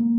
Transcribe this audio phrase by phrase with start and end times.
[0.00, 0.10] Moin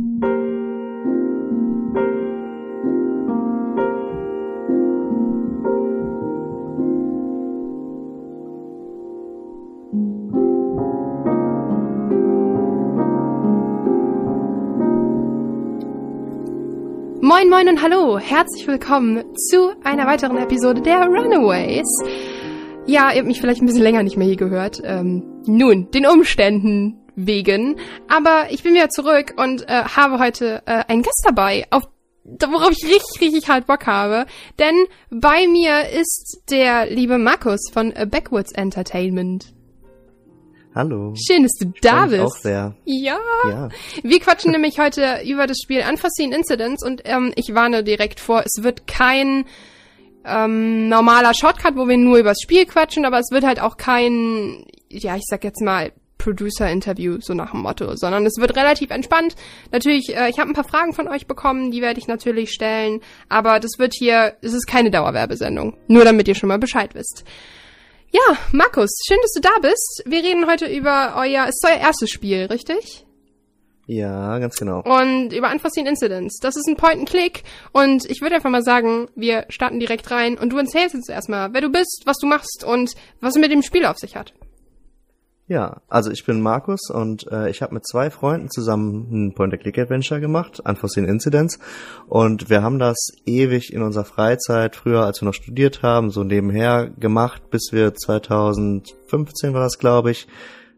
[17.49, 21.87] moin und hallo, herzlich willkommen zu einer weiteren Episode der Runaways.
[22.85, 24.81] Ja, ihr habt mich vielleicht ein bisschen länger nicht mehr hier gehört.
[24.83, 27.77] Ähm, nun, den Umständen wegen.
[28.07, 31.83] Aber ich bin wieder zurück und äh, habe heute äh, einen Gast dabei, auf
[32.47, 34.25] worauf ich richtig, richtig hart Bock habe.
[34.59, 34.75] Denn
[35.09, 39.53] bei mir ist der liebe Markus von äh, Backwoods Entertainment.
[40.75, 41.15] Hallo.
[41.15, 42.21] Schön, dass du da bist.
[42.21, 42.75] Auch sehr.
[42.85, 43.17] Ja.
[43.49, 43.69] ja.
[44.03, 48.43] Wir quatschen nämlich heute über das Spiel Unforeseen Incidents und ähm, ich warne direkt vor,
[48.45, 49.45] es wird kein
[50.25, 53.77] ähm, normaler Shortcut, wo wir nur über das Spiel quatschen, aber es wird halt auch
[53.77, 58.91] kein, ja, ich sag jetzt mal, Producer-Interview, so nach dem Motto, sondern es wird relativ
[58.91, 59.35] entspannt.
[59.71, 63.01] Natürlich, äh, ich habe ein paar Fragen von euch bekommen, die werde ich natürlich stellen,
[63.27, 67.23] aber das wird hier, es ist keine Dauerwerbesendung, nur damit ihr schon mal Bescheid wisst.
[68.11, 70.03] Ja, Markus, schön, dass du da bist.
[70.05, 73.05] Wir reden heute über euer, es ist euer erstes Spiel, richtig?
[73.85, 74.81] Ja, ganz genau.
[74.81, 76.37] Und über Unforeseen Incidents.
[76.39, 80.51] Das ist ein Point-and-Click und ich würde einfach mal sagen, wir starten direkt rein und
[80.51, 83.63] du erzählst jetzt erstmal, wer du bist, was du machst und was es mit dem
[83.63, 84.33] Spiel auf sich hat.
[85.49, 90.21] Ja, also ich bin Markus und äh, ich habe mit zwei Freunden zusammen ein Point-and-Click-Adventure
[90.21, 91.57] gemacht, Unforeseen Incidents.
[92.07, 96.23] Und wir haben das ewig in unserer Freizeit, früher als wir noch studiert haben, so
[96.23, 100.27] nebenher gemacht, bis wir 2015 war das, glaube ich,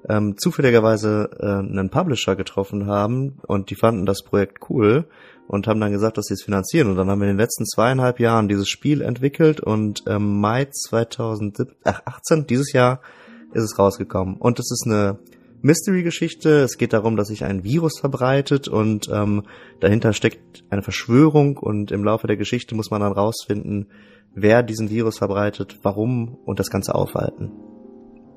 [0.08, 5.05] ähm, zufälligerweise äh, einen Publisher getroffen haben und die fanden das Projekt cool
[5.49, 6.89] und haben dann gesagt, dass sie es finanzieren.
[6.89, 10.69] Und dann haben wir in den letzten zweieinhalb Jahren dieses Spiel entwickelt und ähm, Mai
[10.72, 13.02] 2018, dieses Jahr,
[13.53, 14.35] ist es rausgekommen.
[14.38, 15.19] Und es ist eine
[15.61, 16.61] Mystery-Geschichte.
[16.61, 19.43] Es geht darum, dass sich ein Virus verbreitet und ähm,
[19.80, 23.88] dahinter steckt eine Verschwörung und im Laufe der Geschichte muss man dann rausfinden,
[24.33, 27.52] wer diesen Virus verbreitet, warum und das Ganze aufhalten.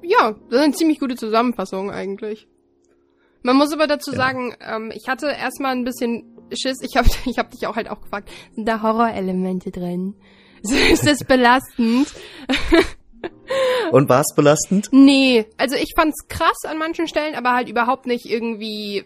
[0.03, 2.47] Ja, das ist eine ziemlich gute Zusammenfassung eigentlich.
[3.43, 4.17] Man muss aber dazu ja.
[4.17, 6.79] sagen, ähm, ich hatte erstmal ein bisschen Schiss.
[6.83, 10.15] Ich habe ich hab dich auch halt auch gefragt, sind da Horrorelemente drin?
[10.63, 12.13] ist das belastend?
[13.91, 14.89] Und war es belastend?
[14.93, 19.05] Nee, also ich fand's krass an manchen Stellen, aber halt überhaupt nicht irgendwie.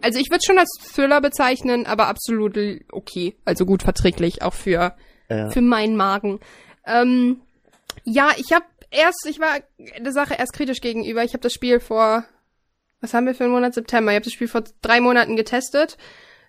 [0.00, 2.58] Also ich würde schon als Thriller bezeichnen, aber absolut
[2.90, 3.34] okay.
[3.44, 4.94] Also gut verträglich, auch für,
[5.28, 5.50] ja.
[5.50, 6.40] für meinen Magen.
[6.86, 7.40] Ähm,
[8.04, 11.24] ja, ich habe erst, ich war der Sache erst kritisch gegenüber.
[11.24, 12.24] Ich habe das Spiel vor,
[13.00, 14.12] was haben wir für einen Monat September?
[14.12, 15.96] Ich habe das Spiel vor drei Monaten getestet,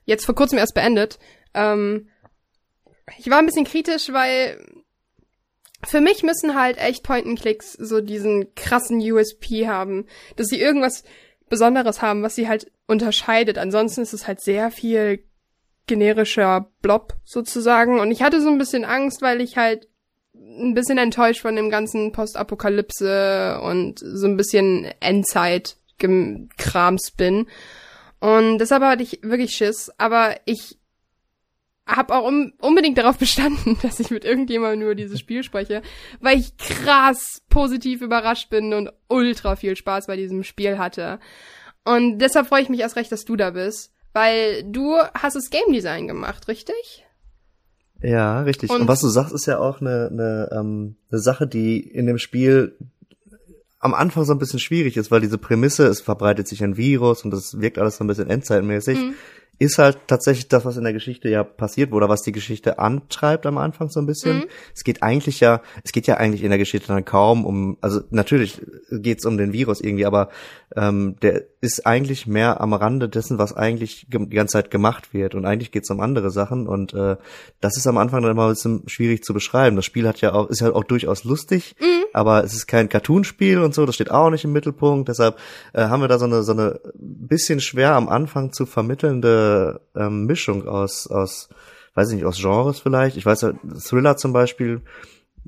[0.06, 1.20] jetzt vor kurzem erst beendet.
[1.54, 2.10] Ähm,
[3.18, 4.83] ich war ein bisschen kritisch, weil
[5.86, 10.06] für mich müssen halt echt Point-and-Clicks so diesen krassen USP haben,
[10.36, 11.04] dass sie irgendwas
[11.50, 13.58] Besonderes haben, was sie halt unterscheidet.
[13.58, 15.24] Ansonsten ist es halt sehr viel
[15.88, 18.00] generischer Blob sozusagen.
[18.00, 19.88] Und ich hatte so ein bisschen Angst, weil ich halt
[20.34, 27.48] ein bisschen enttäuscht von dem ganzen Postapokalypse und so ein bisschen Endzeit-Krams bin.
[28.20, 29.92] Und deshalb hatte ich wirklich Schiss.
[29.98, 30.78] Aber ich
[31.86, 35.82] habe auch um, unbedingt darauf bestanden, dass ich mit irgendjemandem über dieses Spiel spreche,
[36.22, 41.20] weil ich krass positiv überrascht bin und ultra viel Spaß bei diesem Spiel hatte.
[41.84, 45.50] Und deshalb freue ich mich erst recht, dass du da bist, weil du hast das
[45.50, 47.06] Game Design gemacht, richtig?
[48.02, 48.70] Ja, richtig.
[48.70, 52.06] Und, und was du sagst, ist ja auch eine, eine, ähm, eine Sache, die in
[52.06, 52.78] dem Spiel
[53.80, 57.26] am Anfang so ein bisschen schwierig ist, weil diese Prämisse, es verbreitet sich ein Virus
[57.26, 58.98] und das wirkt alles so ein bisschen endzeitmäßig.
[58.98, 59.14] Mhm
[59.60, 63.46] ist halt tatsächlich das, was in der Geschichte ja passiert oder was die Geschichte antreibt
[63.46, 64.38] am Anfang so ein bisschen.
[64.38, 64.46] Mhm.
[64.76, 68.02] Es geht eigentlich ja, es geht ja eigentlich in der Geschichte dann kaum um, also
[68.10, 70.30] natürlich geht's um den Virus irgendwie, aber
[70.76, 75.36] ähm, der ist eigentlich mehr am Rande dessen, was eigentlich die ganze Zeit gemacht wird.
[75.36, 77.16] Und eigentlich geht's um andere Sachen und äh,
[77.62, 79.76] das ist am Anfang dann immer ein bisschen schwierig zu beschreiben.
[79.76, 82.06] Das Spiel hat ja auch, ist ja auch durchaus lustig, mhm.
[82.12, 85.10] aber es ist kein Cartoonspiel und so, das steht auch nicht im Mittelpunkt.
[85.10, 85.38] Deshalb
[85.74, 89.43] äh, haben wir da so eine, so eine bisschen schwer am Anfang zu vermittelnde
[89.96, 91.50] ähm, Mischung aus, aus,
[91.96, 93.18] weiß ich nicht, aus Genres vielleicht.
[93.18, 94.82] Ich weiß ja, Thriller zum Beispiel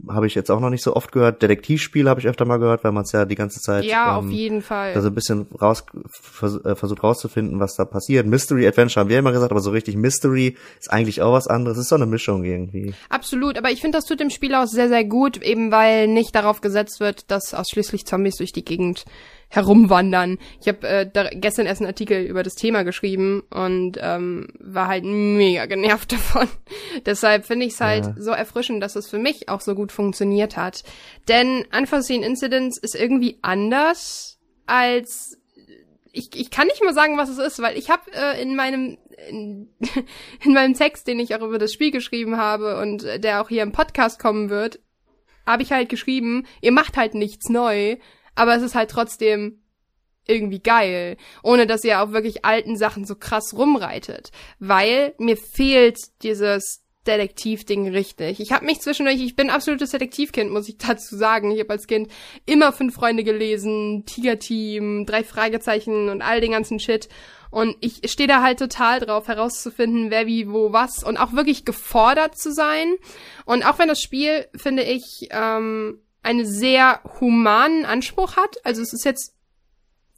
[0.09, 1.42] habe ich jetzt auch noch nicht so oft gehört.
[1.42, 4.25] Detektivspiel habe ich öfter mal gehört, weil man es ja die ganze Zeit ja ähm,
[4.25, 8.27] auf jeden Fall also ein bisschen raus vers äh, versucht rauszufinden, was da passiert.
[8.27, 11.77] Mystery Adventure haben wir immer gesagt, aber so richtig Mystery ist eigentlich auch was anderes.
[11.77, 12.94] Ist so eine Mischung irgendwie.
[13.09, 16.36] Absolut, aber ich finde, das tut dem Spiel auch sehr sehr gut, eben weil nicht
[16.36, 19.06] darauf gesetzt wird, dass ausschließlich Zombies durch die Gegend
[19.56, 20.38] herumwandern.
[20.60, 24.88] Ich habe äh, da gestern erst einen Artikel über das Thema geschrieben und ähm, war
[24.88, 26.50] halt mega genervt davon.
[27.06, 28.16] Deshalb finde ich es halt ja.
[28.18, 30.84] so erfrischend, dass es für mich auch so gut funktioniert hat.
[31.30, 35.38] Denn Unforeseen Incidents ist irgendwie anders als
[36.12, 38.98] ich, ich kann nicht mal sagen, was es ist, weil ich habe äh, in meinem
[39.30, 39.69] in,
[40.44, 43.50] in meinem Text, den ich auch über das Spiel geschrieben habe und äh, der auch
[43.50, 44.80] hier im Podcast kommen wird,
[45.46, 47.98] habe ich halt geschrieben, ihr macht halt nichts neu,
[48.36, 49.62] aber es ist halt trotzdem
[50.28, 56.00] irgendwie geil, ohne dass ihr auf wirklich alten Sachen so krass rumreitet, weil mir fehlt
[56.24, 58.40] dieses Detektivding richtig.
[58.40, 61.52] Ich habe mich zwischendurch, ich bin absolutes Detektivkind, muss ich dazu sagen.
[61.52, 62.10] Ich habe als Kind
[62.46, 67.08] immer fünf Freunde gelesen, Tiger-Team, drei Fragezeichen und all den ganzen Shit.
[67.52, 71.64] Und ich stehe da halt total drauf, herauszufinden, wer wie, wo, was und auch wirklich
[71.64, 72.96] gefordert zu sein.
[73.46, 78.57] Und auch wenn das Spiel, finde ich, ähm, einen sehr humanen Anspruch hat.
[78.63, 79.36] Also es ist jetzt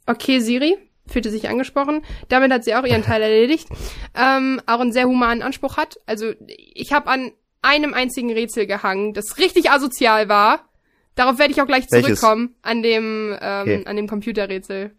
[0.06, 0.76] okay, Siri,
[1.06, 2.02] fühlte sich angesprochen.
[2.28, 3.68] Damit hat sie auch ihren Teil erledigt.
[4.14, 6.00] Ähm, auch einen sehr humanen Anspruch hat.
[6.06, 10.68] Also ich habe an einem einzigen Rätsel gehangen, das richtig asozial war.
[11.14, 12.54] Darauf werde ich auch gleich zurückkommen.
[12.62, 12.62] Welches?
[12.62, 13.82] An dem, ähm, okay.
[13.84, 14.92] an dem Computerrätsel.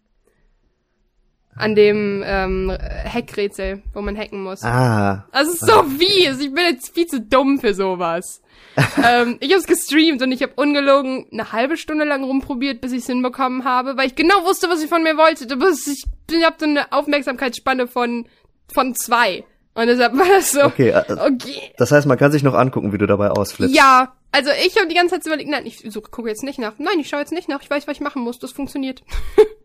[1.56, 4.62] An dem ähm, Hackrätsel, wo man hacken muss.
[4.62, 5.26] Ah.
[5.32, 6.26] Also so wie.
[6.28, 8.40] Also ich bin jetzt viel zu dumm für sowas.
[9.04, 12.92] ähm, ich habe es gestreamt und ich habe ungelogen eine halbe Stunde lang rumprobiert, bis
[12.92, 15.44] ich es hinbekommen habe, weil ich genau wusste, was ich von mir wollte.
[15.44, 18.26] Ich, ich habe so eine Aufmerksamkeitsspanne von
[18.72, 19.44] von zwei.
[19.74, 20.62] Und deshalb war das so.
[20.62, 21.72] Okay, äh, okay.
[21.76, 23.74] Das heißt, man kann sich noch angucken, wie du dabei ausflippst.
[23.74, 26.74] Ja, also ich habe die ganze Zeit überlegt, nein, ich so, gucke jetzt nicht nach.
[26.78, 27.62] Nein, ich schaue jetzt nicht nach.
[27.62, 28.38] Ich weiß, was ich machen muss.
[28.38, 29.02] Das funktioniert.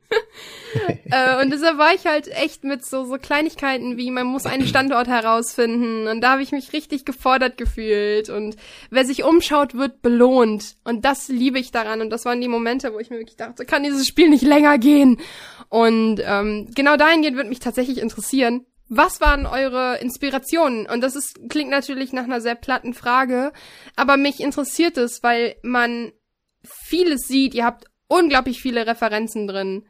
[1.11, 4.67] äh, und deshalb war ich halt echt mit so, so Kleinigkeiten wie, man muss einen
[4.67, 6.07] Standort herausfinden.
[6.07, 8.29] Und da habe ich mich richtig gefordert gefühlt.
[8.29, 8.55] Und
[8.89, 10.75] wer sich umschaut, wird belohnt.
[10.83, 12.01] Und das liebe ich daran.
[12.01, 14.77] Und das waren die Momente, wo ich mir wirklich dachte, kann dieses Spiel nicht länger
[14.77, 15.17] gehen.
[15.69, 20.87] Und ähm, genau dahingehend würde mich tatsächlich interessieren, was waren eure Inspirationen?
[20.87, 23.51] Und das ist, klingt natürlich nach einer sehr platten Frage,
[23.95, 26.11] aber mich interessiert es, weil man
[26.63, 27.55] vieles sieht.
[27.55, 29.85] Ihr habt unglaublich viele Referenzen drin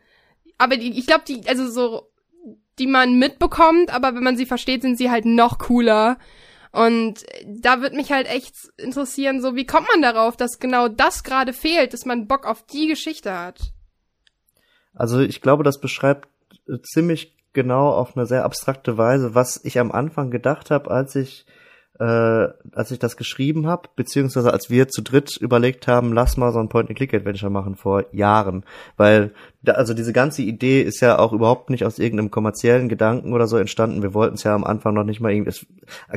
[0.57, 2.09] aber die, ich glaube, die, also so,
[2.79, 6.17] die man mitbekommt, aber wenn man sie versteht, sind sie halt noch cooler.
[6.71, 11.23] Und da wird mich halt echt interessieren, so wie kommt man darauf, dass genau das
[11.23, 13.71] gerade fehlt, dass man Bock auf die Geschichte hat.
[14.93, 16.27] Also ich glaube, das beschreibt
[16.83, 21.45] ziemlich genau auf eine sehr abstrakte Weise, was ich am Anfang gedacht habe, als ich
[21.99, 22.03] äh,
[22.73, 26.59] als ich das geschrieben habe, beziehungsweise als wir zu dritt überlegt haben, lass mal so
[26.59, 28.65] ein Point-and-Click-Adventure machen vor Jahren.
[28.97, 33.33] Weil, da, also diese ganze Idee ist ja auch überhaupt nicht aus irgendeinem kommerziellen Gedanken
[33.33, 34.01] oder so entstanden.
[34.01, 35.65] Wir wollten es ja am Anfang noch nicht mal irgendwie, es,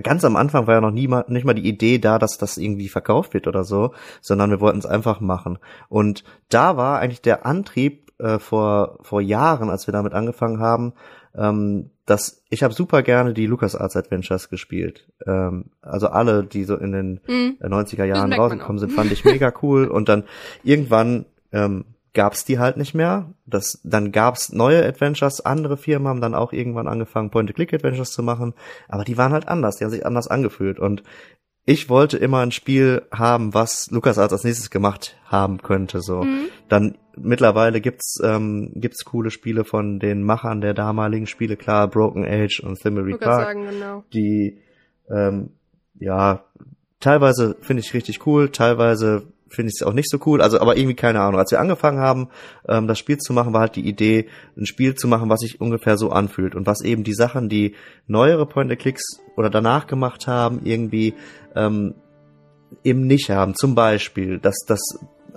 [0.02, 2.58] ganz am Anfang war ja noch nie mal, nicht mal die Idee da, dass das
[2.58, 5.58] irgendwie verkauft wird oder so, sondern wir wollten es einfach machen.
[5.88, 10.92] Und da war eigentlich der Antrieb äh, vor, vor Jahren, als wir damit angefangen haben,
[11.36, 15.08] ähm, dass ich habe super gerne die LucasArts Adventures gespielt.
[15.26, 17.58] Ähm, also alle, die so in den mhm.
[17.60, 19.87] 90er Jahren rausgekommen sind, fand ich mega cool.
[19.87, 20.25] Und dann
[20.64, 21.84] irgendwann ähm,
[22.14, 23.34] gab's die halt nicht mehr.
[23.44, 25.44] Das, dann gab's neue Adventures.
[25.44, 28.54] Andere Firmen haben dann auch irgendwann angefangen, Point-and-Click-Adventures zu machen.
[28.88, 29.76] Aber die waren halt anders.
[29.76, 30.78] Die haben sich anders angefühlt.
[30.78, 31.02] Und
[31.66, 36.00] ich wollte immer ein Spiel haben, was LucasArts als nächstes gemacht haben könnte.
[36.00, 36.46] So, mhm.
[36.70, 42.25] dann mittlerweile gibt's ähm, gibt's coole Spiele von den Machern der damaligen Spiele, klar, Broken
[42.25, 44.05] Age und Thimbleweed Park, sagen, genau.
[44.12, 44.59] die
[45.11, 45.50] ähm,
[45.99, 46.44] ja
[47.00, 50.41] teilweise finde ich richtig cool, teilweise finde ich es auch nicht so cool.
[50.41, 51.38] Also, aber irgendwie keine Ahnung.
[51.38, 52.29] Als wir angefangen haben,
[52.69, 55.61] ähm, das Spiel zu machen, war halt die Idee, ein Spiel zu machen, was sich
[55.61, 57.75] ungefähr so anfühlt und was eben die Sachen, die
[58.06, 61.14] neuere Point-and-Clicks oder danach gemacht haben, irgendwie
[61.54, 61.95] ähm,
[62.85, 63.54] eben nicht haben.
[63.54, 64.81] Zum Beispiel, dass das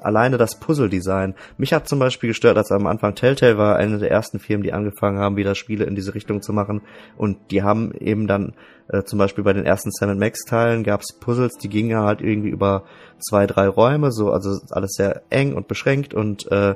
[0.02, 1.36] alleine das Puzzle-Design.
[1.58, 4.74] Mich hat zum Beispiel gestört, als am Anfang Telltale war eine der ersten Firmen, die
[4.74, 6.82] angefangen haben, wieder Spiele in diese Richtung zu machen.
[7.18, 8.54] Und die haben eben dann
[8.90, 12.22] äh, zum Beispiel bei den ersten Sam Max Teilen gab es Puzzles, die gingen halt
[12.22, 12.84] irgendwie über
[13.20, 16.76] zwei, drei Räume, so also alles sehr eng und beschränkt und äh,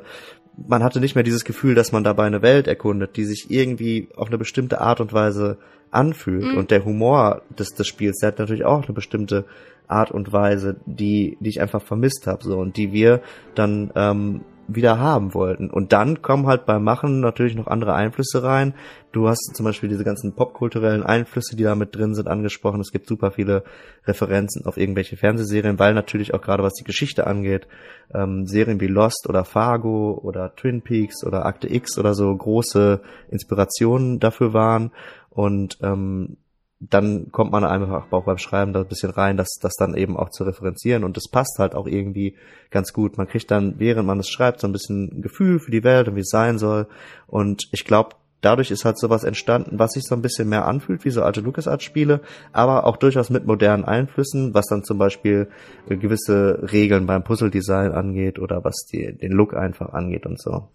[0.67, 4.07] man hatte nicht mehr dieses Gefühl, dass man dabei eine Welt erkundet, die sich irgendwie
[4.15, 5.57] auf eine bestimmte Art und Weise
[5.95, 6.53] anfühlt.
[6.53, 6.57] Mhm.
[6.57, 9.45] Und der Humor des, des Spiels, der hat natürlich auch eine bestimmte
[9.87, 13.21] Art und Weise, die, die ich einfach vermisst habe, so und die wir
[13.53, 15.69] dann ähm, wieder haben wollten.
[15.69, 18.73] Und dann kommen halt beim Machen natürlich noch andere Einflüsse rein.
[19.11, 22.81] Du hast zum Beispiel diese ganzen popkulturellen Einflüsse, die da mit drin sind, angesprochen.
[22.81, 23.63] Es gibt super viele
[24.05, 27.67] Referenzen auf irgendwelche Fernsehserien, weil natürlich auch gerade was die Geschichte angeht,
[28.13, 33.01] ähm, Serien wie Lost oder Fargo oder Twin Peaks oder Akte X oder so große
[33.29, 34.91] Inspirationen dafür waren.
[35.29, 36.37] Und ähm,
[36.79, 40.17] dann kommt man einfach auch beim Schreiben da ein bisschen rein, das, das dann eben
[40.17, 42.35] auch zu referenzieren und das passt halt auch irgendwie
[42.69, 43.17] ganz gut.
[43.17, 46.07] Man kriegt dann, während man es schreibt, so ein bisschen ein Gefühl für die Welt
[46.07, 46.87] und wie es sein soll
[47.27, 51.03] und ich glaube, dadurch ist halt sowas entstanden, was sich so ein bisschen mehr anfühlt
[51.03, 55.49] wie so alte LucasArts-Spiele, aber auch durchaus mit modernen Einflüssen, was dann zum Beispiel
[55.87, 60.69] gewisse Regeln beim Puzzle-Design angeht oder was die, den Look einfach angeht und so.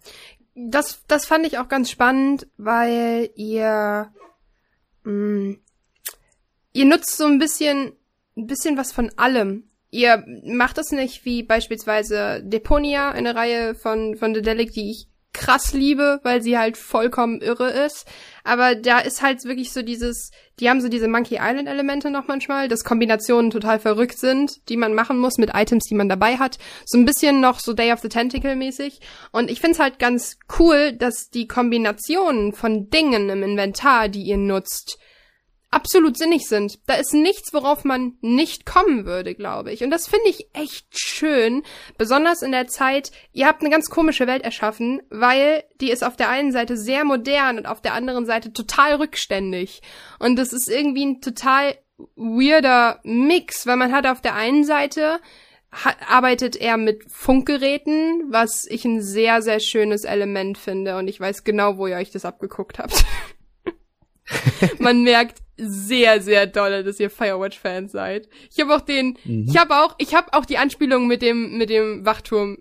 [0.55, 4.09] das, das fand ich auch ganz spannend, weil ihr,
[5.03, 5.59] mh, mm,
[6.73, 7.93] ihr nutzt so ein bisschen,
[8.37, 9.69] ein bisschen was von allem.
[9.89, 15.73] Ihr macht das nicht wie beispielsweise Deponia, eine Reihe von, von Dedelic, die ich krass
[15.73, 18.05] liebe, weil sie halt vollkommen irre ist.
[18.43, 22.27] Aber da ist halt wirklich so dieses, die haben so diese Monkey Island Elemente noch
[22.27, 26.37] manchmal, dass Kombinationen total verrückt sind, die man machen muss mit Items, die man dabei
[26.37, 26.57] hat.
[26.85, 28.99] So ein bisschen noch so Day of the Tentacle mäßig.
[29.31, 34.37] Und ich find's halt ganz cool, dass die Kombinationen von Dingen im Inventar, die ihr
[34.37, 34.99] nutzt,
[35.71, 36.79] absolut sinnig sind.
[36.85, 39.83] Da ist nichts, worauf man nicht kommen würde, glaube ich.
[39.83, 41.63] Und das finde ich echt schön,
[41.97, 46.17] besonders in der Zeit, ihr habt eine ganz komische Welt erschaffen, weil die ist auf
[46.17, 49.81] der einen Seite sehr modern und auf der anderen Seite total rückständig.
[50.19, 51.75] Und das ist irgendwie ein total
[52.15, 55.19] weirder Mix, weil man hat auf der einen Seite
[56.07, 60.97] arbeitet er mit Funkgeräten, was ich ein sehr, sehr schönes Element finde.
[60.97, 63.05] Und ich weiß genau, wo ihr euch das abgeguckt habt.
[64.79, 68.27] Man merkt sehr, sehr dolle, dass ihr Firewatch-Fans seid.
[68.51, 69.45] Ich habe auch den, mhm.
[69.47, 72.57] ich habe auch, ich habe auch die Anspielung mit dem, mit dem Wachturm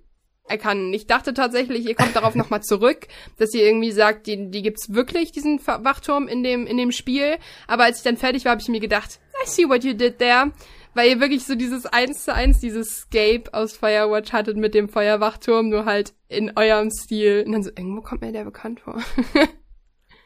[0.50, 0.94] erkannt.
[0.94, 3.06] Ich dachte tatsächlich, ihr kommt darauf nochmal zurück,
[3.38, 7.38] dass ihr irgendwie sagt, die, die gibt's wirklich, diesen Wachturm in dem, in dem Spiel.
[7.66, 10.18] Aber als ich dann fertig war, habe ich mir gedacht, I see what you did
[10.18, 10.52] there.
[10.92, 14.88] Weil ihr wirklich so dieses eins zu eins, dieses Scape aus Firewatch hattet mit dem
[14.88, 17.44] Feuerwachturm, nur halt in eurem Stil.
[17.46, 19.00] Und dann so, irgendwo kommt mir der bekannt vor.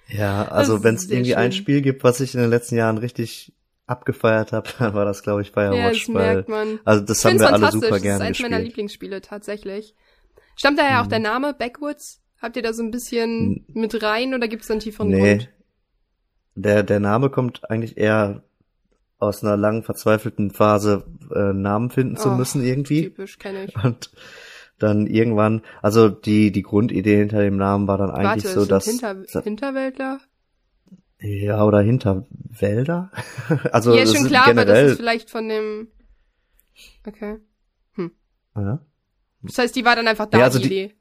[0.08, 1.38] Ja, also wenn es irgendwie schön.
[1.38, 3.54] ein Spiel gibt, was ich in den letzten Jahren richtig
[3.87, 5.76] abgefeiert habe, dann war das, glaube ich, Firewatch.
[5.76, 6.80] Ja, das weil, merkt man.
[6.84, 8.11] Also das ich haben wir alle super gerne gespielt.
[8.11, 9.94] Das ist eins meiner Lieblingsspiele tatsächlich.
[10.56, 11.00] Stammt daher hm.
[11.00, 11.11] auch mhm.
[11.11, 12.20] der Name Backwoods?
[12.40, 15.37] Habt ihr da so ein bisschen mit rein oder gibt's da einen tieferen nee.
[15.37, 15.50] Grund?
[16.56, 18.44] Der, der Name kommt eigentlich eher
[19.18, 23.04] aus einer langen verzweifelten Phase, äh, Namen finden zu oh, müssen irgendwie.
[23.04, 23.84] Typisch, kenne ich.
[23.84, 24.11] Und
[24.78, 28.85] dann irgendwann, also die, die Grundidee hinter dem Namen war dann eigentlich Warte, so, dass.
[28.85, 30.21] Hinter, Hinterwäldler?
[31.21, 33.11] Ja, oder Hinterwälder?
[33.73, 35.88] also, ja, ist schon klar, generell, aber das ist vielleicht von dem,
[37.07, 37.37] okay.
[37.95, 38.11] Hm.
[38.57, 38.81] Ja.
[39.43, 40.95] Das heißt, die war dann einfach da, ja, also die, die Idee.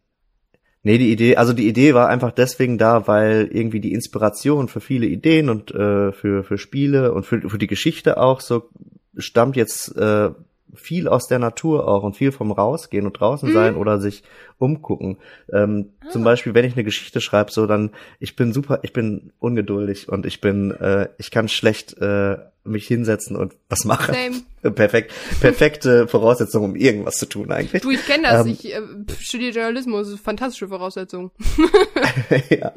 [0.86, 4.82] Nee, die Idee, also die Idee war einfach deswegen da, weil irgendwie die Inspiration für
[4.82, 8.70] viele Ideen und äh, für für Spiele und für für die Geschichte auch so
[9.18, 10.32] stammt jetzt äh,
[10.75, 13.53] viel aus der Natur auch und viel vom Rausgehen und draußen mhm.
[13.53, 14.24] sein oder sich
[14.58, 15.18] umgucken.
[15.51, 16.10] Ähm, ah.
[16.10, 20.10] Zum Beispiel, wenn ich eine Geschichte schreibe, so dann, ich bin super, ich bin ungeduldig
[20.10, 24.13] und ich bin, äh, ich kann schlecht äh, mich hinsetzen und was machen.
[24.13, 24.44] Same.
[24.75, 27.82] Perfekt, perfekte Voraussetzung, um irgendwas zu tun eigentlich.
[27.82, 28.46] Du, ich kenne das.
[28.46, 28.82] Ähm, ich äh,
[29.20, 31.32] studiere Journalismus, fantastische Voraussetzung.
[32.50, 32.72] ja.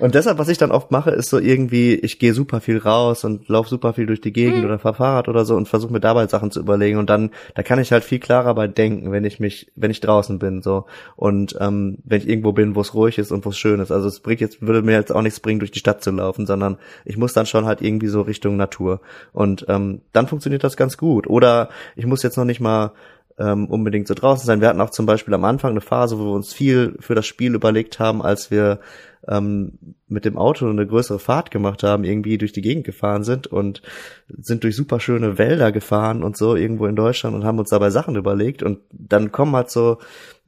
[0.00, 3.24] Und deshalb, was ich dann oft mache, ist so irgendwie, ich gehe super viel raus
[3.24, 4.64] und laufe super viel durch die Gegend mhm.
[4.64, 6.98] oder fahr Fahrrad oder so und versuche mir dabei Sachen zu überlegen.
[6.98, 10.00] Und dann, da kann ich halt viel klarer bei denken, wenn ich mich, wenn ich
[10.00, 10.86] draußen bin, so.
[11.16, 13.90] Und ähm, wenn ich irgendwo bin, wo es ruhig ist und wo es schön ist.
[13.90, 16.46] Also es bringt jetzt, würde mir jetzt auch nichts bringen, durch die Stadt zu laufen,
[16.46, 19.00] sondern ich muss dann schon halt irgendwie so Richtung Natur.
[19.32, 21.26] Und ähm, dann funktioniert das ganz gut.
[21.32, 22.92] Oder ich muss jetzt noch nicht mal
[23.38, 24.60] ähm, unbedingt so draußen sein.
[24.60, 27.26] Wir hatten auch zum Beispiel am Anfang eine Phase, wo wir uns viel für das
[27.26, 28.80] Spiel überlegt haben, als wir
[29.26, 33.46] ähm, mit dem Auto eine größere Fahrt gemacht haben, irgendwie durch die Gegend gefahren sind
[33.46, 33.82] und
[34.28, 37.90] sind durch super schöne Wälder gefahren und so irgendwo in Deutschland und haben uns dabei
[37.90, 39.98] Sachen überlegt und dann kommen halt so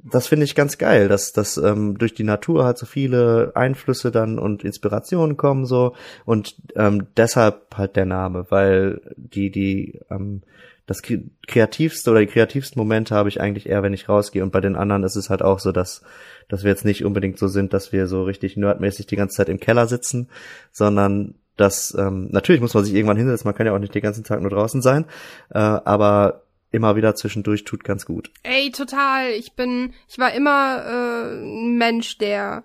[0.06, 4.10] das finde ich ganz geil, dass dass ähm, durch die Natur halt so viele Einflüsse
[4.10, 5.94] dann und Inspirationen kommen so
[6.26, 10.42] und ähm, deshalb halt der Name, weil die die ähm,
[10.86, 11.02] das
[11.46, 14.76] kreativste oder die kreativsten Momente habe ich eigentlich eher, wenn ich rausgehe und bei den
[14.76, 16.02] anderen ist es halt auch so, dass
[16.48, 19.48] dass wir jetzt nicht unbedingt so sind, dass wir so richtig nerdmäßig die ganze Zeit
[19.48, 20.28] im Keller sitzen,
[20.72, 24.02] sondern dass ähm, natürlich muss man sich irgendwann hinsetzen, man kann ja auch nicht den
[24.02, 25.06] ganzen Tag nur draußen sein,
[25.50, 28.30] äh, aber immer wieder zwischendurch tut ganz gut.
[28.42, 29.30] Ey, total.
[29.30, 32.64] Ich bin, ich war immer äh, ein Mensch, der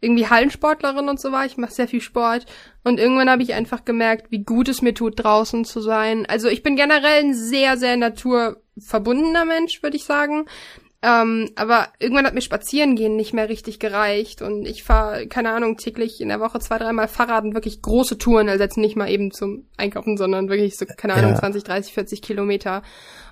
[0.00, 1.46] irgendwie Hallensportlerin und so war.
[1.46, 2.46] Ich mache sehr viel Sport
[2.84, 6.26] und irgendwann habe ich einfach gemerkt, wie gut es mir tut, draußen zu sein.
[6.26, 10.46] Also ich bin generell ein sehr, sehr naturverbundener Mensch, würde ich sagen.
[11.02, 15.76] Ähm, aber irgendwann hat mir Spazierengehen nicht mehr richtig gereicht und ich fahre, keine Ahnung,
[15.76, 19.10] täglich in der Woche zwei, dreimal Fahrrad und wirklich große Touren, also jetzt nicht mal
[19.10, 21.38] eben zum Einkaufen, sondern wirklich so, keine Ahnung, ja.
[21.38, 22.82] 20, 30, 40 Kilometer.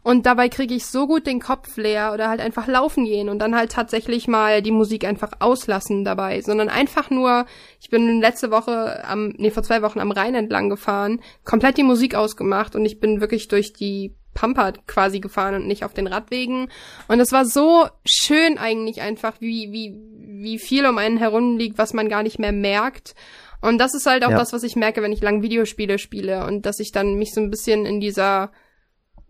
[0.03, 3.39] Und dabei kriege ich so gut den Kopf leer oder halt einfach laufen gehen und
[3.39, 7.47] dann halt tatsächlich mal die Musik einfach auslassen dabei, sondern einfach nur,
[7.81, 11.83] ich bin letzte Woche am, nee, vor zwei Wochen am Rhein entlang gefahren, komplett die
[11.83, 16.07] Musik ausgemacht und ich bin wirklich durch die Pampa quasi gefahren und nicht auf den
[16.07, 16.69] Radwegen.
[17.09, 19.95] Und es war so schön eigentlich einfach, wie, wie,
[20.43, 23.15] wie viel um einen herum liegt, was man gar nicht mehr merkt.
[23.61, 24.39] Und das ist halt auch ja.
[24.39, 27.41] das, was ich merke, wenn ich lang Videospiele spiele und dass ich dann mich so
[27.41, 28.53] ein bisschen in dieser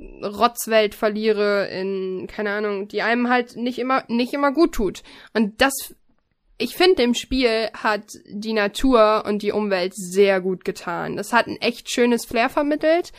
[0.01, 5.03] Rotzwelt verliere, in, keine Ahnung, die einem halt nicht immer, nicht immer gut tut.
[5.35, 5.95] Und das
[6.57, 11.17] ich finde, dem Spiel hat die Natur und die Umwelt sehr gut getan.
[11.17, 13.13] Das hat ein echt schönes Flair vermittelt,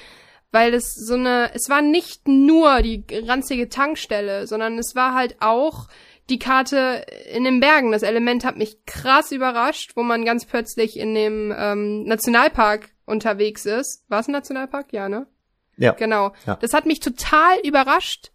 [0.56, 5.36] weil es so eine, es war nicht nur die ranzige Tankstelle, sondern es war halt
[5.42, 5.90] auch
[6.30, 7.92] die Karte in den Bergen.
[7.92, 13.66] Das Element hat mich krass überrascht, wo man ganz plötzlich in dem ähm, Nationalpark unterwegs
[13.66, 14.06] ist.
[14.08, 14.94] War es ein Nationalpark?
[14.94, 15.28] Ja, ne?
[15.76, 15.92] Ja.
[15.92, 16.32] Genau.
[16.48, 16.56] Ja.
[16.56, 18.32] Das hat mich total überrascht,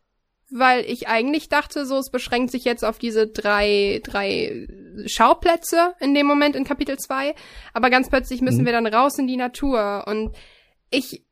[0.50, 4.68] weil ich eigentlich dachte, so, es beschränkt sich jetzt auf diese drei, drei
[5.06, 7.34] Schauplätze in dem Moment in Kapitel 2.
[7.72, 8.66] Aber ganz plötzlich müssen Mhm.
[8.66, 10.36] wir dann raus in die Natur und
[10.90, 11.24] ich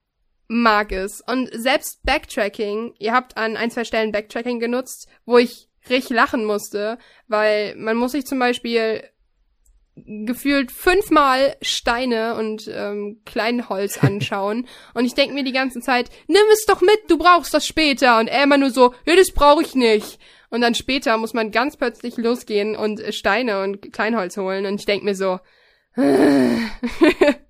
[0.48, 1.20] mag es.
[1.20, 6.44] Und selbst Backtracking, ihr habt an ein, zwei Stellen Backtracking genutzt, wo ich richtig lachen
[6.44, 9.02] musste, weil man muss sich zum Beispiel
[10.04, 14.66] gefühlt fünfmal Steine und ähm, Kleinholz anschauen.
[14.94, 18.18] und ich denke mir die ganze Zeit, nimm es doch mit, du brauchst das später.
[18.18, 20.18] Und er immer nur so, ja, das brauche ich nicht.
[20.50, 24.64] Und dann später muss man ganz plötzlich losgehen und Steine und Kleinholz holen.
[24.66, 25.40] Und ich denke mir so,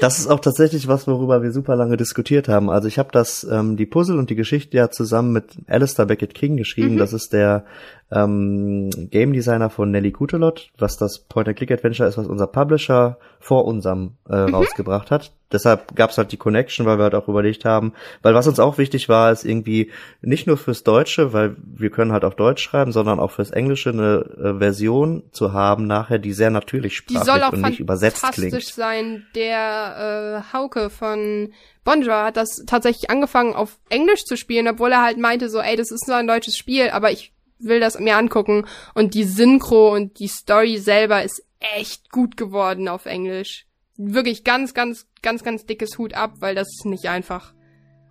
[0.00, 2.70] Das ist auch tatsächlich was, worüber wir super lange diskutiert haben.
[2.70, 6.34] Also ich habe das, ähm, die Puzzle und die Geschichte ja zusammen mit Alistair Beckett
[6.34, 6.94] King geschrieben.
[6.94, 6.98] Mhm.
[6.98, 7.64] Das ist der
[8.12, 14.12] ähm, Game Designer von Nelly Kutelot, was das Point-and-Click-Adventure ist, was unser Publisher vor unserem
[14.28, 14.54] äh, Mhm.
[14.54, 15.32] rausgebracht hat.
[15.52, 18.78] Deshalb gab's halt die Connection, weil wir halt auch überlegt haben, weil was uns auch
[18.78, 22.90] wichtig war, ist irgendwie nicht nur fürs Deutsche, weil wir können halt auf Deutsch schreiben,
[22.90, 27.24] sondern auch fürs Englische eine äh, Version zu haben nachher, die sehr natürlich die sprachlich
[27.24, 28.64] soll auch und nicht übersetzt fantastisch klingt.
[28.74, 29.26] sein.
[29.36, 31.52] Der äh, Hauke von
[31.84, 35.76] Bonjour hat das tatsächlich angefangen auf Englisch zu spielen, obwohl er halt meinte so, ey,
[35.76, 38.66] das ist nur ein deutsches Spiel, aber ich will das mir angucken.
[38.94, 43.66] Und die Synchro und die Story selber ist echt gut geworden auf Englisch.
[43.96, 47.54] Wirklich ganz, ganz, ganz, ganz dickes Hut ab, weil das ist nicht einfach.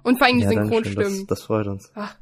[0.04, 1.26] Und vor allem die Ja, Synchronstimmen.
[1.28, 1.92] Das, das freut uns.
[1.96, 2.16] Ach.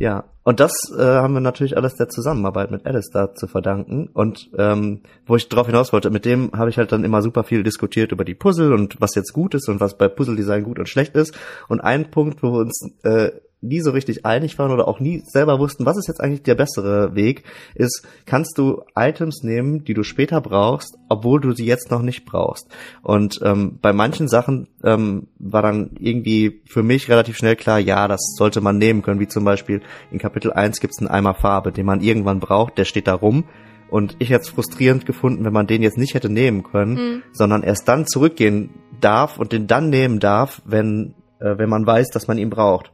[0.00, 4.08] Ja, und das äh, haben wir natürlich alles der Zusammenarbeit mit Alice da zu verdanken.
[4.08, 7.44] Und ähm, wo ich drauf hinaus wollte, mit dem habe ich halt dann immer super
[7.44, 10.78] viel diskutiert über die Puzzle und was jetzt gut ist und was bei Puzzle-Design gut
[10.78, 11.38] und schlecht ist.
[11.68, 13.30] Und ein Punkt, wo wir uns äh,
[13.62, 16.54] nie so richtig einig waren oder auch nie selber wussten, was ist jetzt eigentlich der
[16.54, 17.44] bessere Weg,
[17.74, 22.24] ist, kannst du Items nehmen, die du später brauchst, obwohl du sie jetzt noch nicht
[22.24, 22.68] brauchst.
[23.02, 28.08] Und ähm, bei manchen Sachen ähm, war dann irgendwie für mich relativ schnell klar, ja,
[28.08, 31.34] das sollte man nehmen können, wie zum Beispiel in Kapitel 1 gibt es einen Eimer
[31.34, 33.44] Farbe, den man irgendwann braucht, der steht da rum.
[33.90, 37.22] Und ich hätte es frustrierend gefunden, wenn man den jetzt nicht hätte nehmen können, Mhm.
[37.32, 38.70] sondern erst dann zurückgehen
[39.00, 42.92] darf und den dann nehmen darf, wenn, äh, wenn man weiß, dass man ihn braucht.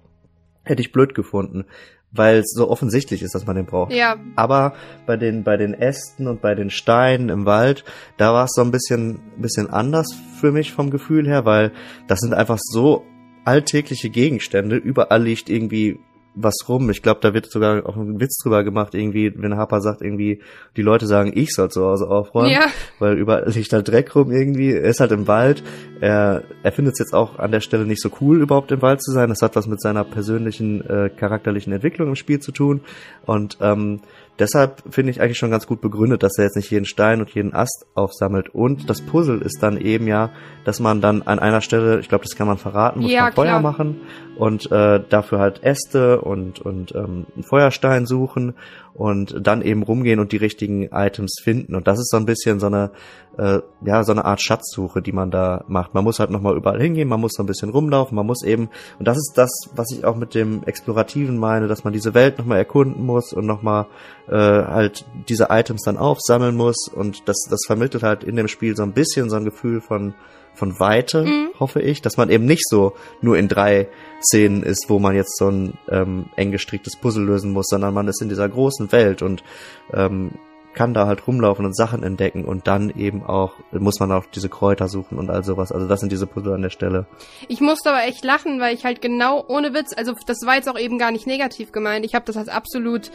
[0.66, 1.64] Hätte ich blöd gefunden,
[2.10, 3.92] weil es so offensichtlich ist, dass man den braucht.
[3.92, 4.74] Ja, Aber
[5.06, 7.84] bei den, bei den Ästen und bei den Steinen im Wald,
[8.16, 10.06] da war es so ein bisschen, bisschen anders
[10.40, 11.72] für mich vom Gefühl her, weil
[12.08, 13.04] das sind einfach so
[13.44, 14.76] alltägliche Gegenstände.
[14.76, 16.00] Überall liegt irgendwie
[16.36, 16.90] was rum.
[16.90, 20.42] Ich glaube, da wird sogar auch ein Witz drüber gemacht, irgendwie, wenn Harper sagt, irgendwie,
[20.76, 22.66] die Leute sagen, ich soll zu Hause aufräumen, ja.
[22.98, 24.72] weil überall liegt halt Dreck rum irgendwie.
[24.72, 25.64] Er ist halt im Wald.
[26.00, 29.02] Er, er findet es jetzt auch an der Stelle nicht so cool, überhaupt im Wald
[29.02, 29.30] zu sein.
[29.30, 32.82] Das hat was mit seiner persönlichen, äh, charakterlichen Entwicklung im Spiel zu tun.
[33.24, 34.00] Und ähm,
[34.38, 37.30] deshalb finde ich eigentlich schon ganz gut begründet, dass er jetzt nicht jeden Stein und
[37.30, 38.48] jeden Ast aufsammelt.
[38.54, 40.30] Und das Puzzle ist dann eben ja,
[40.64, 43.32] dass man dann an einer Stelle, ich glaube, das kann man verraten, muss Ja, man
[43.32, 43.60] Feuer klar.
[43.60, 44.00] machen
[44.36, 48.54] und äh, dafür halt Äste und, und ähm, einen Feuerstein suchen
[48.96, 51.74] und dann eben rumgehen und die richtigen Items finden.
[51.74, 52.90] Und das ist so ein bisschen so eine,
[53.36, 55.92] äh, ja, so eine Art Schatzsuche, die man da macht.
[55.92, 58.70] Man muss halt nochmal überall hingehen, man muss so ein bisschen rumlaufen, man muss eben,
[58.98, 62.38] und das ist das, was ich auch mit dem Explorativen meine, dass man diese Welt
[62.38, 63.86] nochmal erkunden muss und nochmal
[64.28, 66.88] äh, halt diese Items dann aufsammeln muss.
[66.88, 70.14] Und das, das vermittelt halt in dem Spiel so ein bisschen so ein Gefühl von,
[70.56, 71.48] von Weite, Mhm.
[71.60, 73.88] hoffe ich, dass man eben nicht so nur in drei
[74.22, 78.08] Szenen ist, wo man jetzt so ein ähm, eng gestricktes Puzzle lösen muss, sondern man
[78.08, 79.44] ist in dieser großen Welt und
[79.92, 80.32] ähm,
[80.74, 84.50] kann da halt rumlaufen und Sachen entdecken und dann eben auch muss man auch diese
[84.50, 85.72] Kräuter suchen und all sowas.
[85.72, 87.06] Also das sind diese Puzzle an der Stelle.
[87.48, 90.68] Ich musste aber echt lachen, weil ich halt genau ohne Witz, also das war jetzt
[90.68, 92.04] auch eben gar nicht negativ gemeint.
[92.04, 93.10] Ich habe das als absolut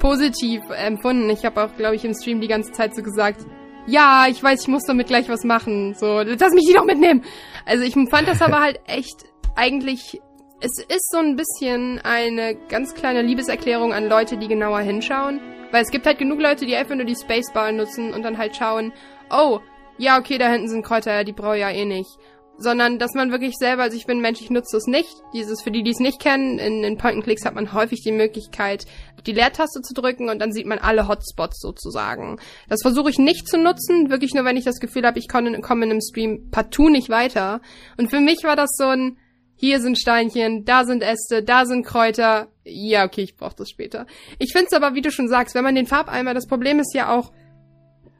[0.00, 1.30] positiv empfunden.
[1.30, 3.46] Ich habe auch, glaube ich, im Stream die ganze Zeit so gesagt,
[3.88, 5.94] ja, ich weiß, ich muss damit gleich was machen.
[5.94, 7.24] So, lass mich die doch mitnehmen.
[7.64, 9.24] Also ich fand das aber halt echt
[9.56, 10.20] eigentlich.
[10.60, 15.40] Es ist so ein bisschen eine ganz kleine Liebeserklärung an Leute, die genauer hinschauen.
[15.70, 18.56] Weil es gibt halt genug Leute, die einfach nur die Spacebar nutzen und dann halt
[18.56, 18.92] schauen,
[19.30, 19.60] oh,
[19.96, 22.18] ja, okay, da hinten sind Kräuter, die brauche ich ja eh nicht
[22.58, 25.08] sondern dass man wirklich selber, also ich bin Mensch, ich nutze das nicht.
[25.32, 28.84] Dieses, für die, die es nicht kennen, in, in Point-and-Clicks hat man häufig die Möglichkeit,
[29.26, 32.38] die Leertaste zu drücken und dann sieht man alle Hotspots sozusagen.
[32.68, 35.60] Das versuche ich nicht zu nutzen, wirklich nur, wenn ich das Gefühl habe, ich komme
[35.60, 37.60] komme in einem Stream partout nicht weiter.
[37.96, 39.18] Und für mich war das so ein,
[39.54, 42.48] hier sind Steinchen, da sind Äste, da sind Kräuter.
[42.64, 44.06] Ja, okay, ich brauche das später.
[44.38, 46.94] Ich finde es aber, wie du schon sagst, wenn man den Farbeimer, das Problem ist
[46.94, 47.32] ja auch,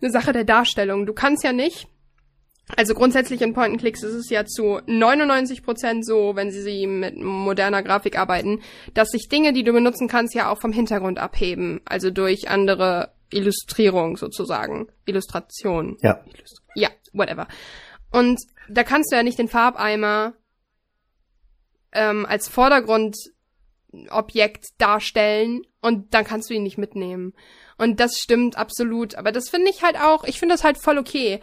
[0.00, 1.06] eine Sache der Darstellung.
[1.06, 1.88] Du kannst ja nicht,
[2.76, 7.82] also grundsätzlich in Point-and-Clicks ist es ja zu 99% so, wenn sie, sie mit moderner
[7.82, 8.60] Grafik arbeiten,
[8.94, 11.80] dass sich Dinge, die du benutzen kannst, ja auch vom Hintergrund abheben.
[11.84, 14.88] Also durch andere Illustrierung sozusagen.
[15.06, 15.96] Illustration.
[16.02, 16.22] Ja.
[16.74, 17.48] Ja, whatever.
[18.10, 20.34] Und da kannst du ja nicht den Farbeimer
[21.92, 27.34] ähm, als Vordergrundobjekt darstellen und dann kannst du ihn nicht mitnehmen.
[27.76, 29.14] Und das stimmt absolut.
[29.14, 31.40] Aber das finde ich halt auch, ich finde das halt voll okay.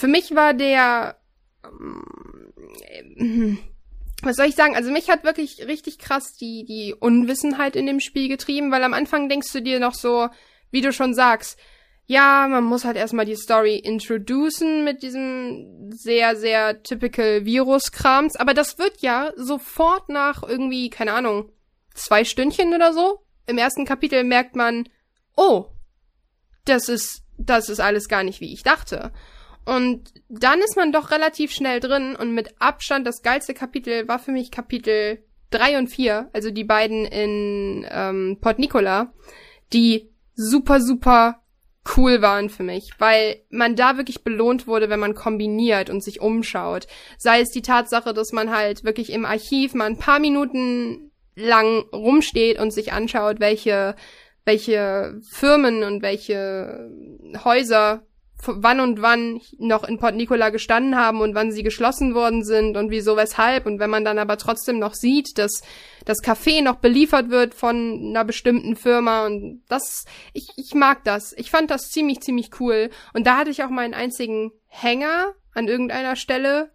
[0.00, 1.16] Für mich war der,
[1.62, 3.58] ähm,
[4.22, 4.74] was soll ich sagen?
[4.74, 8.94] Also mich hat wirklich richtig krass die, die Unwissenheit in dem Spiel getrieben, weil am
[8.94, 10.30] Anfang denkst du dir noch so,
[10.70, 11.58] wie du schon sagst,
[12.06, 18.54] ja, man muss halt erstmal die Story introducen mit diesem sehr, sehr typical Virus-Krams, aber
[18.54, 21.52] das wird ja sofort nach irgendwie, keine Ahnung,
[21.92, 23.20] zwei Stündchen oder so.
[23.46, 24.88] Im ersten Kapitel merkt man,
[25.36, 25.66] oh,
[26.64, 29.12] das ist, das ist alles gar nicht, wie ich dachte.
[29.70, 34.18] Und dann ist man doch relativ schnell drin und mit Abstand das geilste Kapitel war
[34.18, 39.12] für mich Kapitel drei und vier, also die beiden in ähm, Port Nicola,
[39.72, 41.44] die super, super
[41.96, 46.20] cool waren für mich, weil man da wirklich belohnt wurde, wenn man kombiniert und sich
[46.20, 46.88] umschaut.
[47.16, 51.84] Sei es die Tatsache, dass man halt wirklich im Archiv mal ein paar Minuten lang
[51.92, 53.94] rumsteht und sich anschaut, welche,
[54.44, 56.90] welche Firmen und welche
[57.44, 58.02] Häuser
[58.46, 62.76] wann und wann noch in Port Nicola gestanden haben und wann sie geschlossen worden sind
[62.76, 63.66] und wieso, weshalb.
[63.66, 65.62] Und wenn man dann aber trotzdem noch sieht, dass
[66.04, 67.76] das Café noch beliefert wird von
[68.10, 71.32] einer bestimmten Firma und das, ich, ich mag das.
[71.36, 72.90] Ich fand das ziemlich, ziemlich cool.
[73.12, 76.70] Und da hatte ich auch meinen einzigen Hänger an irgendeiner Stelle.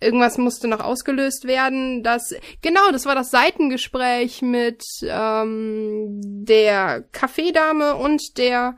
[0.00, 2.02] Irgendwas musste noch ausgelöst werden.
[2.02, 8.76] Das, genau, das war das Seitengespräch mit ähm, der Kaffeedame und der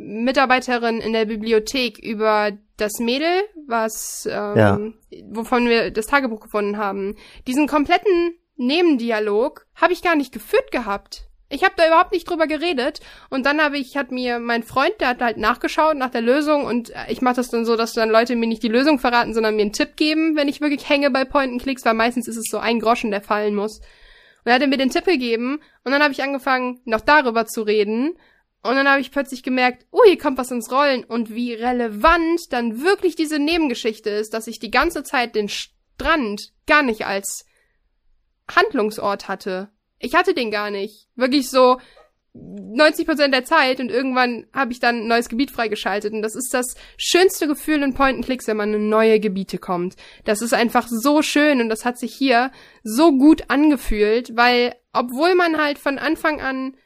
[0.00, 4.80] Mitarbeiterin in der Bibliothek über das Mädel, was ähm, ja.
[5.28, 7.16] wovon wir das Tagebuch gefunden haben.
[7.46, 11.26] Diesen kompletten Nebendialog habe ich gar nicht geführt gehabt.
[11.52, 14.94] Ich habe da überhaupt nicht drüber geredet und dann habe ich hat mir mein Freund,
[15.00, 18.08] der hat halt nachgeschaut nach der Lösung und ich mache das dann so, dass dann
[18.08, 21.10] Leute mir nicht die Lösung verraten, sondern mir einen Tipp geben, wenn ich wirklich hänge
[21.10, 23.78] bei Point and Clicks, weil meistens ist es so ein Groschen, der fallen muss.
[23.78, 27.62] Und er hat mir den Tipp gegeben und dann habe ich angefangen, noch darüber zu
[27.62, 28.16] reden
[28.62, 32.52] und dann habe ich plötzlich gemerkt, oh, hier kommt was ins Rollen und wie relevant
[32.52, 37.46] dann wirklich diese Nebengeschichte ist, dass ich die ganze Zeit den Strand gar nicht als
[38.54, 39.70] Handlungsort hatte.
[39.98, 41.08] Ich hatte den gar nicht.
[41.16, 41.78] Wirklich so
[42.34, 46.36] 90 Prozent der Zeit und irgendwann habe ich dann ein neues Gebiet freigeschaltet und das
[46.36, 49.96] ist das schönste Gefühl in Point and Clicks, wenn man in neue Gebiete kommt.
[50.24, 52.52] Das ist einfach so schön und das hat sich hier
[52.84, 56.76] so gut angefühlt, weil obwohl man halt von Anfang an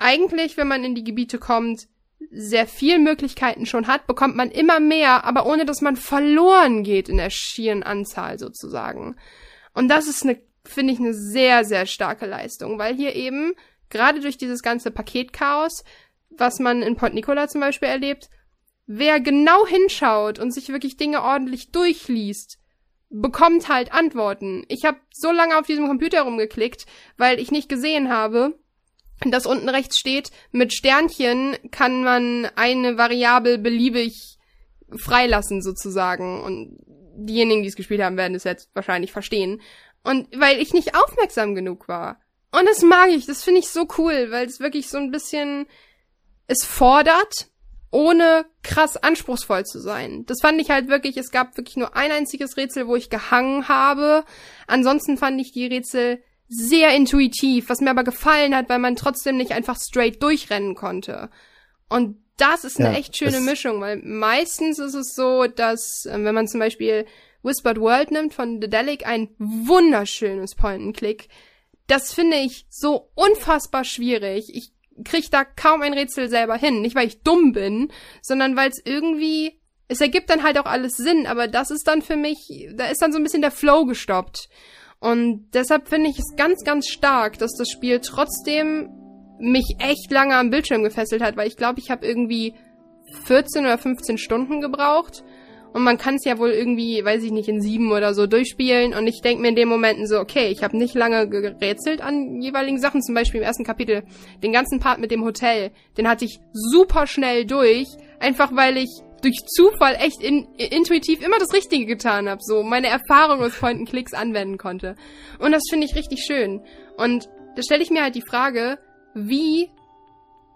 [0.00, 1.86] eigentlich, wenn man in die Gebiete kommt,
[2.30, 7.08] sehr viel Möglichkeiten schon hat, bekommt man immer mehr, aber ohne dass man verloren geht
[7.08, 9.16] in der schieren Anzahl sozusagen.
[9.74, 13.54] Und das ist eine, finde ich, eine sehr, sehr starke Leistung, weil hier eben,
[13.88, 15.84] gerade durch dieses ganze Paketchaos,
[16.30, 18.30] was man in Port Nicola zum Beispiel erlebt,
[18.86, 22.58] wer genau hinschaut und sich wirklich Dinge ordentlich durchliest,
[23.10, 24.64] bekommt halt Antworten.
[24.68, 26.86] Ich habe so lange auf diesem Computer rumgeklickt,
[27.16, 28.58] weil ich nicht gesehen habe,
[29.26, 34.38] das unten rechts steht, mit Sternchen kann man eine Variable beliebig
[34.96, 36.42] freilassen sozusagen.
[36.42, 36.78] Und
[37.14, 39.60] diejenigen, die es gespielt haben, werden es jetzt wahrscheinlich verstehen.
[40.02, 42.20] Und weil ich nicht aufmerksam genug war.
[42.52, 45.66] Und das mag ich, das finde ich so cool, weil es wirklich so ein bisschen,
[46.46, 47.48] es fordert,
[47.92, 50.24] ohne krass anspruchsvoll zu sein.
[50.26, 53.68] Das fand ich halt wirklich, es gab wirklich nur ein einziges Rätsel, wo ich gehangen
[53.68, 54.24] habe.
[54.66, 59.36] Ansonsten fand ich die Rätsel sehr intuitiv, was mir aber gefallen hat, weil man trotzdem
[59.36, 61.30] nicht einfach straight durchrennen konnte.
[61.88, 66.12] Und das ist eine ja, echt schöne Mischung, weil meistens ist es so, dass, äh,
[66.24, 67.06] wenn man zum Beispiel
[67.42, 71.28] Whispered World nimmt von The Delic, ein wunderschönes Point-and-Click,
[71.86, 74.54] das finde ich so unfassbar schwierig.
[74.54, 74.72] Ich
[75.04, 76.82] krieg da kaum ein Rätsel selber hin.
[76.82, 80.96] Nicht, weil ich dumm bin, sondern weil es irgendwie, es ergibt dann halt auch alles
[80.96, 83.84] Sinn, aber das ist dann für mich, da ist dann so ein bisschen der Flow
[83.84, 84.48] gestoppt.
[85.00, 88.90] Und deshalb finde ich es ganz, ganz stark, dass das Spiel trotzdem
[89.38, 92.54] mich echt lange am Bildschirm gefesselt hat, weil ich glaube, ich habe irgendwie
[93.24, 95.24] 14 oder 15 Stunden gebraucht.
[95.72, 98.92] Und man kann es ja wohl irgendwie, weiß ich nicht, in sieben oder so durchspielen.
[98.92, 102.40] Und ich denke mir in den Momenten so, okay, ich habe nicht lange gerätselt an
[102.40, 103.02] jeweiligen Sachen.
[103.02, 104.02] Zum Beispiel im ersten Kapitel,
[104.42, 107.86] den ganzen Part mit dem Hotel, den hatte ich super schnell durch.
[108.18, 108.90] Einfach weil ich
[109.22, 113.88] durch Zufall echt in, intuitiv immer das Richtige getan habe, so meine Erfahrung aus Point
[113.88, 114.96] Clicks anwenden konnte.
[115.38, 116.62] Und das finde ich richtig schön.
[116.96, 118.78] Und da stelle ich mir halt die Frage,
[119.14, 119.70] wie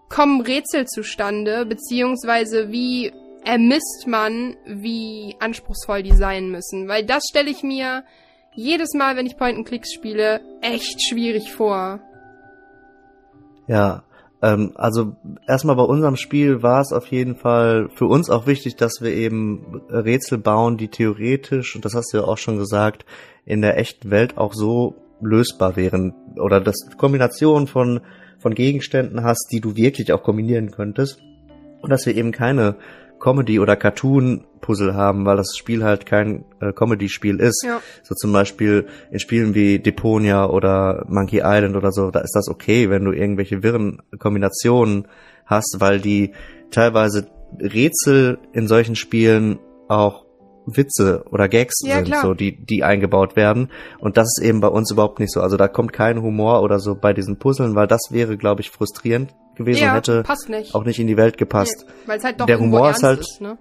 [0.09, 3.11] kommen Rätsel zustande, beziehungsweise wie
[3.43, 6.87] ermisst man, wie anspruchsvoll die sein müssen.
[6.87, 8.03] Weil das stelle ich mir
[8.53, 11.99] jedes Mal, wenn ich Point-and-Clicks spiele, echt schwierig vor.
[13.67, 14.03] Ja,
[14.41, 15.15] ähm, also
[15.47, 19.11] erstmal bei unserem Spiel war es auf jeden Fall für uns auch wichtig, dass wir
[19.11, 23.05] eben Rätsel bauen, die theoretisch, und das hast du ja auch schon gesagt,
[23.45, 26.13] in der echten Welt auch so lösbar wären.
[26.37, 28.01] Oder dass du Kombinationen von,
[28.39, 31.21] von Gegenständen hast, die du wirklich auch kombinieren könntest.
[31.81, 32.75] Und dass wir eben keine
[33.25, 37.63] Comedy- oder Cartoon-Puzzle haben, weil das Spiel halt kein äh, Comedy-Spiel ist.
[37.65, 37.81] Ja.
[38.03, 42.47] So zum Beispiel in Spielen wie Deponia oder Monkey Island oder so, da ist das
[42.47, 45.07] okay, wenn du irgendwelche wirren Kombinationen
[45.47, 46.33] hast, weil die
[46.69, 47.27] teilweise
[47.59, 49.57] Rätsel in solchen Spielen
[49.87, 50.25] auch
[50.67, 52.21] Witze oder Gags ja, sind, klar.
[52.21, 55.41] so die die eingebaut werden und das ist eben bei uns überhaupt nicht so.
[55.41, 58.69] Also da kommt kein Humor oder so bei diesen Puzzeln, weil das wäre, glaube ich,
[58.69, 60.75] frustrierend gewesen ja, und hätte nicht.
[60.75, 61.85] auch nicht in die Welt gepasst.
[61.87, 63.57] Nee, weil es halt doch Der Humor ist halt ist, ne?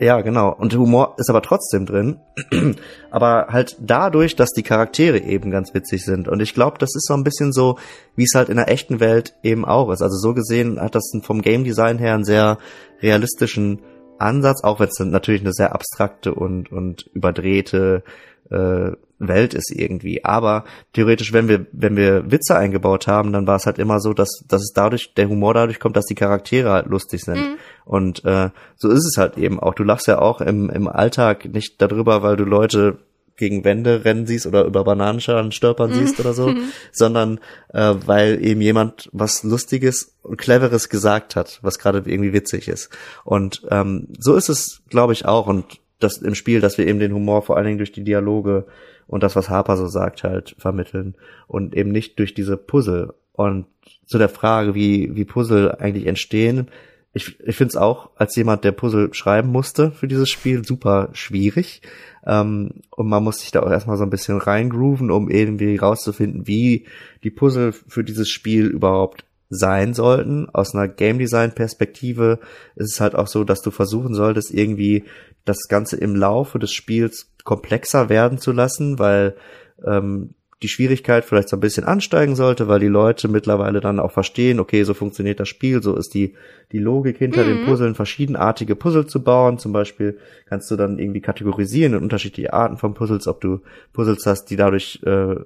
[0.00, 0.54] Ja, genau.
[0.54, 2.20] Und Humor ist aber trotzdem drin.
[3.10, 6.28] aber halt dadurch, dass die Charaktere eben ganz witzig sind.
[6.28, 7.78] Und ich glaube, das ist so ein bisschen so,
[8.14, 10.02] wie es halt in der echten Welt eben auch ist.
[10.02, 12.58] Also so gesehen hat das vom Game Design her einen sehr
[13.02, 13.80] realistischen
[14.18, 18.04] Ansatz, auch wenn es natürlich eine sehr abstrakte und, und überdrehte
[18.50, 20.24] äh, Welt ist irgendwie.
[20.24, 24.12] Aber theoretisch, wenn wir, wenn wir Witze eingebaut haben, dann war es halt immer so,
[24.12, 27.36] dass, dass es dadurch, der Humor dadurch kommt, dass die Charaktere halt lustig sind.
[27.36, 27.56] Mhm.
[27.84, 29.74] Und äh, so ist es halt eben auch.
[29.74, 32.98] Du lachst ja auch im, im Alltag nicht darüber, weil du Leute
[33.38, 36.72] gegen Wände rennen siehst oder über Bananenschalen stolpern siehst oder so, mhm.
[36.92, 37.38] sondern
[37.72, 42.90] äh, weil eben jemand was Lustiges und Cleveres gesagt hat, was gerade irgendwie witzig ist.
[43.24, 45.46] Und ähm, so ist es, glaube ich, auch.
[45.46, 48.66] Und das im Spiel, dass wir eben den Humor vor allen Dingen durch die Dialoge
[49.08, 51.16] und das, was Harper so sagt, halt vermitteln
[51.48, 53.14] und eben nicht durch diese Puzzle.
[53.32, 53.66] Und
[54.06, 56.68] zu der Frage, wie, wie Puzzle eigentlich entstehen,
[57.14, 61.08] ich, ich finde es auch als jemand, der Puzzle schreiben musste für dieses Spiel, super
[61.12, 61.82] schwierig.
[62.26, 66.46] Ähm, und man muss sich da auch erstmal so ein bisschen reingrooven, um irgendwie rauszufinden,
[66.46, 66.86] wie
[67.24, 70.48] die Puzzle für dieses Spiel überhaupt sein sollten.
[70.50, 72.38] Aus einer Game Design Perspektive
[72.76, 75.04] ist es halt auch so, dass du versuchen solltest, irgendwie
[75.44, 79.34] das Ganze im Laufe des Spiels komplexer werden zu lassen, weil
[79.82, 84.10] ähm, die Schwierigkeit vielleicht so ein bisschen ansteigen sollte, weil die Leute mittlerweile dann auch
[84.10, 86.34] verstehen, okay, so funktioniert das Spiel, so ist die,
[86.72, 87.48] die Logik hinter mhm.
[87.48, 89.56] den Puzzeln, verschiedenartige Puzzle zu bauen.
[89.56, 93.60] Zum Beispiel kannst du dann irgendwie kategorisieren in unterschiedliche Arten von Puzzles, ob du
[93.94, 95.36] Puzzles hast, die dadurch äh,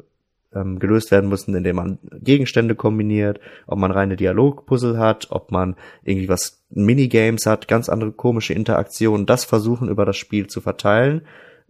[0.56, 3.38] ähm, gelöst werden müssen, indem man Gegenstände kombiniert,
[3.68, 9.24] ob man reine Dialogpuzzle hat, ob man irgendwie was Minigames hat, ganz andere komische Interaktionen,
[9.24, 11.22] das versuchen über das Spiel zu verteilen.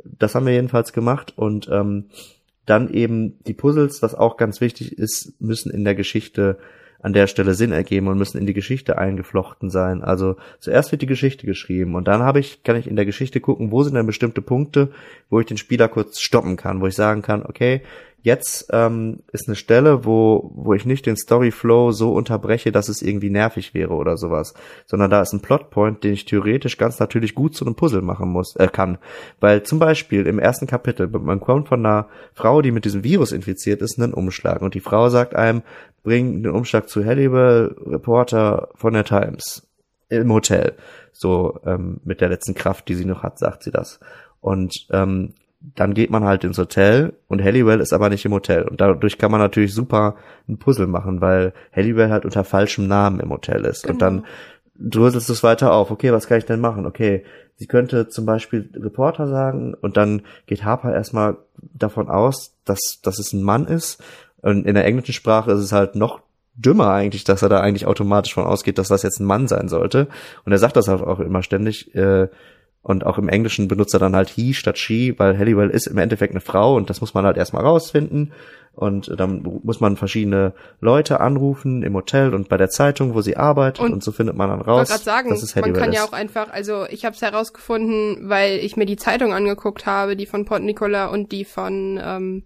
[0.05, 2.07] Das haben wir jedenfalls gemacht und ähm,
[2.67, 6.59] dann eben die Puzzles, was auch ganz wichtig ist, müssen in der Geschichte
[7.03, 10.03] an der Stelle Sinn ergeben und müssen in die Geschichte eingeflochten sein.
[10.03, 13.41] Also zuerst wird die Geschichte geschrieben und dann habe ich, kann ich in der Geschichte
[13.41, 14.93] gucken, wo sind denn bestimmte Punkte,
[15.29, 17.83] wo ich den Spieler kurz stoppen kann, wo ich sagen kann, okay,
[18.25, 23.03] Jetzt ähm, ist eine Stelle, wo, wo ich nicht den Storyflow so unterbreche, dass es
[23.03, 24.55] irgendwie nervig wäre oder sowas,
[24.87, 28.29] sondern da ist ein Plotpoint, den ich theoretisch ganz natürlich gut zu einem Puzzle machen
[28.29, 28.99] muss, äh, kann.
[29.41, 33.33] Weil zum Beispiel im ersten Kapitel, man kommt von einer Frau, die mit diesem Virus
[33.33, 35.63] infiziert ist, einen Umschlag und die Frau sagt einem,
[36.05, 39.67] bring den Umschlag zu Hannibal, Reporter von der Times
[40.09, 40.75] im Hotel.
[41.13, 43.99] So ähm, mit der letzten Kraft, die sie noch hat, sagt sie das.
[44.41, 45.35] Und ähm,
[45.75, 48.63] dann geht man halt ins Hotel und Halliwell ist aber nicht im Hotel.
[48.65, 50.17] Und dadurch kann man natürlich super
[50.49, 53.83] ein Puzzle machen, weil Halliwell halt unter falschem Namen im Hotel ist.
[53.83, 53.93] Genau.
[53.93, 54.25] Und dann
[54.75, 55.91] dröselst du es weiter auf.
[55.91, 56.87] Okay, was kann ich denn machen?
[56.87, 57.25] Okay,
[57.57, 61.37] sie könnte zum Beispiel Reporter sagen und dann geht Harper erstmal
[61.75, 64.03] davon aus, dass, dass es ein Mann ist.
[64.41, 66.21] Und in der englischen Sprache ist es halt noch
[66.55, 69.69] dümmer eigentlich, dass er da eigentlich automatisch von ausgeht, dass das jetzt ein Mann sein
[69.69, 70.09] sollte.
[70.45, 72.29] Und er sagt das halt auch immer ständig, äh,
[72.83, 75.99] und auch im Englischen benutzt er dann halt he statt she, weil Halliwell ist im
[75.99, 78.33] Endeffekt eine Frau und das muss man halt erstmal rausfinden.
[78.75, 83.37] Und dann muss man verschiedene Leute anrufen im Hotel und bei der Zeitung, wo sie
[83.37, 84.89] arbeitet und, und so findet man dann raus.
[84.91, 85.97] Ich sagen, dass es Halliwell man kann ist.
[85.97, 90.17] ja auch einfach, also ich habe es herausgefunden, weil ich mir die Zeitung angeguckt habe,
[90.17, 92.45] die von Port Nicola und die von ähm,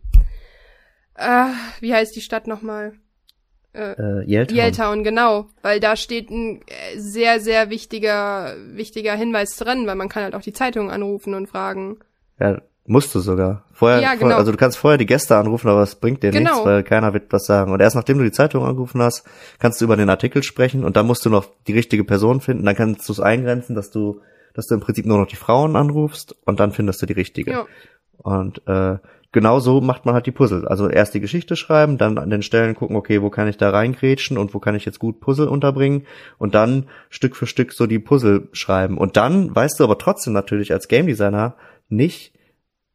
[1.15, 1.47] äh,
[1.81, 2.95] wie heißt die Stadt nochmal?
[3.77, 4.57] Äh, Yaletown.
[4.57, 10.09] Yaletown, genau, weil da steht ein äh, sehr, sehr wichtiger, wichtiger Hinweis drin, weil man
[10.09, 11.99] kann halt auch die Zeitung anrufen und fragen.
[12.41, 13.65] Ja, musst du sogar.
[13.73, 14.21] Vorher, ja, genau.
[14.21, 16.51] Vorher, also du kannst vorher die Gäste anrufen, aber es bringt dir genau.
[16.51, 17.73] nichts, weil keiner wird was sagen.
[17.73, 19.25] Und erst nachdem du die Zeitung angerufen hast,
[19.59, 22.65] kannst du über den Artikel sprechen und dann musst du noch die richtige Person finden.
[22.65, 24.21] Dann kannst du es eingrenzen, dass du,
[24.55, 27.51] dass du im Prinzip nur noch die Frauen anrufst und dann findest du die richtige.
[27.51, 27.67] Ja.
[28.19, 28.97] Und äh,
[29.33, 30.67] genau so macht man halt die Puzzle.
[30.67, 33.71] Also erst die Geschichte schreiben, dann an den Stellen gucken, okay, wo kann ich da
[33.71, 36.07] reingrätschen und wo kann ich jetzt gut Puzzle unterbringen
[36.39, 38.99] und dann Stück für Stück so die Puzzle schreiben.
[38.99, 41.57] Und dann weißt du aber trotzdem natürlich als Game Designer
[41.89, 42.33] nicht,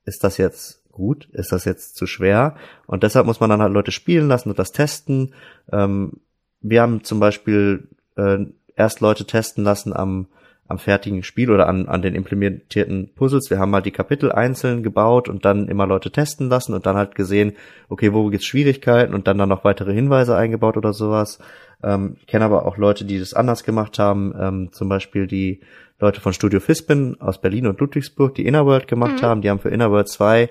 [0.06, 2.56] ist das jetzt gut, ist das jetzt zu schwer?
[2.88, 5.34] Und deshalb muss man dann halt Leute spielen lassen und das testen.
[5.72, 6.14] Ähm,
[6.62, 10.28] wir haben zum Beispiel äh, erst Leute testen lassen am
[10.72, 13.50] am fertigen Spiel oder an, an den implementierten Puzzles.
[13.50, 16.96] Wir haben halt die Kapitel einzeln gebaut und dann immer Leute testen lassen und dann
[16.96, 17.54] halt gesehen,
[17.90, 21.40] okay, wo gibt's Schwierigkeiten und dann dann noch weitere Hinweise eingebaut oder sowas.
[21.84, 25.60] Ähm, ich kenne aber auch Leute, die das anders gemacht haben, ähm, zum Beispiel die
[26.00, 29.26] Leute von Studio Fispin aus Berlin und Ludwigsburg, die Innerworld gemacht mhm.
[29.26, 29.42] haben.
[29.42, 30.50] Die haben für Innerworld 2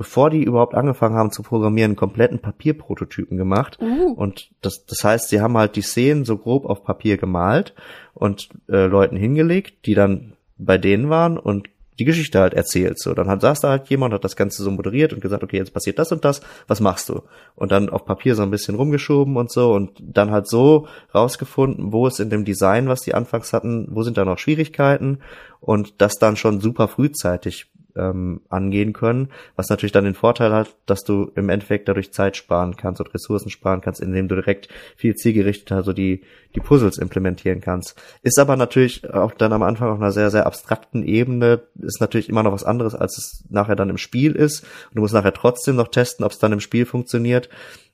[0.00, 3.78] bevor die überhaupt angefangen haben zu programmieren, einen kompletten Papierprototypen gemacht.
[3.82, 4.14] Uh.
[4.14, 7.74] Und das, das heißt, sie haben halt die Szenen so grob auf Papier gemalt
[8.14, 12.98] und äh, Leuten hingelegt, die dann bei denen waren und die Geschichte halt erzählt.
[12.98, 15.58] So, dann hat, saß da halt jemand, hat das Ganze so moderiert und gesagt, okay,
[15.58, 17.20] jetzt passiert das und das, was machst du?
[17.54, 21.92] Und dann auf Papier so ein bisschen rumgeschoben und so und dann halt so rausgefunden,
[21.92, 25.18] wo es in dem Design, was die anfangs hatten, wo sind da noch Schwierigkeiten
[25.60, 30.76] und das dann schon super frühzeitig ähm, angehen können, was natürlich dann den Vorteil hat,
[30.86, 34.68] dass du im Endeffekt dadurch Zeit sparen kannst und Ressourcen sparen kannst, indem du direkt
[34.96, 36.22] viel zielgerichteter so die,
[36.54, 38.00] die Puzzles implementieren kannst.
[38.22, 42.28] Ist aber natürlich auch dann am Anfang auf einer sehr, sehr abstrakten Ebene, ist natürlich
[42.28, 44.62] immer noch was anderes, als es nachher dann im Spiel ist.
[44.62, 47.48] Und du musst nachher trotzdem noch testen, ob es dann im Spiel funktioniert.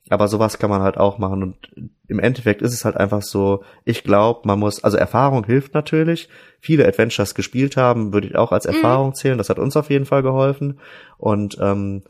[0.09, 1.57] Aber sowas kann man halt auch machen und
[2.07, 6.29] im Endeffekt ist es halt einfach so, ich glaube, man muss, also Erfahrung hilft natürlich.
[6.61, 8.75] Viele Adventures gespielt haben, würde ich auch als mhm.
[8.75, 9.39] Erfahrung zählen.
[9.39, 10.79] Das hat uns auf jeden Fall geholfen.
[11.19, 12.03] Und ähm,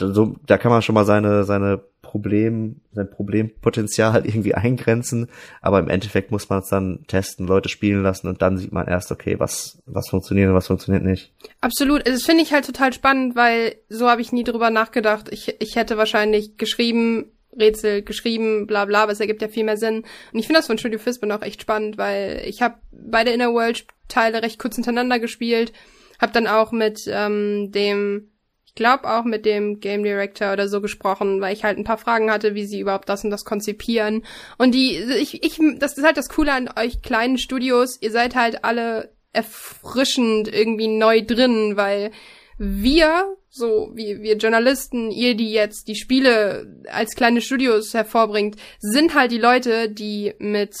[0.00, 5.28] so, da kann man schon mal seine, seine Problem, sein Problempotenzial halt irgendwie eingrenzen.
[5.60, 8.88] Aber im Endeffekt muss man es dann testen, Leute spielen lassen und dann sieht man
[8.88, 11.32] erst, okay, was, was funktioniert und was funktioniert nicht.
[11.60, 12.06] Absolut.
[12.08, 15.28] Das finde ich halt total spannend, weil so habe ich nie drüber nachgedacht.
[15.30, 19.76] Ich, ich hätte wahrscheinlich geschrieben, Rätsel geschrieben, bla bla, aber es ergibt ja viel mehr
[19.76, 20.04] Sinn.
[20.32, 23.52] Und ich finde das von Studio Fisbin auch echt spannend, weil ich habe beide Inner
[23.52, 25.72] World Teile recht kurz hintereinander gespielt,
[26.20, 28.29] habe dann auch mit ähm, dem
[28.70, 31.98] ich glaube auch mit dem Game Director oder so gesprochen, weil ich halt ein paar
[31.98, 34.22] Fragen hatte, wie sie überhaupt das und das konzipieren.
[34.58, 38.36] Und die, ich, ich, das ist halt das Coole an euch kleinen Studios, ihr seid
[38.36, 42.12] halt alle erfrischend irgendwie neu drin, weil
[42.58, 49.14] wir, so wie wir Journalisten, ihr, die jetzt die Spiele als kleine Studios hervorbringt, sind
[49.14, 50.76] halt die Leute, die mit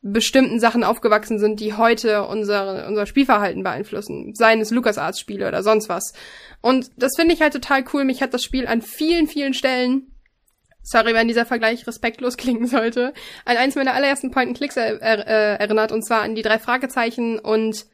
[0.00, 4.34] bestimmten Sachen aufgewachsen sind, die heute unser, unser Spielverhalten beeinflussen.
[4.34, 6.12] Seien es LucasArts-Spiele oder sonst was.
[6.60, 8.04] Und das finde ich halt total cool.
[8.04, 10.12] Mich hat das Spiel an vielen, vielen Stellen
[10.88, 13.12] sorry, wenn dieser Vergleich respektlos klingen sollte,
[13.44, 17.38] an eins meiner allerersten Point-and-Clicks er, er, äh, erinnert, und zwar an die drei Fragezeichen
[17.38, 17.86] und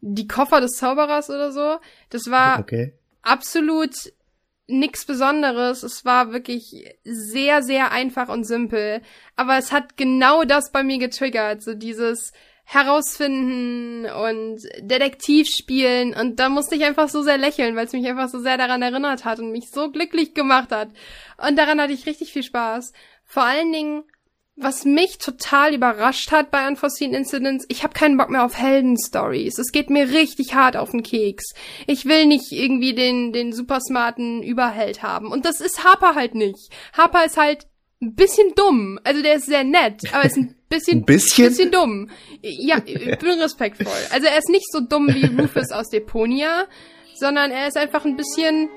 [0.00, 1.78] die Koffer des Zauberers oder so.
[2.10, 2.94] Das war okay.
[3.22, 3.94] absolut
[4.68, 5.82] nix Besonderes.
[5.82, 9.02] Es war wirklich sehr, sehr einfach und simpel.
[9.36, 11.62] Aber es hat genau das bei mir getriggert.
[11.62, 12.32] So dieses
[12.64, 16.14] herausfinden und Detektiv spielen.
[16.14, 18.82] Und da musste ich einfach so sehr lächeln, weil es mich einfach so sehr daran
[18.82, 20.90] erinnert hat und mich so glücklich gemacht hat.
[21.38, 22.92] Und daran hatte ich richtig viel Spaß.
[23.24, 24.04] Vor allen Dingen
[24.60, 29.58] was mich total überrascht hat bei Unforeseen Incidents, ich habe keinen Bock mehr auf Heldenstories.
[29.58, 31.54] Es geht mir richtig hart auf den Keks.
[31.86, 35.30] Ich will nicht irgendwie den, den super smarten Überheld haben.
[35.30, 36.70] Und das ist Harper halt nicht.
[36.92, 37.66] Harper ist halt
[38.02, 38.98] ein bisschen dumm.
[39.04, 41.48] Also der ist sehr nett, aber ist ein bisschen, ein bisschen?
[41.48, 42.10] bisschen dumm.
[42.42, 43.92] Ja, ich bin respektvoll.
[44.10, 46.66] Also er ist nicht so dumm wie Rufus aus Deponia,
[47.14, 48.68] sondern er ist einfach ein bisschen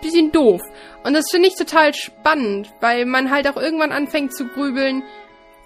[0.00, 0.60] bisschen doof.
[1.04, 5.02] Und das finde ich total spannend, weil man halt auch irgendwann anfängt zu grübeln,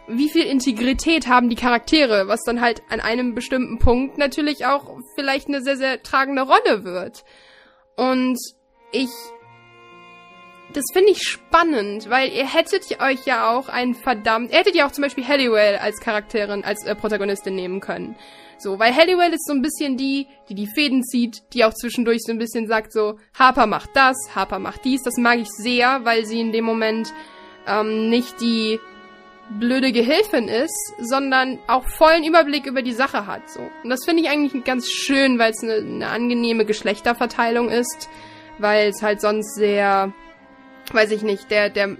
[0.08, 4.98] wie viel Integrität haben die Charaktere, was dann halt an einem bestimmten Punkt natürlich auch
[5.14, 7.24] vielleicht eine sehr, sehr tragende Rolle wird.
[7.96, 8.38] Und
[8.90, 9.10] ich
[10.72, 14.86] das finde ich spannend, weil ihr hättet euch ja auch einen verdammt, ihr hättet ja
[14.86, 18.16] auch zum Beispiel Halliwell als Charakterin, als äh, Protagonistin nehmen können.
[18.62, 22.20] So, weil Halliwell ist so ein bisschen die, die die Fäden zieht, die auch zwischendurch
[22.22, 25.02] so ein bisschen sagt so, Harper macht das, Harper macht dies.
[25.02, 27.12] Das mag ich sehr, weil sie in dem Moment
[27.66, 28.78] ähm, nicht die
[29.58, 33.50] blöde Gehilfin ist, sondern auch vollen Überblick über die Sache hat.
[33.50, 33.68] So.
[33.82, 38.08] Und das finde ich eigentlich ganz schön, weil es eine, eine angenehme Geschlechterverteilung ist,
[38.58, 40.12] weil es halt sonst sehr,
[40.92, 41.96] weiß ich nicht, der, der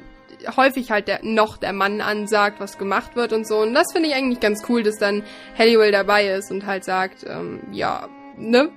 [0.57, 3.59] häufig halt der, noch der Mann ansagt, was gemacht wird und so.
[3.59, 5.23] Und das finde ich eigentlich ganz cool, dass dann
[5.59, 8.71] Halliwell dabei ist und halt sagt, ähm, ja, ne,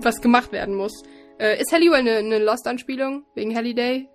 [0.00, 1.02] was gemacht werden muss.
[1.38, 4.08] Äh, ist Halliwell eine, eine Lost-Anspielung wegen Halliday?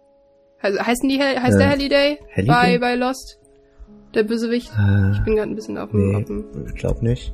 [0.61, 2.47] Also, heißen die, heißt äh, der Halliday, Halliday?
[2.47, 3.39] Bei, bei Lost?
[4.13, 4.71] Der Bösewicht?
[4.77, 7.33] Äh, ich bin gerade ein bisschen auf dem, nee, Ich glaube nicht.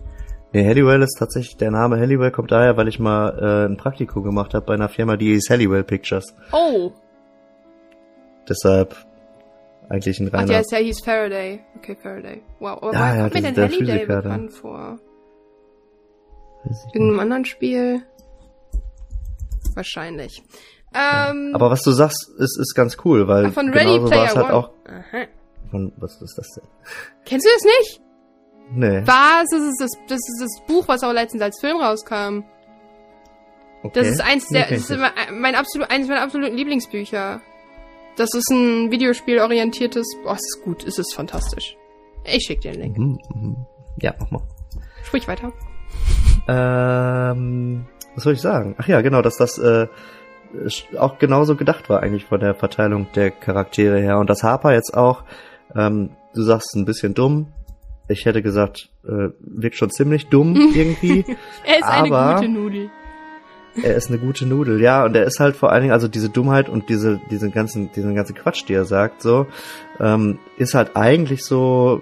[0.51, 4.23] Nee, Halliwell ist tatsächlich, der Name Halliwell kommt daher, weil ich mal äh, ein Praktikum
[4.23, 6.33] gemacht habe bei einer Firma, die hieß Halliwell Pictures.
[6.51, 6.91] Oh.
[8.47, 8.95] Deshalb
[9.89, 10.43] eigentlich ein reiner...
[10.43, 11.61] Ach ja, der hieß Faraday.
[11.77, 12.41] Okay, Faraday.
[12.59, 14.99] Wow, aber ja, ja, kommt mir denn Halliday bekannt vor?
[16.93, 18.03] Irgendeinem anderen Spiel?
[19.73, 20.43] Wahrscheinlich.
[20.93, 24.25] Ähm, aber was du sagst, ist, ist ganz cool, weil Ach, von Ready Player war
[24.25, 24.71] es halt auch...
[24.85, 25.25] Aha.
[25.71, 26.63] Von, was ist das denn?
[27.25, 28.01] Kennst du das nicht?
[28.71, 29.01] Nee.
[29.05, 29.45] Was?
[29.51, 32.43] Das ist das, das ist das Buch, was auch letztens als Film rauskam.
[33.81, 33.91] Okay.
[33.93, 34.99] Das ist eins der, das ist
[35.31, 37.41] mein absolut, eines meiner absoluten Lieblingsbücher.
[38.15, 41.77] Das ist ein Videospiel-orientiertes, boah, es ist gut, es ist fantastisch.
[42.25, 42.97] Ich schick dir den Link.
[42.97, 43.55] Mhm, mhm.
[44.01, 44.41] Ja, mach mal.
[45.03, 45.53] Sprich weiter.
[46.47, 47.85] Ähm,
[48.15, 48.75] was soll ich sagen?
[48.77, 49.87] Ach ja, genau, dass das äh,
[50.97, 54.17] auch genauso gedacht war eigentlich von der Verteilung der Charaktere her.
[54.17, 55.23] Und das Harper jetzt auch,
[55.75, 57.53] ähm, du sagst ein bisschen dumm,
[58.07, 61.23] ich hätte gesagt, äh, wirkt schon ziemlich dumm irgendwie.
[61.65, 62.89] er ist aber eine gute Nudel.
[63.81, 66.29] Er ist eine gute Nudel, ja, und er ist halt vor allen Dingen, also diese
[66.29, 69.47] Dummheit und diese, diesen ganzen, diesen ganzen Quatsch, die er sagt, so,
[69.99, 72.01] ähm, ist halt eigentlich so,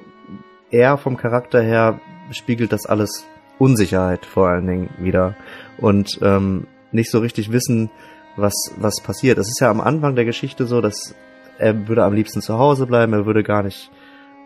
[0.72, 2.00] er vom Charakter her
[2.32, 3.26] spiegelt das alles
[3.60, 5.36] Unsicherheit vor allen Dingen wieder
[5.78, 7.90] und ähm, nicht so richtig wissen,
[8.36, 9.38] was was passiert.
[9.38, 11.16] Es ist ja am Anfang der Geschichte so, dass
[11.58, 13.90] er würde am liebsten zu Hause bleiben, er würde gar nicht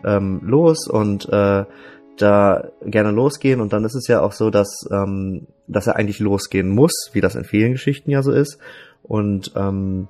[0.04, 1.64] ähm, los und äh,
[2.18, 6.18] da gerne losgehen und dann ist es ja auch so, dass ähm, dass er eigentlich
[6.18, 8.58] losgehen muss, wie das in vielen Geschichten ja so ist
[9.02, 10.08] und ähm,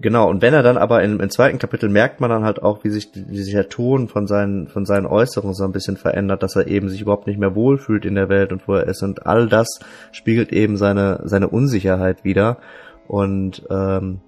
[0.00, 2.82] Genau, und wenn er dann aber im, im, zweiten Kapitel merkt man dann halt auch,
[2.82, 6.42] wie sich, wie sich der Ton von seinen, von seinen Äußerungen so ein bisschen verändert,
[6.42, 9.04] dass er eben sich überhaupt nicht mehr wohlfühlt in der Welt und wo er ist.
[9.04, 9.68] Und all das
[10.10, 12.58] spiegelt eben seine, seine Unsicherheit wieder.
[13.06, 14.20] Und ähm,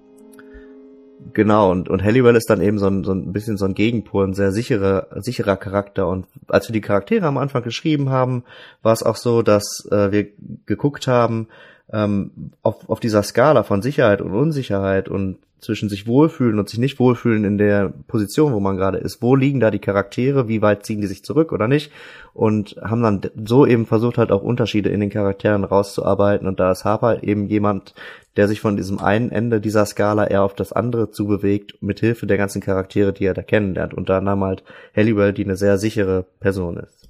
[1.33, 4.27] Genau, und, und Halliwell ist dann eben so ein, so ein bisschen so ein Gegenpol,
[4.27, 6.07] ein sehr sicherer, sicherer Charakter.
[6.07, 8.43] Und als wir die Charaktere am Anfang geschrieben haben,
[8.83, 10.27] war es auch so, dass äh, wir
[10.65, 11.47] geguckt haben,
[11.91, 16.79] ähm, auf, auf dieser Skala von Sicherheit und Unsicherheit und zwischen sich wohlfühlen und sich
[16.79, 19.21] nicht wohlfühlen in der Position, wo man gerade ist.
[19.21, 20.47] Wo liegen da die Charaktere?
[20.47, 21.91] Wie weit ziehen die sich zurück oder nicht?
[22.33, 26.47] Und haben dann so eben versucht halt auch Unterschiede in den Charakteren rauszuarbeiten.
[26.47, 27.95] Und da ist Harper eben jemand,
[28.35, 32.27] der sich von diesem einen Ende dieser Skala eher auf das andere zubewegt, mit Hilfe
[32.27, 33.95] der ganzen Charaktere, die er da kennenlernt.
[33.95, 34.63] Und dann haben halt
[34.95, 37.06] Halliwell, die eine sehr sichere Person ist.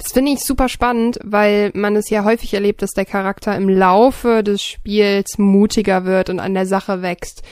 [0.00, 3.68] Das finde ich super spannend, weil man es ja häufig erlebt, dass der Charakter im
[3.68, 7.42] Laufe des Spiels mutiger wird und an der Sache wächst.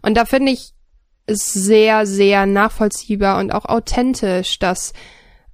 [0.00, 0.72] Und da finde ich
[1.26, 4.94] es sehr, sehr nachvollziehbar und auch authentisch, dass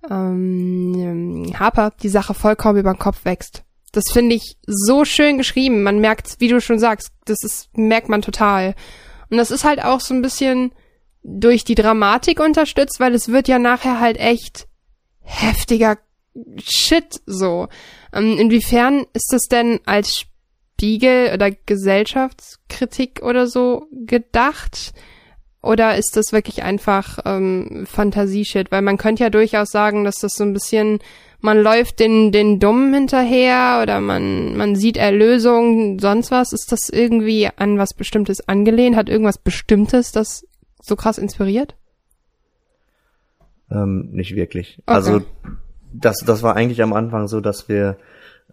[0.08, 3.64] ähm, Harper die Sache vollkommen über den Kopf wächst.
[3.90, 5.82] Das finde ich so schön geschrieben.
[5.82, 8.76] Man merkt, wie du schon sagst, das ist, merkt man total.
[9.28, 10.70] Und das ist halt auch so ein bisschen
[11.24, 14.68] durch die Dramatik unterstützt, weil es wird ja nachher halt echt
[15.18, 15.96] heftiger
[16.58, 17.68] Shit so.
[18.12, 20.24] Ähm, inwiefern ist das denn als
[20.76, 24.92] Spiegel oder Gesellschaftskritik oder so gedacht?
[25.62, 28.70] Oder ist das wirklich einfach ähm, Fantasieshit?
[28.70, 30.98] Weil man könnte ja durchaus sagen, dass das so ein bisschen,
[31.40, 36.52] man läuft den, den Dummen hinterher oder man, man sieht Erlösung, sonst was.
[36.52, 38.94] Ist das irgendwie an was Bestimmtes angelehnt?
[38.94, 40.46] Hat irgendwas Bestimmtes das
[40.82, 41.76] so krass inspiriert?
[43.70, 44.82] Ähm, nicht wirklich.
[44.84, 44.96] Okay.
[44.96, 45.22] Also
[45.94, 47.96] das, das war eigentlich am Anfang so, dass wir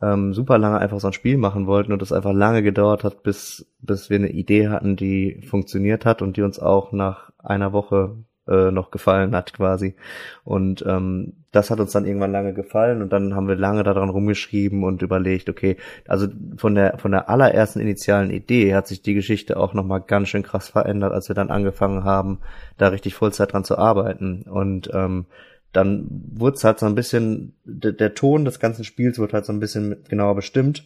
[0.01, 3.23] ähm, super lange einfach so ein Spiel machen wollten und es einfach lange gedauert hat,
[3.23, 7.73] bis, bis wir eine Idee hatten, die funktioniert hat und die uns auch nach einer
[7.73, 8.15] Woche
[8.47, 9.95] äh, noch gefallen hat quasi.
[10.43, 14.09] Und ähm, das hat uns dann irgendwann lange gefallen und dann haben wir lange daran
[14.09, 15.77] rumgeschrieben und überlegt, okay,
[16.07, 16.27] also
[16.57, 20.43] von der von der allerersten initialen Idee hat sich die Geschichte auch nochmal ganz schön
[20.43, 22.39] krass verändert, als wir dann angefangen haben,
[22.77, 24.43] da richtig Vollzeit dran zu arbeiten.
[24.43, 25.25] Und ähm,
[25.71, 29.53] dann wurde es halt so ein bisschen, der, Ton des ganzen Spiels wird halt so
[29.53, 30.85] ein bisschen genauer bestimmt.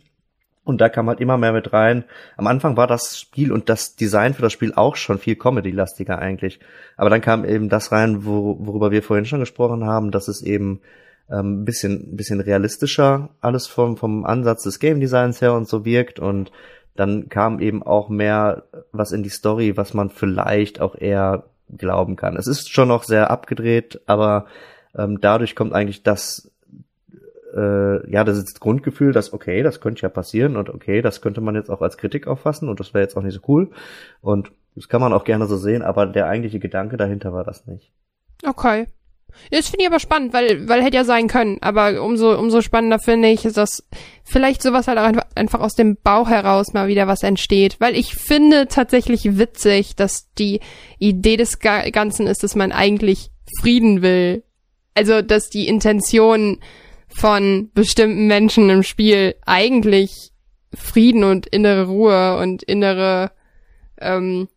[0.64, 2.06] Und da kam halt immer mehr mit rein.
[2.38, 6.18] Am Anfang war das Spiel und das Design für das Spiel auch schon viel Comedy-lastiger
[6.18, 6.60] eigentlich.
[6.98, 10.42] Aber dann kam eben das rein, wo, worüber wir vorhin schon gesprochen haben, dass es
[10.42, 10.82] eben
[11.30, 15.86] ähm, ein bisschen, bisschen realistischer alles vom, vom Ansatz des Game Designs her und so
[15.86, 16.20] wirkt.
[16.20, 16.52] Und
[16.96, 21.44] dann kam eben auch mehr was in die Story, was man vielleicht auch eher
[21.78, 22.38] glauben kann.
[22.38, 24.46] Es ist schon noch sehr abgedreht, aber
[24.98, 26.52] ähm, dadurch kommt eigentlich das,
[27.56, 31.22] äh, ja, das ist das Grundgefühl, dass okay, das könnte ja passieren und okay, das
[31.22, 33.72] könnte man jetzt auch als Kritik auffassen und das wäre jetzt auch nicht so cool.
[34.22, 37.66] Und das kann man auch gerne so sehen, aber der eigentliche Gedanke dahinter war das
[37.66, 37.92] nicht.
[38.46, 38.88] Okay.
[39.52, 41.58] Das finde ich aber spannend, weil, weil hätte ja sein können.
[41.62, 43.84] Aber umso, umso spannender finde ich, dass
[44.24, 47.76] vielleicht sowas halt auch einfach aus dem Bauch heraus mal wieder was entsteht.
[47.80, 50.62] Weil ich finde tatsächlich witzig, dass die
[51.00, 53.30] Idee des Ganzen ist, dass man eigentlich
[53.60, 54.44] Frieden will
[54.96, 56.60] also dass die Intention
[57.08, 60.32] von bestimmten Menschen im Spiel eigentlich
[60.74, 63.32] Frieden und innere Ruhe und innere
[64.00, 64.48] ähm,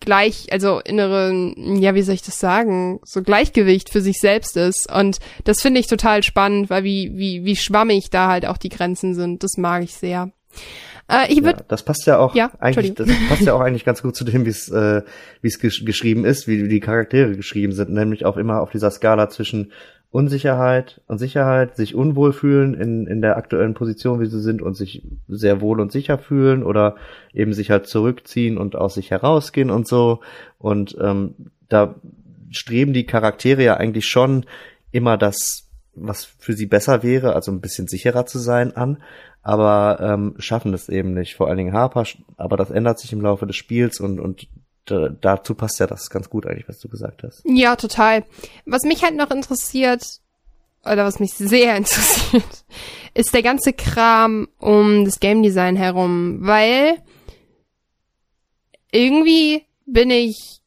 [0.00, 4.90] gleich, also innere, ja, wie soll ich das sagen, so Gleichgewicht für sich selbst ist.
[4.90, 8.70] Und das finde ich total spannend, weil wie, wie, wie schwammig da halt auch die
[8.70, 9.42] Grenzen sind.
[9.42, 10.32] Das mag ich sehr.
[11.10, 13.84] Äh, ich würd, ja, das passt ja auch ja, eigentlich, das passt ja auch eigentlich
[13.84, 15.02] ganz gut zu dem, wie es äh,
[15.42, 18.90] wie es gesch geschrieben ist, wie die Charaktere geschrieben sind, nämlich auch immer auf dieser
[18.90, 19.72] Skala zwischen
[20.12, 24.74] Unsicherheit und Sicherheit, sich unwohl fühlen in, in der aktuellen Position, wie sie sind und
[24.74, 26.96] sich sehr wohl und sicher fühlen oder
[27.32, 30.20] eben sich halt zurückziehen und aus sich herausgehen und so.
[30.58, 31.34] Und ähm,
[31.68, 31.94] da
[32.50, 34.46] streben die Charaktere ja eigentlich schon
[34.90, 38.98] immer das, was für sie besser wäre, also ein bisschen sicherer zu sein an,
[39.42, 41.34] aber ähm, schaffen es eben nicht.
[41.34, 42.04] Vor allen Dingen Harper,
[42.36, 44.48] aber das ändert sich im Laufe des Spiels und, und
[44.84, 47.42] dazu passt ja das ganz gut eigentlich, was du gesagt hast.
[47.44, 48.24] Ja, total.
[48.66, 50.02] Was mich halt noch interessiert,
[50.84, 52.64] oder was mich sehr interessiert,
[53.14, 56.98] ist der ganze Kram um das Game Design herum, weil
[58.92, 60.60] irgendwie bin ich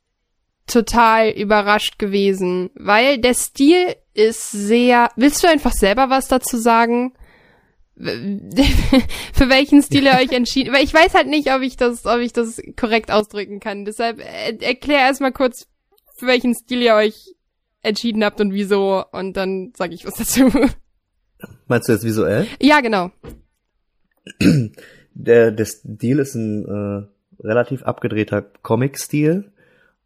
[0.68, 5.10] total überrascht gewesen, weil der Stil ist sehr.
[5.16, 7.14] Willst du einfach selber was dazu sagen?
[9.34, 12.20] für welchen Stil ihr euch entschieden, weil ich weiß halt nicht, ob ich das, ob
[12.20, 13.86] ich das korrekt ausdrücken kann.
[13.86, 15.68] Deshalb äh, erklär erstmal kurz,
[16.16, 17.34] für welchen Stil ihr euch
[17.82, 20.52] entschieden habt und wieso und dann sage ich was dazu.
[21.68, 22.48] Meinst du jetzt visuell?
[22.62, 23.12] Ja, genau.
[25.16, 29.52] Der, der Stil ist ein äh, relativ abgedrehter Comic-Stil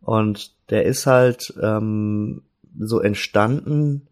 [0.02, 2.42] und der ist halt ähm,
[2.78, 4.10] so entstanden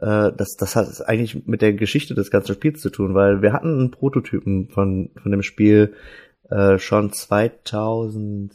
[0.00, 3.52] äh, das, das hat eigentlich mit der Geschichte des ganzen Spiels zu tun, weil wir
[3.52, 5.94] hatten einen Prototypen von, von dem Spiel
[6.50, 8.52] äh, schon 2011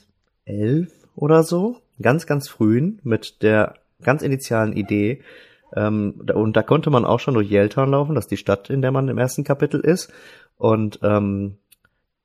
[1.15, 5.21] oder so, ganz, ganz frühen, mit der ganz initialen Idee.
[5.75, 8.81] Ähm, und da konnte man auch schon durch Yaletown laufen, das ist die Stadt, in
[8.81, 10.11] der man im ersten Kapitel ist.
[10.57, 11.57] Und ähm,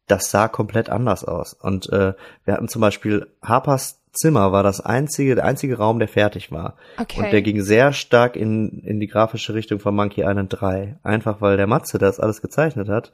[0.09, 1.55] das sah komplett anders aus.
[1.55, 6.09] Und äh, wir hatten zum Beispiel Harpers Zimmer war das einzige, der einzige Raum, der
[6.09, 6.77] fertig war.
[6.99, 7.21] Okay.
[7.21, 10.99] Und der ging sehr stark in, in die grafische Richtung von Monkey Island 3.
[11.03, 13.13] Einfach weil der Matze, der das alles gezeichnet hat,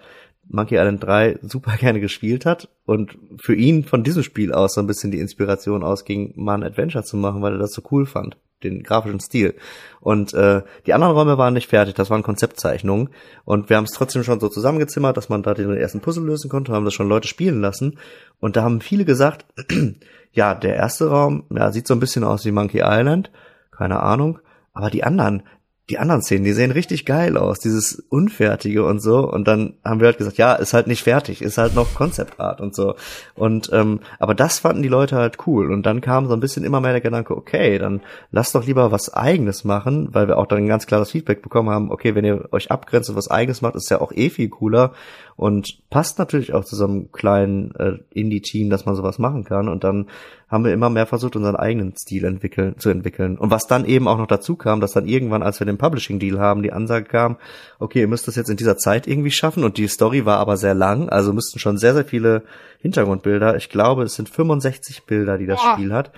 [0.49, 4.81] Monkey Island 3 super gerne gespielt hat und für ihn von diesem Spiel aus so
[4.81, 8.07] ein bisschen die Inspiration ausging, mal ein Adventure zu machen, weil er das so cool
[8.07, 9.55] fand den grafischen Stil.
[10.01, 13.11] Und äh, die anderen Räume waren nicht fertig, das waren Konzeptzeichnungen.
[13.45, 16.51] Und wir haben es trotzdem schon so zusammengezimmert, dass man da den ersten Puzzle lösen
[16.51, 17.99] konnte, haben das schon Leute spielen lassen.
[18.41, 19.47] Und da haben viele gesagt,
[20.33, 23.31] ja, der erste Raum, ja, sieht so ein bisschen aus wie Monkey Island,
[23.71, 24.41] keine Ahnung.
[24.73, 25.45] Aber die anderen,
[25.91, 29.31] die anderen Szenen, die sehen richtig geil aus, dieses Unfertige und so.
[29.31, 32.41] Und dann haben wir halt gesagt, ja, ist halt nicht fertig, ist halt noch Concept
[32.41, 32.95] Art und so.
[33.35, 35.71] Und ähm, aber das fanden die Leute halt cool.
[35.71, 38.93] Und dann kam so ein bisschen immer mehr der Gedanke, okay, dann lass doch lieber
[38.93, 42.49] was Eigenes machen, weil wir auch dann ganz klares Feedback bekommen haben, okay, wenn ihr
[42.51, 44.93] euch abgrenzt und was Eigenes macht, ist ja auch eh viel cooler
[45.37, 49.69] und passt natürlich auch zu so einem kleinen äh, Indie-Team, dass man sowas machen kann.
[49.69, 50.07] Und dann
[50.49, 53.37] haben wir immer mehr versucht, unseren eigenen Stil entwickeln, zu entwickeln.
[53.37, 56.39] Und was dann eben auch noch dazu kam, dass dann irgendwann, als wir den Publishing-Deal
[56.39, 57.37] haben, die Ansage kam,
[57.81, 59.65] okay, ihr müsst das jetzt in dieser Zeit irgendwie schaffen.
[59.65, 62.43] Und die Story war aber sehr lang, also müssten schon sehr, sehr viele
[62.81, 65.73] Hintergrundbilder, ich glaube, es sind 65 Bilder, die das Boah.
[65.73, 66.13] Spiel hat,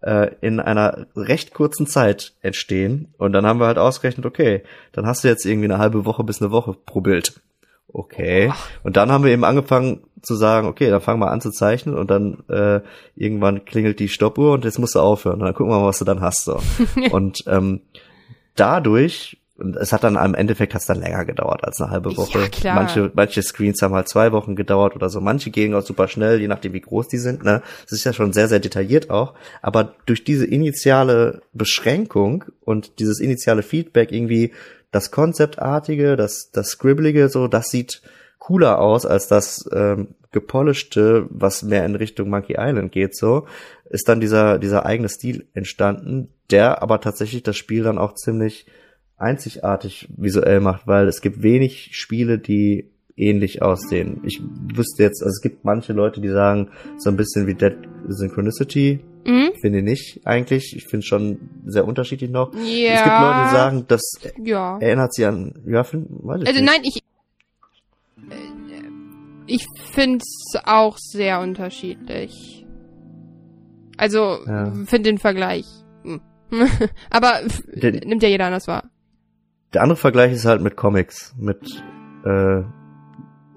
[0.00, 3.12] äh, in einer recht kurzen Zeit entstehen.
[3.18, 4.62] Und dann haben wir halt ausgerechnet, okay,
[4.92, 7.42] dann hast du jetzt irgendwie eine halbe Woche bis eine Woche pro Bild
[7.92, 8.52] okay.
[8.82, 11.96] Und dann haben wir eben angefangen zu sagen, okay, dann fangen wir an zu zeichnen
[11.96, 12.80] und dann äh,
[13.16, 15.40] irgendwann klingelt die Stoppuhr und jetzt musst du aufhören.
[15.40, 16.44] Und dann gucken wir mal, was du dann hast.
[16.44, 16.60] So.
[17.10, 17.80] und ähm,
[18.54, 19.38] dadurch,
[19.80, 22.40] es hat dann im Endeffekt hat's dann länger gedauert als eine halbe Woche.
[22.40, 22.74] Ja, klar.
[22.74, 25.20] Manche, manche Screens haben halt zwei Wochen gedauert oder so.
[25.20, 27.44] Manche gehen auch super schnell, je nachdem wie groß die sind.
[27.44, 29.34] Ne, das ist ja schon sehr sehr detailliert auch.
[29.60, 34.52] Aber durch diese initiale Beschränkung und dieses initiale Feedback irgendwie
[34.92, 38.02] das Konzeptartige, das, das Scribblige, so, das sieht
[38.38, 43.46] cooler aus als das ähm, gepolischte, was mehr in Richtung Monkey Island geht, so,
[43.88, 48.66] ist dann dieser, dieser eigene Stil entstanden, der aber tatsächlich das Spiel dann auch ziemlich
[49.16, 54.20] einzigartig visuell macht, weil es gibt wenig Spiele, die ähnlich aussehen.
[54.24, 54.42] Ich
[54.74, 57.76] wüsste jetzt, also es gibt manche Leute, die sagen, so ein bisschen wie Dead
[58.08, 59.52] Synchronicity, Mhm.
[59.60, 60.74] Finde ich nicht eigentlich.
[60.76, 62.52] Ich finde schon sehr unterschiedlich noch.
[62.54, 62.92] Ja.
[62.92, 64.02] Es gibt Leute, die sagen, das
[64.42, 64.78] ja.
[64.78, 65.54] erinnert sie an.
[65.66, 66.70] Ja, find, weiß ich Also nicht.
[66.70, 67.02] nein, ich.
[69.46, 72.64] Ich finde es auch sehr unterschiedlich.
[73.96, 74.72] Also, ja.
[74.86, 75.66] finde den Vergleich.
[76.04, 76.20] Hm.
[77.10, 77.40] Aber
[77.74, 78.90] der, nimmt ja jeder anders wahr.
[79.74, 81.60] Der andere Vergleich ist halt mit Comics, mit
[82.24, 82.62] äh,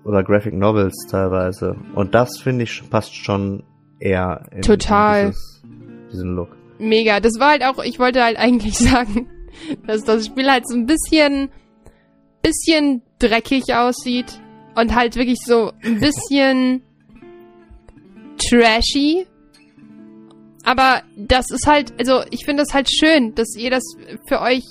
[0.06, 1.76] oder Graphic Novels teilweise.
[1.94, 3.64] Und das finde ich passt schon
[4.00, 5.26] eher in, Total.
[5.26, 5.64] In dieses,
[6.12, 6.56] diesen Look.
[6.78, 7.20] Mega.
[7.20, 9.28] Das war halt auch, ich wollte halt eigentlich sagen,
[9.88, 11.50] dass das Spiel halt so ein bisschen
[12.46, 14.40] bisschen dreckig aussieht
[14.76, 16.84] und halt wirklich so ein bisschen
[18.38, 19.26] trashy.
[20.64, 23.84] Aber das ist halt, also ich finde es halt schön, dass ihr das
[24.28, 24.64] für euch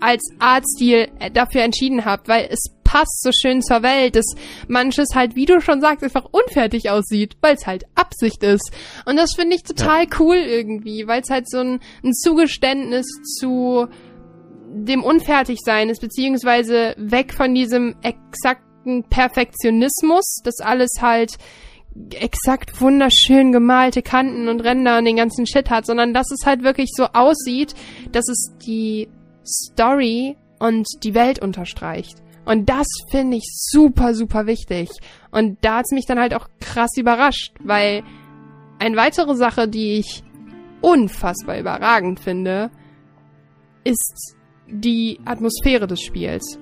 [0.00, 4.26] als Artstil dafür entschieden habt, weil es passt so schön zur Welt, dass
[4.68, 8.70] manches halt, wie du schon sagst, einfach unfertig aussieht, weil es halt Absicht ist.
[9.06, 10.10] Und das finde ich total ja.
[10.20, 13.06] cool irgendwie, weil es halt so ein, ein Zugeständnis
[13.38, 13.86] zu
[14.74, 21.38] dem Unfertigsein ist, beziehungsweise weg von diesem exakten Perfektionismus, dass alles halt
[22.14, 26.62] exakt wunderschön gemalte Kanten und Ränder und den ganzen Shit hat, sondern dass es halt
[26.62, 27.74] wirklich so aussieht,
[28.12, 29.08] dass es die
[29.46, 32.21] Story und die Welt unterstreicht.
[32.44, 34.90] Und das finde ich super, super wichtig.
[35.30, 38.02] Und da hat's mich dann halt auch krass überrascht, weil
[38.78, 40.24] eine weitere Sache, die ich
[40.80, 42.70] unfassbar überragend finde,
[43.84, 44.36] ist
[44.68, 46.58] die Atmosphäre des Spiels.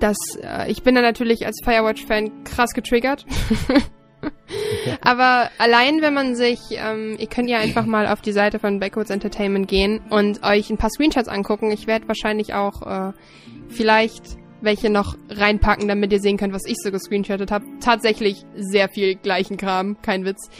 [0.00, 3.24] Das, äh, ich bin da natürlich als Firewatch-Fan krass getriggert.
[5.00, 8.78] Aber allein, wenn man sich, ähm, ihr könnt ja einfach mal auf die Seite von
[8.78, 11.70] Backwoods Entertainment gehen und euch ein paar Screenshots angucken.
[11.70, 13.12] Ich werde wahrscheinlich auch äh,
[13.68, 14.36] vielleicht
[14.66, 17.64] welche noch reinpacken, damit ihr sehen könnt, was ich so gescreenshottet habe.
[17.80, 20.50] Tatsächlich sehr viel gleichen Kram, kein Witz.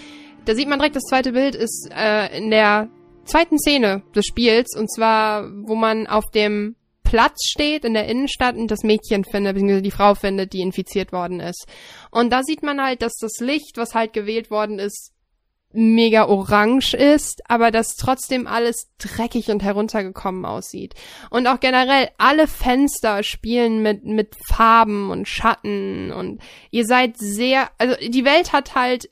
[0.47, 2.89] Da sieht man direkt, das zweite Bild ist äh, in der
[3.27, 8.57] zweiten Szene des Spiels, und zwar, wo man auf dem Platz steht in der Innenstadt
[8.57, 11.67] und das Mädchen findet, beziehungsweise die Frau findet, die infiziert worden ist.
[12.11, 15.13] Und da sieht man halt, dass das Licht, was halt gewählt worden ist,
[15.77, 20.95] mega orange ist, aber dass trotzdem alles dreckig und heruntergekommen aussieht.
[21.31, 27.71] Und auch generell alle Fenster spielen mit, mit Farben und Schatten und ihr seid sehr,
[27.79, 29.11] also die Welt hat halt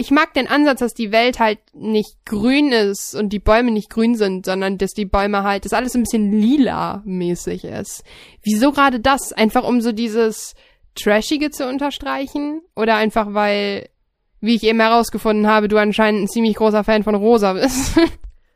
[0.00, 3.90] ich mag den Ansatz, dass die Welt halt nicht grün ist und die Bäume nicht
[3.90, 8.04] grün sind, sondern dass die Bäume halt, dass alles ein bisschen lila-mäßig ist.
[8.42, 9.32] Wieso gerade das?
[9.32, 10.54] Einfach um so dieses
[10.94, 12.62] Trashige zu unterstreichen?
[12.76, 13.88] Oder einfach weil,
[14.40, 17.98] wie ich eben herausgefunden habe, du anscheinend ein ziemlich großer Fan von Rosa bist?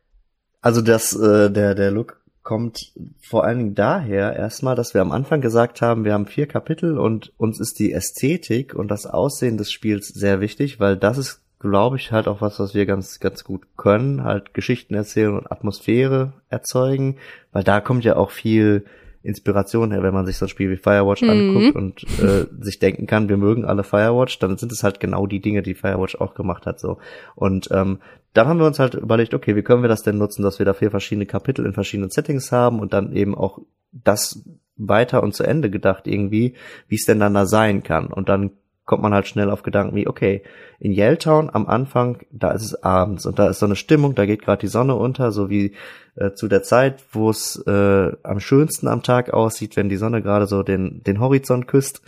[0.61, 5.13] also das, äh, der, der Look kommt vor allen Dingen daher erstmal, dass wir am
[5.13, 9.59] Anfang gesagt haben, wir haben vier Kapitel und uns ist die Ästhetik und das Aussehen
[9.59, 13.21] des Spiels sehr wichtig, weil das ist, glaube ich, halt auch was, was wir ganz,
[13.21, 17.17] ganz gut können, halt Geschichten erzählen und Atmosphäre erzeugen,
[17.53, 18.85] weil da kommt ja auch viel
[19.23, 21.31] Inspiration her, wenn man sich so ein Spiel wie Firewatch mhm.
[21.31, 25.27] anguckt und äh, sich denken kann, wir mögen alle Firewatch, dann sind es halt genau
[25.27, 26.99] die Dinge, die Firewatch auch gemacht hat so.
[27.35, 27.99] Und ähm,
[28.35, 30.67] dann haben wir uns halt überlegt, okay, wie können wir das denn nutzen, dass wir
[30.67, 33.61] da vier verschiedene Kapitel in verschiedenen Settings haben und dann eben auch
[33.93, 34.45] das
[34.77, 36.55] weiter und zu Ende gedacht irgendwie,
[36.89, 38.07] wie es denn dann da sein kann.
[38.07, 38.53] Und dann
[38.85, 40.43] kommt man halt schnell auf Gedanken wie, okay,
[40.81, 44.27] in Yelltown am Anfang, da ist es abends und da ist so eine Stimmung, da
[44.27, 45.75] geht gerade die Sonne unter, so wie
[46.17, 50.23] äh, zu der Zeit, wo es äh, am schönsten am Tag aussieht, wenn die Sonne
[50.23, 52.03] gerade so den, den Horizont küsst.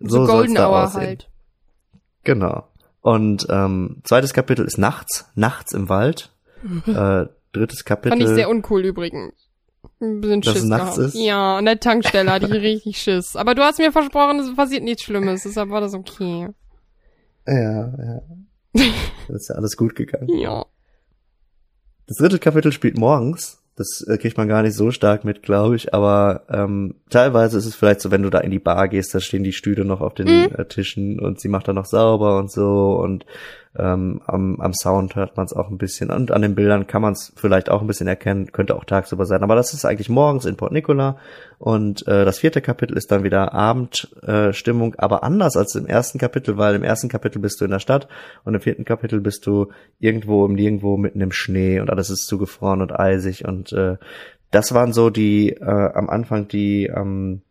[0.00, 1.00] So, so Golden Hour aussehen.
[1.00, 1.30] halt.
[2.24, 2.68] Genau.
[3.00, 6.30] Und ähm, zweites Kapitel ist nachts, nachts im Wald.
[6.86, 8.10] äh, drittes Kapitel.
[8.10, 9.47] Fand ich sehr uncool übrigens.
[10.00, 11.14] Ein bisschen Schiss nachts gehabt.
[11.14, 11.20] Ist.
[11.20, 13.36] Ja, an der Tankstelle hatte ich richtig Schiss.
[13.36, 16.48] Aber du hast mir versprochen, es passiert nichts Schlimmes, deshalb war das okay.
[17.46, 18.22] Ja, ja.
[18.72, 18.84] Das
[19.42, 20.28] ist ja alles gut gegangen.
[20.38, 20.66] Ja.
[22.06, 23.62] Das dritte Kapitel spielt morgens.
[23.76, 25.94] Das äh, kriegt man gar nicht so stark mit, glaube ich.
[25.94, 29.20] Aber ähm, teilweise ist es vielleicht so, wenn du da in die Bar gehst, da
[29.20, 30.54] stehen die Stühle noch auf den mhm.
[30.56, 32.98] äh, Tischen und sie macht da noch sauber und so.
[33.00, 33.24] Und
[33.78, 36.10] ähm, am, am Sound hört man es auch ein bisschen.
[36.10, 39.26] Und an den Bildern kann man es vielleicht auch ein bisschen erkennen, könnte auch tagsüber
[39.26, 39.42] sein.
[39.42, 41.16] Aber das ist eigentlich morgens in Port Nicola.
[41.58, 46.18] Und äh, das vierte Kapitel ist dann wieder Abendstimmung, äh, aber anders als im ersten
[46.18, 48.08] Kapitel, weil im ersten Kapitel bist du in der Stadt
[48.44, 49.68] und im vierten Kapitel bist du
[49.98, 53.46] irgendwo im Nirgendwo mitten im Schnee und alles ist zugefroren und eisig.
[53.46, 53.96] Und äh,
[54.50, 57.42] das waren so die äh, am Anfang die ähm,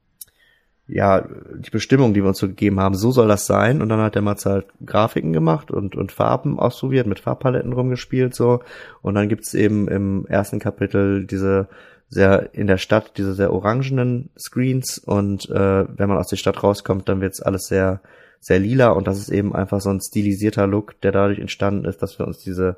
[0.88, 1.28] ja,
[1.58, 3.82] die Bestimmung, die wir uns so gegeben haben, so soll das sein.
[3.82, 8.34] Und dann hat der Mats halt Grafiken gemacht und, und Farben ausprobiert, mit Farbpaletten rumgespielt,
[8.34, 8.62] so.
[9.02, 11.68] Und dann gibt's eben im ersten Kapitel diese
[12.10, 14.98] sehr in der Stadt, diese sehr orangenen Screens.
[14.98, 18.00] Und äh, wenn man aus der Stadt rauskommt, dann wird's alles sehr,
[18.40, 18.90] sehr lila.
[18.92, 22.26] Und das ist eben einfach so ein stilisierter Look, der dadurch entstanden ist, dass wir
[22.26, 22.78] uns diese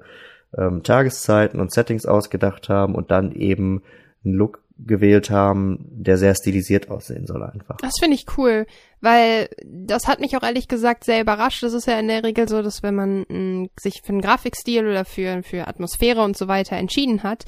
[0.57, 3.83] ähm, Tageszeiten und Settings ausgedacht haben und dann eben
[4.25, 7.77] einen Look gewählt haben, der sehr stilisiert aussehen soll einfach.
[7.77, 8.65] Das finde ich cool,
[9.01, 11.63] weil das hat mich auch ehrlich gesagt sehr überrascht.
[11.63, 14.21] Das ist ja in der Regel so, dass wenn man mh, mm, sich für einen
[14.21, 17.45] Grafikstil oder für, für Atmosphäre und so weiter entschieden hat,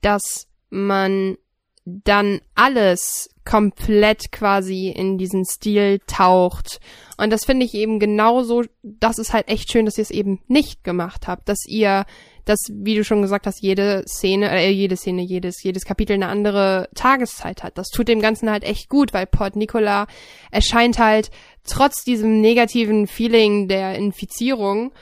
[0.00, 1.36] dass man
[1.84, 6.80] dann alles komplett quasi in diesen Stil taucht.
[7.16, 10.40] Und das finde ich eben genauso, das ist halt echt schön, dass ihr es eben
[10.46, 12.04] nicht gemacht habt, dass ihr
[12.44, 16.28] dass, wie du schon gesagt hast, jede Szene, äh, jede Szene, jedes, jedes Kapitel eine
[16.28, 17.78] andere Tageszeit hat.
[17.78, 20.06] Das tut dem Ganzen halt echt gut, weil Port Nicola
[20.50, 21.30] erscheint halt
[21.64, 24.92] trotz diesem negativen Feeling der Infizierung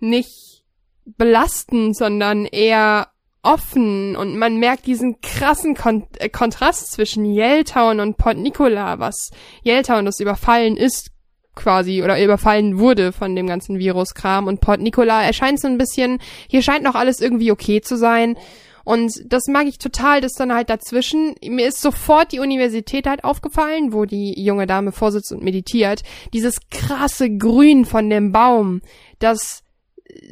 [0.00, 0.64] nicht
[1.04, 3.08] belastend, sondern eher
[3.42, 9.30] offen und man merkt diesen krassen Kon äh, Kontrast zwischen Yelltown und Port Nicola, was
[9.64, 11.10] Yelltown das überfallen ist
[11.54, 16.18] quasi oder überfallen wurde von dem ganzen Viruskram und Port Nicola erscheint so ein bisschen,
[16.48, 18.36] hier scheint noch alles irgendwie okay zu sein.
[18.84, 23.24] Und das mag ich total, dass dann halt dazwischen, mir ist sofort die Universität halt
[23.24, 26.02] aufgefallen, wo die junge Dame vorsitzt und meditiert.
[26.32, 28.80] Dieses krasse Grün von dem Baum,
[29.18, 29.62] das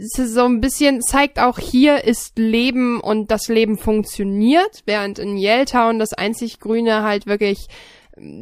[0.07, 5.99] so ein bisschen zeigt auch hier ist Leben und das Leben funktioniert, während in Yelltown
[5.99, 7.69] das einzig Grüne halt wirklich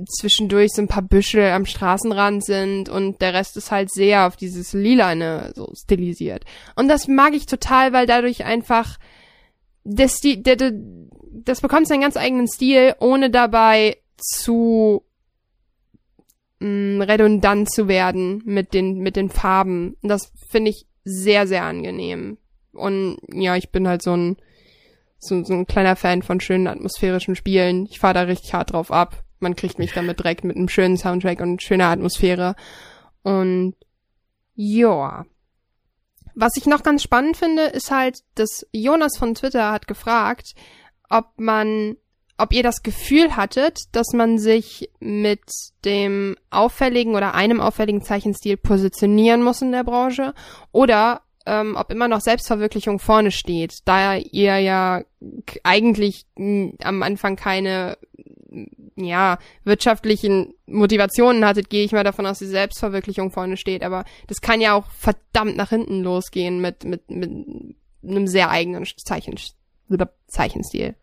[0.08, 4.36] zwischendurch so ein paar Büschel am Straßenrand sind und der Rest ist halt sehr auf
[4.36, 6.44] dieses Lilane so stilisiert.
[6.74, 8.98] Und das mag ich total, weil dadurch einfach
[9.84, 15.04] das, die, der, der, das bekommt seinen ganz eigenen Stil, ohne dabei zu
[16.60, 19.96] mh, mm, redundant zu werden mit den, mit den Farben.
[20.02, 22.38] Und das finde ich sehr, sehr angenehm.
[22.72, 24.36] Und ja, ich bin halt so ein,
[25.18, 27.86] so, so ein kleiner Fan von schönen atmosphärischen Spielen.
[27.86, 30.96] Ich fahre da richtig hart drauf ab man kriegt mich damit direkt mit einem schönen
[30.96, 32.54] Soundtrack und schöner Atmosphäre.
[33.22, 33.74] Und
[34.54, 35.26] ja.
[36.34, 40.54] Was ich noch ganz spannend finde, ist halt, dass Jonas von Twitter hat gefragt,
[41.08, 41.96] ob man,
[42.36, 45.44] ob ihr das Gefühl hattet, dass man sich mit
[45.84, 50.34] dem auffälligen oder einem auffälligen Zeichenstil positionieren muss in der Branche
[50.72, 55.02] oder ähm, ob immer noch Selbstverwirklichung vorne steht, da ihr ja
[55.62, 57.96] eigentlich am Anfang keine
[58.96, 63.82] ja, wirtschaftlichen Motivationen hattet, gehe ich mal davon aus, die Selbstverwirklichung vorne steht.
[63.82, 67.30] Aber das kann ja auch verdammt nach hinten losgehen mit, mit, mit
[68.02, 69.34] einem sehr eigenen Zeichen,
[70.26, 70.94] Zeichenstil.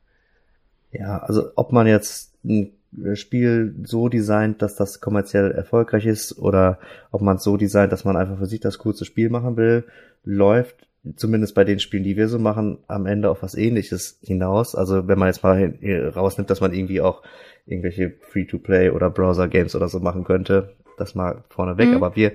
[0.91, 2.74] Ja, also ob man jetzt ein
[3.14, 6.80] Spiel so designt, dass das kommerziell erfolgreich ist oder
[7.12, 9.86] ob man es so designt, dass man einfach für sich das coolste Spiel machen will,
[10.24, 14.74] läuft zumindest bei den Spielen, die wir so machen, am Ende auf was ähnliches hinaus.
[14.74, 15.74] Also wenn man jetzt mal
[16.15, 17.21] rausnimmt, dass man irgendwie auch
[17.65, 21.89] irgendwelche Free-to-Play oder Browser-Games oder so machen könnte, das mal vorneweg.
[21.89, 21.95] Mhm.
[21.95, 22.34] Aber wir,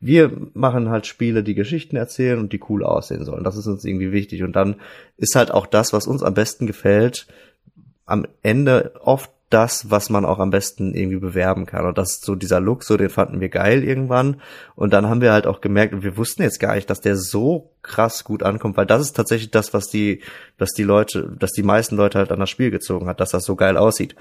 [0.00, 3.44] wir machen halt Spiele, die Geschichten erzählen und die cool aussehen sollen.
[3.44, 4.42] Das ist uns irgendwie wichtig.
[4.42, 4.76] Und dann
[5.16, 7.26] ist halt auch das, was uns am besten gefällt,
[8.04, 11.84] am Ende oft das, was man auch am besten irgendwie bewerben kann.
[11.84, 14.40] Und das ist so dieser Look, so den fanden wir geil irgendwann.
[14.76, 17.16] Und dann haben wir halt auch gemerkt, und wir wussten jetzt gar nicht, dass der
[17.16, 20.22] so krass gut ankommt, weil das ist tatsächlich das, was die,
[20.56, 23.44] dass die Leute, dass die meisten Leute halt an das Spiel gezogen hat, dass das
[23.44, 24.14] so geil aussieht.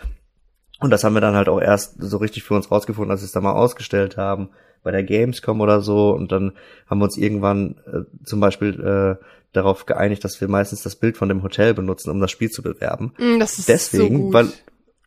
[0.80, 3.26] Und das haben wir dann halt auch erst so richtig für uns rausgefunden, als wir
[3.26, 4.50] es da mal ausgestellt haben,
[4.82, 6.12] bei der Gamescom oder so.
[6.12, 6.54] Und dann
[6.90, 8.80] haben wir uns irgendwann äh, zum Beispiel
[9.20, 9.24] äh,
[9.54, 12.64] darauf geeinigt, dass wir meistens das Bild von dem Hotel benutzen, um das Spiel zu
[12.64, 13.14] bewerben.
[13.18, 14.34] Mm, das ist Deswegen, so gut.
[14.34, 14.48] weil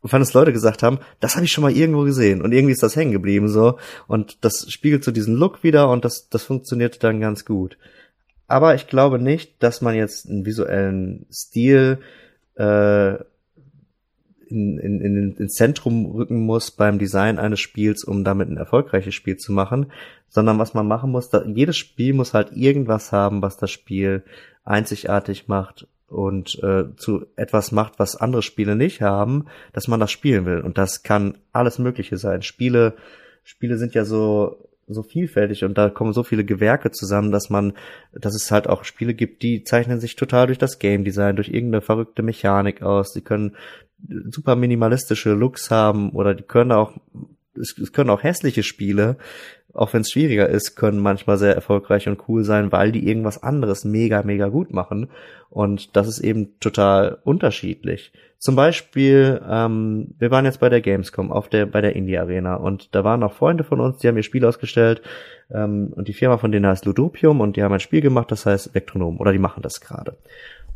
[0.03, 2.43] weil es Leute gesagt haben, das habe ich schon mal irgendwo gesehen.
[2.43, 3.79] Und irgendwie ist das hängen geblieben so.
[4.09, 7.79] Und das spiegelt so diesen Look wieder und das das funktioniert dann ganz gut.
[8.49, 12.01] Aber ich glaube nicht, dass man jetzt einen visuellen Stil
[12.57, 13.15] äh,
[14.53, 19.15] in, in, in, ins Zentrum rücken muss beim Design eines Spiels, um damit ein erfolgreiches
[19.15, 19.87] Spiel zu machen,
[20.29, 24.23] sondern was man machen muss, da, jedes Spiel muss halt irgendwas haben, was das Spiel
[24.65, 30.11] einzigartig macht und äh, zu etwas macht, was andere Spiele nicht haben, dass man das
[30.11, 30.61] spielen will.
[30.61, 32.43] Und das kann alles Mögliche sein.
[32.43, 32.95] Spiele,
[33.45, 34.59] Spiele sind ja so
[34.89, 37.73] so vielfältig und da kommen so viele Gewerke zusammen, dass man,
[38.13, 41.49] dass es halt auch Spiele gibt, die zeichnen sich total durch das Game Design, durch
[41.49, 43.13] irgendeine verrückte Mechanik aus.
[43.13, 43.57] Die können
[44.29, 46.93] super minimalistische Looks haben oder die können auch,
[47.61, 49.17] es, es können auch hässliche Spiele
[49.75, 53.43] auch wenn es schwieriger ist, können manchmal sehr erfolgreich und cool sein, weil die irgendwas
[53.43, 55.09] anderes mega, mega gut machen.
[55.51, 58.13] Und das ist eben total unterschiedlich.
[58.39, 62.57] Zum Beispiel, ähm, wir waren jetzt bei der Gamescom auf der, bei der Indie Arena
[62.57, 65.01] und da waren auch Freunde von uns, die haben ihr Spiel ausgestellt
[65.51, 68.45] ähm, und die Firma von denen heißt Ludopium und die haben ein Spiel gemacht, das
[68.45, 70.17] heißt Elektronom oder die machen das gerade.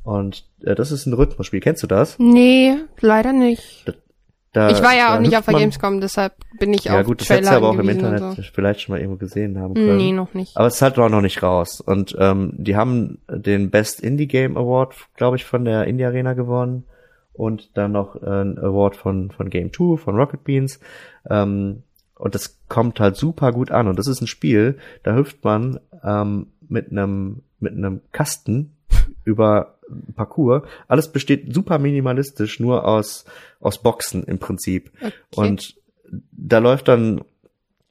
[0.05, 1.59] Und äh, das ist ein Rhythmusspiel.
[1.61, 2.19] Kennst du das?
[2.21, 3.83] Nee, leider nicht.
[3.89, 3.97] Das,
[4.57, 7.21] da, ich war ja auch nicht auf der Gamescom, deshalb bin ich ja, auch gut,
[7.21, 8.43] das hättest du aber auch im Internet so.
[8.55, 9.99] vielleicht schon mal irgendwo gesehen haben können.
[9.99, 10.57] Nee, noch nicht.
[10.57, 11.83] Aber es ist halt auch noch nicht raus.
[11.83, 16.33] Und ähm, die haben den Best Indie Game Award, glaube ich, von der Indie Arena
[16.33, 16.85] gewonnen.
[17.35, 20.81] Und dann noch äh, ein Award von, von Game 2, von Rocket Beans.
[21.29, 21.83] Ähm,
[22.15, 23.89] und das kommt halt super gut an.
[23.89, 28.76] Und das ist ein Spiel, da hüpft man ähm, mit einem mit einem Kasten
[29.25, 29.79] über
[30.15, 30.63] Parcours.
[30.89, 33.25] Alles besteht super minimalistisch, nur aus,
[33.61, 34.91] aus Boxen im Prinzip.
[35.01, 35.13] Okay.
[35.31, 35.75] Und
[36.33, 37.23] da läuft dann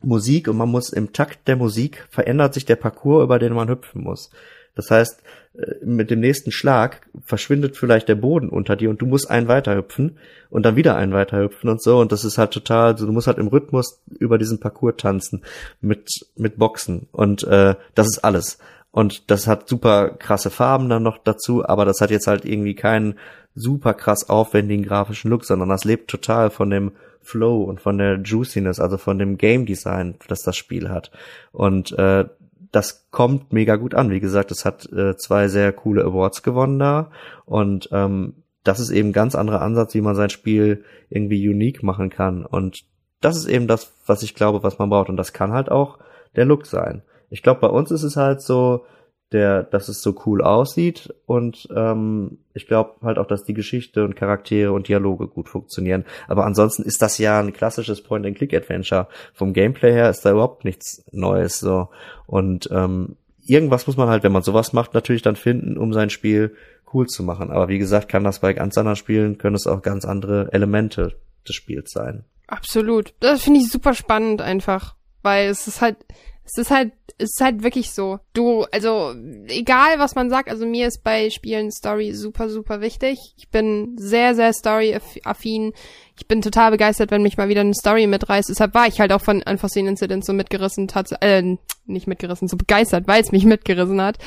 [0.01, 3.69] Musik und man muss im Takt der Musik verändert sich der Parcours, über den man
[3.69, 4.29] hüpfen muss.
[4.75, 5.23] Das heißt,
[5.53, 9.47] äh, mit dem nächsten Schlag verschwindet vielleicht der Boden unter dir und du musst einen
[9.47, 10.17] weiterhüpfen
[10.49, 13.27] und dann wieder einen weiterhüpfen und so und das ist halt total, also du musst
[13.27, 15.43] halt im Rhythmus über diesen Parcours tanzen
[15.81, 18.59] mit mit Boxen und äh, das ist alles
[18.95, 22.75] und das hat super krasse Farben dann noch dazu, aber das hat jetzt halt irgendwie
[22.75, 23.15] keinen
[23.53, 28.21] super krass aufwendigen grafischen Look, sondern das lebt total von dem Flow und von der
[28.21, 31.11] Juiciness, also von dem Game Design, das das Spiel hat
[31.51, 32.23] und äh,
[32.71, 34.11] das kommt mega gut an.
[34.11, 37.11] Wie gesagt, es hat äh, zwei sehr coole Awards gewonnen da
[37.43, 41.83] und ähm, das ist eben ein ganz anderer Ansatz, wie man sein Spiel irgendwie unique
[41.83, 42.85] machen kann und
[43.19, 45.99] das ist eben das, was ich glaube, was man braucht und das kann halt auch
[46.37, 47.01] der Look sein.
[47.35, 48.85] Ich glaube, bei uns ist es halt so,
[49.33, 54.05] der, dass es so cool aussieht und ähm, ich glaube halt auch, dass die Geschichte
[54.05, 56.05] und Charaktere und Dialoge gut funktionieren.
[56.29, 59.09] Aber ansonsten ist das ja ein klassisches Point-and-Click-Adventure.
[59.33, 61.89] Vom Gameplay her ist da überhaupt nichts Neues so
[62.25, 66.09] und ähm, irgendwas muss man halt, wenn man sowas macht, natürlich dann finden, um sein
[66.09, 66.55] Spiel
[66.93, 67.51] cool zu machen.
[67.51, 71.19] Aber wie gesagt, kann das bei ganz anderen Spielen, können es auch ganz andere Elemente
[71.45, 72.23] des Spiels sein.
[72.47, 73.13] Absolut.
[73.19, 75.97] Das finde ich super spannend einfach, weil es ist halt,
[76.45, 78.19] es ist halt, es ist halt wirklich so.
[78.33, 79.15] Du, also,
[79.47, 83.17] egal was man sagt, also mir ist bei Spielen Story super, super wichtig.
[83.37, 85.73] Ich bin sehr, sehr Story-affin.
[86.17, 88.49] Ich bin total begeistert, wenn mich mal wieder eine Story mitreißt.
[88.49, 90.87] Deshalb war ich halt auch von Unforeseen Incidents so mitgerissen,
[91.21, 94.19] äh, nicht mitgerissen, so begeistert, weil es mich mitgerissen hat.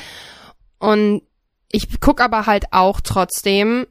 [0.77, 1.21] Und
[1.71, 3.87] ich guck aber halt auch trotzdem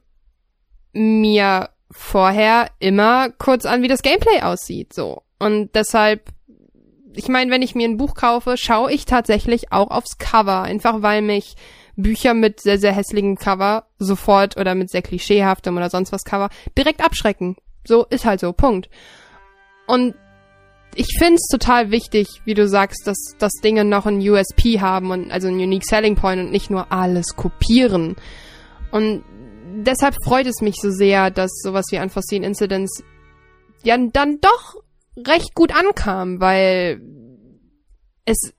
[0.93, 5.23] mir vorher immer kurz an, wie das Gameplay aussieht, so.
[5.39, 6.31] Und deshalb
[7.15, 11.03] ich meine, wenn ich mir ein Buch kaufe, schaue ich tatsächlich auch aufs Cover, einfach
[11.03, 11.55] weil mich
[11.97, 16.49] Bücher mit sehr, sehr hässlichem Cover sofort oder mit sehr klischeehaftem oder sonst was Cover
[16.77, 17.57] direkt abschrecken.
[17.85, 18.89] So ist halt so, Punkt.
[19.87, 20.15] Und
[20.95, 25.31] ich find's total wichtig, wie du sagst, dass, dass Dinge noch ein USP haben und
[25.31, 28.17] also ein Unique Selling Point und nicht nur alles kopieren.
[28.91, 29.25] Und
[29.85, 33.03] deshalb freut es mich so sehr, dass sowas wie Unforeseen Incidents
[33.83, 34.77] ja dann doch
[35.27, 37.01] recht gut ankam, weil
[38.25, 38.53] es,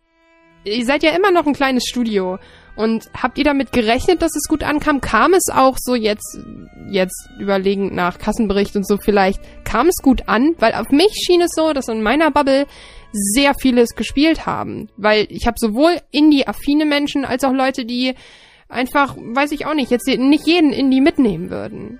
[0.64, 2.38] ihr seid ja immer noch ein kleines Studio.
[2.76, 5.02] Und habt ihr damit gerechnet, dass es gut ankam?
[5.02, 6.40] Kam es auch so jetzt,
[6.90, 10.56] jetzt überlegend nach Kassenbericht und so vielleicht, kam es gut an?
[10.60, 12.68] Weil auf mich schien es so, dass in meiner Bubble
[13.12, 14.88] sehr viele es gespielt haben.
[14.96, 18.16] Weil ich habe sowohl Indie-affine Menschen als auch Leute, die
[18.70, 22.00] einfach, weiß ich auch nicht, jetzt nicht jeden Indie mitnehmen würden.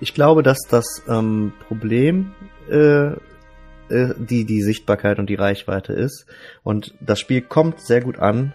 [0.00, 2.32] Ich glaube, dass das ähm, Problem
[2.72, 3.12] äh,
[3.92, 6.26] äh, die die Sichtbarkeit und die Reichweite ist.
[6.62, 8.52] Und das Spiel kommt sehr gut an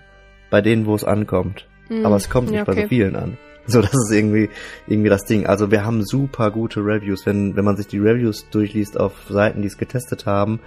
[0.49, 1.67] bei denen, wo es ankommt.
[1.89, 2.05] Mhm.
[2.05, 2.75] Aber es kommt nicht ja, okay.
[2.75, 3.37] bei so vielen an.
[3.69, 4.49] So, das ist irgendwie,
[4.87, 5.45] irgendwie das Ding.
[5.45, 7.25] Also wir haben super gute Reviews.
[7.25, 10.61] Wenn, wenn man sich die Reviews durchliest auf Seiten, die es getestet haben,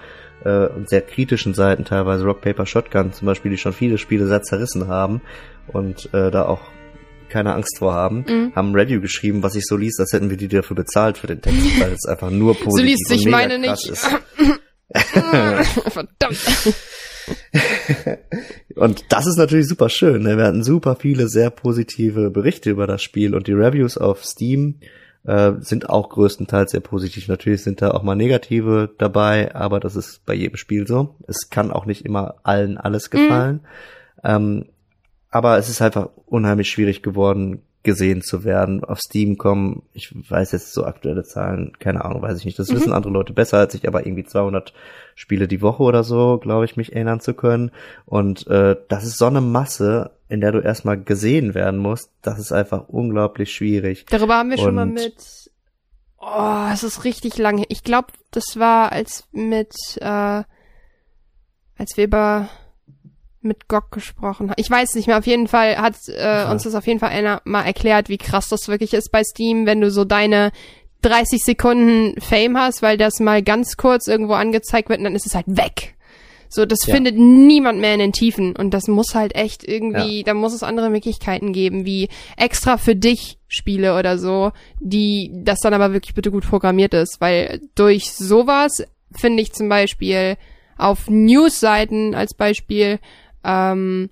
[0.44, 4.26] äh, und sehr kritischen Seiten, teilweise Rock Paper Shotgun zum Beispiel, die schon viele Spiele
[4.26, 5.22] sehr zerrissen haben
[5.68, 6.60] und äh, da auch
[7.30, 8.52] keine Angst vor haben, mhm.
[8.54, 11.26] haben ein Review geschrieben, was ich so liest, als hätten wir die dafür bezahlt für
[11.26, 13.88] den Text, weil es einfach nur positiv so liest sich meine nicht.
[13.88, 14.06] ist.
[15.88, 16.74] Verdammt.
[18.74, 20.22] und das ist natürlich super schön.
[20.22, 20.36] Ne?
[20.36, 24.80] Wir hatten super viele sehr positive Berichte über das Spiel und die Reviews auf Steam
[25.24, 27.28] äh, sind auch größtenteils sehr positiv.
[27.28, 31.16] Natürlich sind da auch mal negative dabei, aber das ist bei jedem Spiel so.
[31.26, 33.56] Es kann auch nicht immer allen alles gefallen.
[33.56, 33.60] Mhm.
[34.22, 34.64] Ähm,
[35.30, 38.84] aber es ist einfach unheimlich schwierig geworden, gesehen zu werden.
[38.84, 42.58] Auf Steam kommen, ich weiß jetzt so aktuelle Zahlen, keine Ahnung, weiß ich nicht.
[42.58, 42.76] Das mhm.
[42.76, 44.74] wissen andere Leute besser als ich, aber irgendwie 200
[45.14, 47.70] Spiele die Woche oder so, glaube ich, mich erinnern zu können.
[48.04, 52.10] Und äh, das ist so eine Masse, in der du erstmal gesehen werden musst.
[52.22, 54.06] Das ist einfach unglaublich schwierig.
[54.10, 55.50] Darüber haben wir Und schon mal mit.
[56.18, 57.64] Oh, es ist richtig lange.
[57.68, 60.42] Ich glaube, das war als mit, äh,
[61.78, 62.50] als wir über
[63.42, 64.60] mit GOG gesprochen hat.
[64.60, 67.40] Ich weiß nicht mehr, auf jeden Fall hat äh, uns das auf jeden Fall einer
[67.44, 70.52] mal erklärt, wie krass das wirklich ist bei Steam, wenn du so deine
[71.02, 75.26] 30 Sekunden Fame hast, weil das mal ganz kurz irgendwo angezeigt wird und dann ist
[75.26, 75.94] es halt weg.
[76.52, 76.94] So, das ja.
[76.94, 80.24] findet niemand mehr in den Tiefen und das muss halt echt irgendwie, ja.
[80.24, 85.60] da muss es andere Möglichkeiten geben, wie extra für dich Spiele oder so, die das
[85.60, 88.84] dann aber wirklich bitte gut programmiert ist, weil durch sowas
[89.16, 90.36] finde ich zum Beispiel
[90.76, 92.98] auf News-Seiten als Beispiel
[93.44, 94.10] ähm,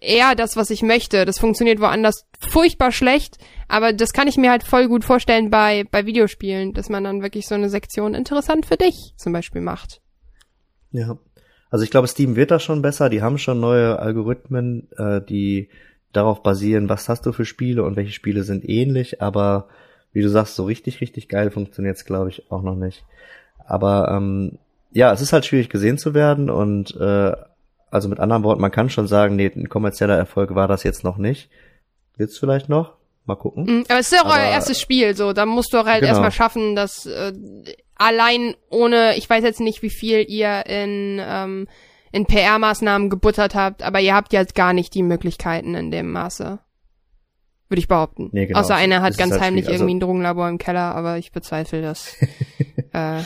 [0.00, 1.24] eher das, was ich möchte.
[1.24, 3.38] Das funktioniert woanders furchtbar schlecht,
[3.68, 7.22] aber das kann ich mir halt voll gut vorstellen bei, bei Videospielen, dass man dann
[7.22, 10.00] wirklich so eine Sektion interessant für dich zum Beispiel macht.
[10.90, 11.18] Ja.
[11.70, 13.10] Also ich glaube, Steam wird da schon besser.
[13.10, 15.68] Die haben schon neue Algorithmen, äh, die
[16.12, 19.68] darauf basieren, was hast du für Spiele und welche Spiele sind ähnlich, aber
[20.12, 23.04] wie du sagst, so richtig, richtig geil funktioniert's, glaube ich, auch noch nicht.
[23.66, 24.58] Aber ähm,
[24.90, 27.32] ja, es ist halt schwierig gesehen zu werden und äh,
[27.90, 31.04] also mit anderen Worten, man kann schon sagen, nee, ein kommerzieller Erfolg war das jetzt
[31.04, 31.50] noch nicht.
[32.16, 32.94] Wird's vielleicht noch?
[33.24, 33.64] Mal gucken.
[33.64, 35.32] Mhm, aber es ist ja auch euer erstes Spiel, so.
[35.32, 36.12] Da musst du auch halt genau.
[36.12, 37.32] erstmal schaffen, dass äh,
[37.94, 41.68] allein ohne, ich weiß jetzt nicht, wie viel ihr in, ähm,
[42.10, 46.58] in PR-Maßnahmen gebuttert habt, aber ihr habt jetzt gar nicht die Möglichkeiten in dem Maße.
[47.68, 48.30] Würde ich behaupten.
[48.32, 48.60] Nee, genau.
[48.60, 51.82] Außer einer hat ganz halt heimlich also, irgendwie ein Drogenlabor im Keller, aber ich bezweifle
[51.82, 52.16] das.
[52.94, 53.20] äh,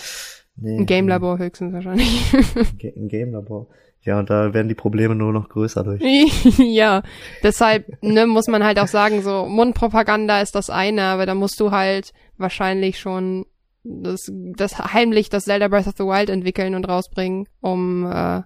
[0.56, 2.34] nee, ein Game-Labor höchstens wahrscheinlich.
[2.82, 3.68] ein Game-Labor.
[4.04, 6.02] Ja, und da werden die Probleme nur noch größer durch.
[6.58, 7.02] ja,
[7.42, 11.60] deshalb ne, muss man halt auch sagen, so Mundpropaganda ist das eine, aber da musst
[11.60, 13.46] du halt wahrscheinlich schon
[13.84, 18.42] das, das heimlich das Zelda Breath of the Wild entwickeln und rausbringen, um äh,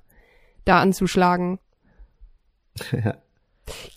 [0.64, 1.58] da anzuschlagen.
[2.92, 3.14] ja.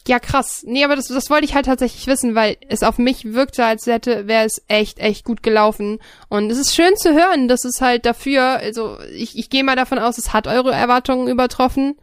[0.07, 0.63] Ja, krass.
[0.65, 3.85] Nee, aber das, das wollte ich halt tatsächlich wissen, weil es auf mich wirkte, als
[3.85, 5.99] hätte, wäre es echt, echt gut gelaufen.
[6.27, 9.75] Und es ist schön zu hören, dass es halt dafür, also ich, ich gehe mal
[9.75, 11.97] davon aus, es hat eure Erwartungen übertroffen,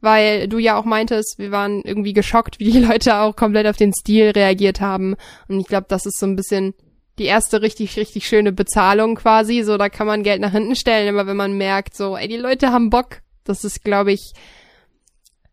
[0.00, 3.76] weil du ja auch meintest, wir waren irgendwie geschockt, wie die Leute auch komplett auf
[3.76, 5.14] den Stil reagiert haben.
[5.48, 6.74] Und ich glaube, das ist so ein bisschen
[7.18, 9.62] die erste richtig, richtig schöne Bezahlung quasi.
[9.62, 12.36] So, da kann man Geld nach hinten stellen, aber wenn man merkt, so, ey, die
[12.36, 14.32] Leute haben Bock, das ist, glaube ich,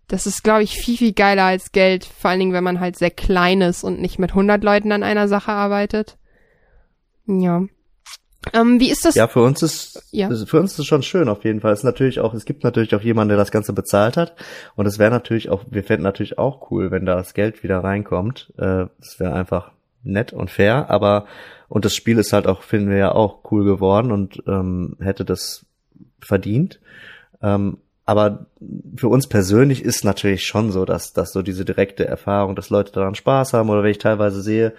[0.07, 2.05] das ist, glaube ich, viel, viel geiler als Geld.
[2.05, 5.03] Vor allen Dingen, wenn man halt sehr klein ist und nicht mit 100 Leuten an
[5.03, 6.17] einer Sache arbeitet.
[7.25, 7.63] Ja.
[8.51, 9.15] Ähm, wie ist das?
[9.15, 10.27] Ja, für uns ist, ja.
[10.27, 11.71] für uns ist es schon schön auf jeden Fall.
[11.71, 14.35] Es ist natürlich auch, es gibt natürlich auch jemanden, der das Ganze bezahlt hat.
[14.75, 17.79] Und es wäre natürlich auch, wir fänden natürlich auch cool, wenn da das Geld wieder
[17.83, 18.51] reinkommt.
[18.57, 19.71] Äh, das wäre einfach
[20.03, 21.25] nett und fair, aber,
[21.69, 25.23] und das Spiel ist halt auch, finden wir ja auch cool geworden und ähm, hätte
[25.23, 25.65] das
[26.19, 26.81] verdient.
[27.41, 28.47] Ähm, aber
[28.97, 32.91] für uns persönlich ist natürlich schon so, dass, dass so diese direkte Erfahrung, dass Leute
[32.91, 34.73] daran Spaß haben oder wenn ich teilweise sehe,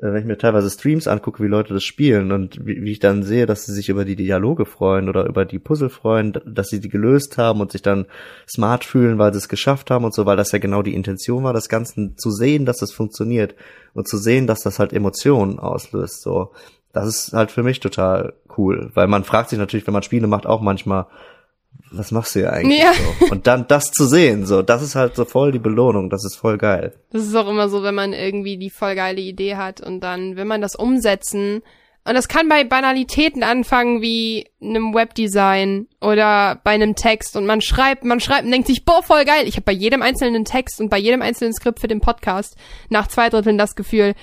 [0.00, 2.98] äh, wenn ich mir teilweise Streams angucke, wie Leute das spielen und wie, wie ich
[2.98, 6.68] dann sehe, dass sie sich über die Dialoge freuen oder über die Puzzle freuen, dass
[6.68, 8.06] sie die gelöst haben und sich dann
[8.48, 11.44] smart fühlen, weil sie es geschafft haben und so, weil das ja genau die Intention
[11.44, 13.54] war, das Ganze zu sehen, dass das funktioniert
[13.94, 16.52] und zu sehen, dass das halt Emotionen auslöst, so.
[16.92, 20.26] Das ist halt für mich total cool, weil man fragt sich natürlich, wenn man Spiele
[20.26, 21.06] macht, auch manchmal,
[21.90, 22.92] was machst du hier eigentlich ja.
[22.92, 23.32] so?
[23.32, 26.36] Und dann das zu sehen, so, das ist halt so voll die Belohnung, das ist
[26.36, 26.94] voll geil.
[27.10, 30.36] Das ist auch immer so, wenn man irgendwie die voll geile Idee hat und dann
[30.36, 31.62] will man das umsetzen.
[32.04, 37.60] Und das kann bei Banalitäten anfangen wie einem Webdesign oder bei einem Text und man
[37.60, 39.46] schreibt, man schreibt und denkt sich, boah, voll geil.
[39.46, 42.56] Ich habe bei jedem einzelnen Text und bei jedem einzelnen Skript für den Podcast
[42.88, 44.14] nach zwei Dritteln das Gefühl,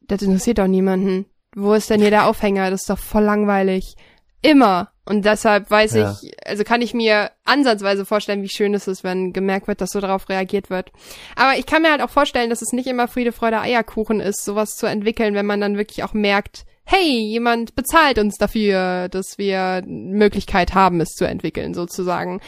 [0.00, 1.26] das interessiert doch niemanden.
[1.54, 2.70] Wo ist denn hier der Aufhänger?
[2.70, 3.94] Das ist doch voll langweilig.
[4.40, 4.91] Immer.
[5.04, 6.16] Und deshalb weiß ja.
[6.22, 9.90] ich, also kann ich mir ansatzweise vorstellen, wie schön es ist, wenn gemerkt wird, dass
[9.90, 10.92] so darauf reagiert wird.
[11.34, 14.44] Aber ich kann mir halt auch vorstellen, dass es nicht immer Friede, Freude, Eierkuchen ist,
[14.44, 19.38] sowas zu entwickeln, wenn man dann wirklich auch merkt, hey, jemand bezahlt uns dafür, dass
[19.38, 22.40] wir Möglichkeit haben, es zu entwickeln, sozusagen.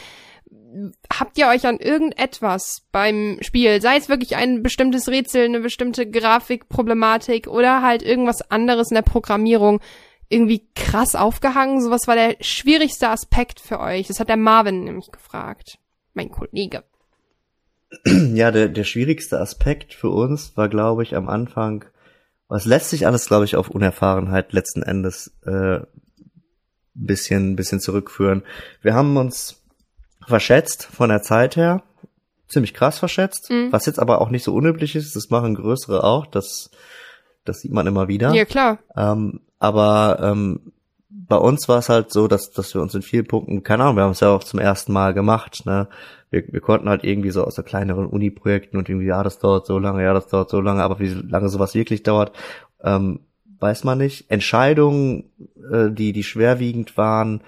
[1.11, 6.09] Habt ihr euch an irgendetwas beim Spiel, sei es wirklich ein bestimmtes Rätsel, eine bestimmte
[6.09, 9.79] Grafikproblematik oder halt irgendwas anderes in der Programmierung,
[10.29, 11.81] irgendwie krass aufgehangen?
[11.81, 14.07] So was war der schwierigste Aspekt für euch?
[14.07, 15.77] Das hat der Marvin nämlich gefragt.
[16.13, 16.83] Mein Kollege.
[18.33, 21.85] Ja, der, der schwierigste Aspekt für uns war, glaube ich, am Anfang,
[22.47, 25.79] was lässt sich alles, glaube ich, auf Unerfahrenheit letzten Endes äh,
[26.93, 28.43] bisschen, bisschen zurückführen.
[28.81, 29.63] Wir haben uns
[30.27, 31.83] verschätzt von der Zeit her,
[32.47, 33.71] ziemlich krass verschätzt, mhm.
[33.71, 35.15] was jetzt aber auch nicht so unüblich ist.
[35.15, 36.71] Das machen größere auch, das,
[37.43, 38.33] das sieht man immer wieder.
[38.33, 38.79] Ja, klar.
[38.95, 40.59] Ähm, aber ähm,
[41.09, 43.95] bei uns war es halt so, dass, dass wir uns in vielen Punkten, keine Ahnung,
[43.95, 45.87] wir haben es ja auch zum ersten Mal gemacht, ne?
[46.29, 49.65] Wir, wir konnten halt irgendwie so aus so kleineren Uni-Projekten und irgendwie, ja, das dauert
[49.65, 52.31] so lange, ja, das dauert so lange, aber wie lange sowas wirklich dauert,
[52.83, 53.21] ähm,
[53.59, 54.29] weiß man nicht.
[54.29, 55.31] Entscheidungen,
[55.71, 57.41] äh, die, die schwerwiegend waren,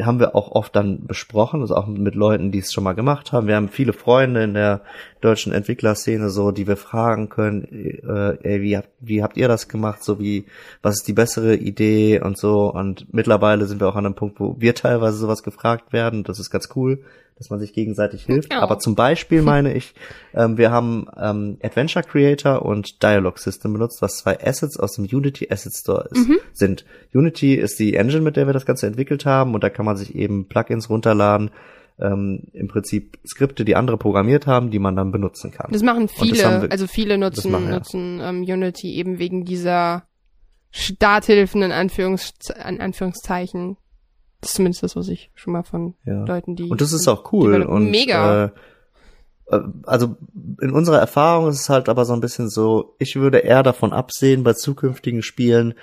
[0.00, 3.32] haben wir auch oft dann besprochen, also auch mit Leuten, die es schon mal gemacht
[3.32, 3.46] haben.
[3.46, 4.82] Wir haben viele Freunde in der
[5.20, 9.68] deutschen Entwicklerszene, so, die wir fragen können, äh, ey, wie habt, wie habt ihr das
[9.68, 10.02] gemacht?
[10.02, 10.46] So wie,
[10.82, 12.72] was ist die bessere Idee und so.
[12.72, 16.24] Und mittlerweile sind wir auch an einem Punkt, wo wir teilweise sowas gefragt werden.
[16.24, 17.04] Das ist ganz cool
[17.36, 18.52] dass man sich gegenseitig hilft.
[18.54, 18.58] Oh.
[18.58, 19.94] Aber zum Beispiel meine ich,
[20.34, 25.04] ähm, wir haben ähm, Adventure Creator und Dialog System benutzt, was zwei Assets aus dem
[25.04, 26.38] Unity Asset Store ist, mhm.
[26.52, 26.84] sind.
[27.12, 29.96] Unity ist die Engine, mit der wir das Ganze entwickelt haben und da kann man
[29.96, 31.50] sich eben Plugins runterladen,
[32.00, 35.70] ähm, im Prinzip Skripte, die andere programmiert haben, die man dann benutzen kann.
[35.72, 37.74] Das machen viele, das wir, also viele nutzen, machen, ja.
[37.74, 40.04] nutzen ähm, Unity eben wegen dieser
[40.70, 42.32] Starthilfen in, Anführungs
[42.68, 43.76] in Anführungszeichen,
[44.44, 46.24] das ist zumindest das, was ich schon mal von ja.
[46.24, 46.68] Leuten, die.
[46.68, 47.62] Und das ist auch cool.
[47.62, 48.44] Und, mega.
[48.44, 48.50] Äh,
[49.56, 50.16] äh, also
[50.60, 53.92] in unserer Erfahrung ist es halt aber so ein bisschen so, ich würde eher davon
[53.92, 55.74] absehen, bei zukünftigen Spielen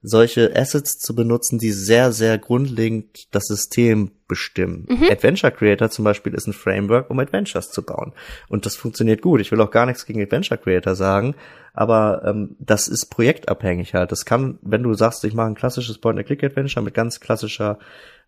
[0.00, 4.86] solche Assets zu benutzen, die sehr, sehr grundlegend das System bestimmen.
[4.88, 5.08] Mhm.
[5.10, 8.12] Adventure Creator zum Beispiel ist ein Framework, um Adventures zu bauen.
[8.48, 9.40] Und das funktioniert gut.
[9.40, 11.34] Ich will auch gar nichts gegen Adventure Creator sagen,
[11.74, 14.12] aber ähm, das ist projektabhängig halt.
[14.12, 17.78] Das kann, wenn du sagst, ich mache ein klassisches Point-and-Click-Adventure mit ganz klassischer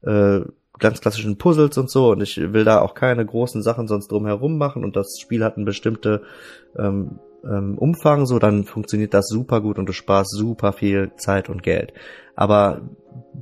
[0.02, 0.40] äh,
[0.78, 4.56] ganz klassischen Puzzles und so und ich will da auch keine großen Sachen sonst drumherum
[4.56, 6.22] machen und das Spiel hat eine bestimmte
[6.76, 11.48] ähm, ähm, Umfang, so dann funktioniert das super gut und du sparst super viel Zeit
[11.48, 11.92] und Geld.
[12.40, 12.80] Aber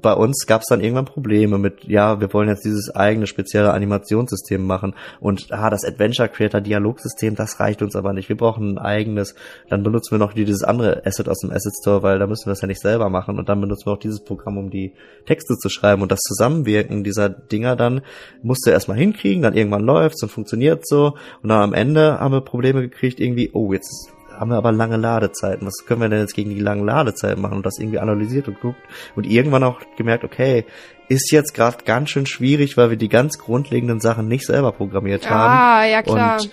[0.03, 3.72] bei uns gab es dann irgendwann Probleme mit, ja, wir wollen jetzt dieses eigene spezielle
[3.72, 4.96] Animationssystem machen.
[5.20, 8.28] Und ah, das Adventure Creator Dialogsystem, das reicht uns aber nicht.
[8.28, 9.36] Wir brauchen ein eigenes.
[9.68, 12.55] Dann benutzen wir noch dieses andere Asset aus dem Asset Store, weil da müssen wir
[12.55, 13.38] es ja nicht selber machen.
[13.38, 14.94] Und dann benutzen wir auch dieses Programm, um die
[15.26, 16.03] Texte zu schreiben.
[16.03, 18.03] Und das Zusammenwirken dieser Dinger dann
[18.42, 21.14] musst du erstmal hinkriegen, dann irgendwann läuft's und funktioniert so.
[21.42, 24.97] Und dann am Ende haben wir Probleme gekriegt irgendwie, oh, jetzt haben wir aber lange
[24.97, 25.66] Ladezeiten.
[25.66, 27.57] Was können wir denn jetzt gegen die langen Ladezeiten machen?
[27.57, 28.80] Und das irgendwie analysiert und guckt
[29.16, 30.64] und irgendwann auch gemerkt, okay,
[31.09, 35.28] ist jetzt gerade ganz schön schwierig, weil wir die ganz grundlegenden Sachen nicht selber programmiert
[35.28, 35.53] haben.
[35.53, 36.41] Ah, ja klar.
[36.41, 36.51] Und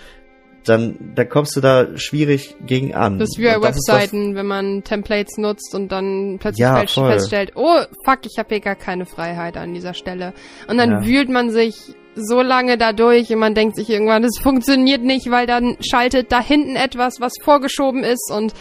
[0.65, 3.19] dann, dann kommst du da schwierig gegen an.
[3.19, 7.81] Das ist wie bei Webseiten, wenn man Templates nutzt und dann plötzlich ja, feststellt, oh,
[8.03, 10.33] fuck, ich habe hier gar keine Freiheit an dieser Stelle.
[10.67, 11.05] Und dann ja.
[11.05, 15.47] wühlt man sich so lange dadurch und man denkt sich irgendwann, das funktioniert nicht, weil
[15.47, 18.53] dann schaltet da hinten etwas, was vorgeschoben ist und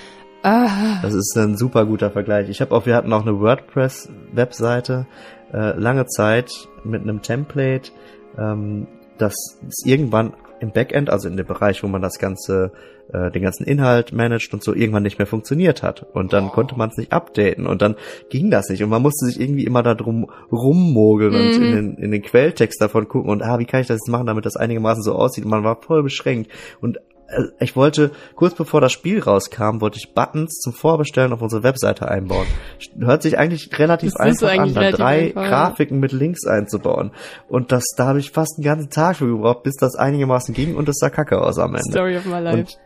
[0.43, 0.69] äh.
[1.03, 2.51] Das ist ein super guter Vergleich.
[2.51, 5.07] Ich habe auch, wir hatten auch eine WordPress-Webseite
[5.53, 6.51] äh, lange Zeit
[6.85, 7.91] mit einem Template,
[8.39, 8.87] ähm,
[9.17, 9.33] das
[9.67, 12.73] ist irgendwann im Backend, also in dem Bereich, wo man das ganze,
[13.13, 16.07] äh, den ganzen Inhalt managt und so, irgendwann nicht mehr funktioniert hat.
[16.13, 16.51] Und dann oh.
[16.51, 17.97] konnte man es nicht updaten und dann
[18.31, 18.83] ging das nicht.
[18.83, 21.41] Und man musste sich irgendwie immer da drum rummogeln mhm.
[21.41, 24.11] und in den, in den Quelltext davon gucken und ah, wie kann ich das jetzt
[24.11, 25.45] machen, damit das einigermaßen so aussieht.
[25.45, 26.51] Und man war voll beschränkt.
[26.81, 26.99] Und
[27.61, 32.09] ich wollte, kurz bevor das Spiel rauskam, wollte ich Buttons zum Vorbestellen auf unsere Webseite
[32.09, 32.47] einbauen.
[32.99, 37.12] Hört sich eigentlich relativ das einfach eigentlich an, da drei einfach, Grafiken mit Links einzubauen.
[37.49, 40.76] Und das, da habe ich fast einen ganzen Tag für gebraucht, bis das einigermaßen ging
[40.76, 41.91] und es sah kacke aus am Ende.
[41.91, 42.59] Story of my life.
[42.59, 42.78] Und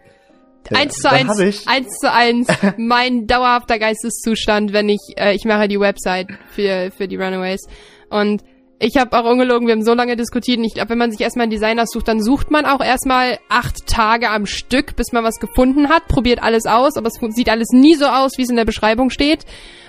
[0.71, 5.69] ja, eins zu eins, eins zu eins, mein dauerhafter Geisteszustand, wenn ich, äh, ich mache
[5.69, 7.63] die Website für, für die Runaways
[8.11, 8.43] und
[8.81, 10.59] ich habe auch ungelogen, wir haben so lange diskutiert.
[10.59, 13.39] Und ich glaube, wenn man sich erstmal einen Designer sucht, dann sucht man auch erstmal
[13.49, 17.49] acht Tage am Stück, bis man was gefunden hat, probiert alles aus, aber es sieht
[17.49, 19.45] alles nie so aus, wie es in der Beschreibung steht.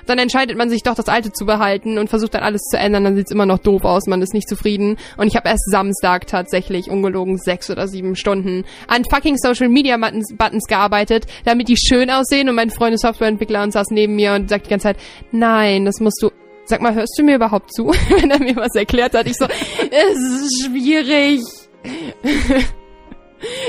[0.08, 3.04] Dann entscheidet man sich doch, das alte zu behalten und versucht dann alles zu ändern,
[3.04, 4.98] dann sieht's immer noch doof aus, man ist nicht zufrieden.
[5.18, 9.98] Und ich habe erst Samstag tatsächlich ungelogen sechs oder sieben Stunden an fucking Social Media
[9.98, 14.16] Buttons, Buttons gearbeitet, damit die schön aussehen und mein Freund ist Softwareentwickler und saß neben
[14.16, 14.98] mir und sagt die ganze Zeit,
[15.32, 16.32] nein, das musst du
[16.70, 17.88] sag mal, hörst du mir überhaupt zu?
[18.10, 21.42] Wenn er mir was erklärt hat, ich so, es ist schwierig.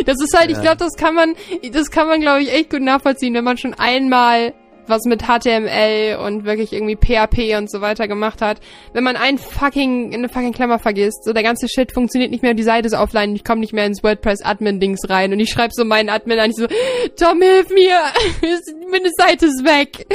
[0.04, 0.56] das ist halt, ja.
[0.56, 1.34] ich glaube, das kann man,
[1.72, 4.52] das kann man, glaube ich, echt gut nachvollziehen, wenn man schon einmal
[4.90, 8.60] was mit HTML und wirklich irgendwie PHP und so weiter gemacht hat.
[8.92, 12.54] Wenn man ein fucking, eine fucking Klammer vergisst, so der ganze Shit funktioniert nicht mehr,
[12.54, 15.84] die Seite ist offline, ich komme nicht mehr ins WordPress-Admin-Dings rein und ich schreibe so
[15.84, 16.66] meinen Admin an, ich so,
[17.16, 17.96] Tom, hilf mir,
[18.90, 20.06] meine Seite ist weg.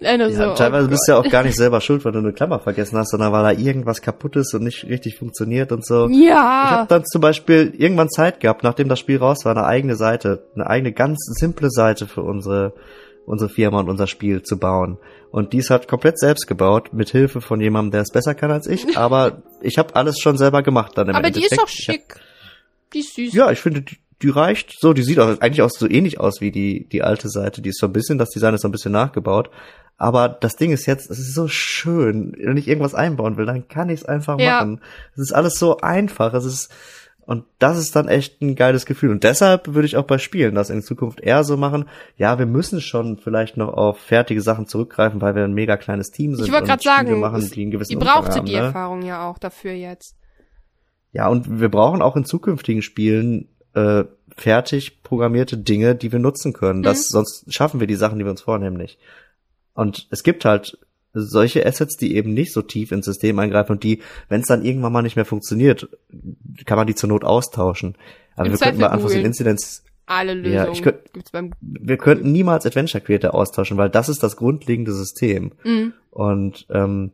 [0.00, 2.32] Ja, so, teilweise oh bist du ja auch gar nicht selber schuld, weil du eine
[2.32, 6.08] Klammer vergessen hast, sondern weil da irgendwas kaputt ist und nicht richtig funktioniert und so.
[6.08, 6.64] Ja.
[6.64, 9.96] Ich habe dann zum Beispiel irgendwann Zeit gehabt, nachdem das Spiel raus war, eine eigene
[9.96, 12.74] Seite, eine eigene ganz simple Seite für unsere
[13.28, 14.98] unsere Firma und unser Spiel zu bauen.
[15.30, 18.66] Und dies hat komplett selbst gebaut, mit Hilfe von jemandem, der es besser kann als
[18.66, 18.96] ich.
[18.96, 21.52] Aber ich habe alles schon selber gemacht dann im Aber Endeffekt.
[21.52, 22.16] die ist doch schick.
[22.94, 23.34] Die ist süß.
[23.34, 24.94] Ja, ich finde, die, die reicht so.
[24.94, 27.60] Die sieht auch eigentlich auch so ähnlich aus wie die, die alte Seite.
[27.60, 29.50] Die ist so ein bisschen, das Design ist so ein bisschen nachgebaut.
[29.98, 32.34] Aber das Ding ist jetzt, es ist so schön.
[32.38, 34.60] Wenn ich irgendwas einbauen will, dann kann ich es einfach ja.
[34.60, 34.80] machen.
[35.14, 36.32] Es ist alles so einfach.
[36.34, 36.70] Es ist,
[37.28, 39.10] und das ist dann echt ein geiles Gefühl.
[39.10, 41.84] Und deshalb würde ich auch bei Spielen das in Zukunft eher so machen.
[42.16, 46.10] Ja, wir müssen schon vielleicht noch auf fertige Sachen zurückgreifen, weil wir ein mega kleines
[46.10, 46.46] Team sind.
[46.46, 48.60] Ich wollte gerade sagen, machen, die einen gewissen ihr brauchte haben, die ne?
[48.60, 50.16] Erfahrung ja auch dafür jetzt.
[51.12, 56.54] Ja, und wir brauchen auch in zukünftigen Spielen äh, fertig programmierte Dinge, die wir nutzen
[56.54, 56.82] können.
[56.82, 57.12] Das, mhm.
[57.12, 58.98] Sonst schaffen wir die Sachen, die wir uns vornehmen, nicht.
[59.74, 60.78] Und es gibt halt
[61.20, 64.64] solche Assets, die eben nicht so tief ins System eingreifen und die, wenn es dann
[64.64, 65.88] irgendwann mal nicht mehr funktioniert,
[66.64, 67.96] kann man die zur Not austauschen.
[68.36, 71.00] Aber Im wir könnten mal anfangen, Inzidenz alle Lösungen ja, ich könnt,
[71.60, 75.52] Wir könnten niemals Adventure Creator austauschen, weil das ist das grundlegende System.
[75.64, 75.92] Mhm.
[76.10, 77.12] Und ähm,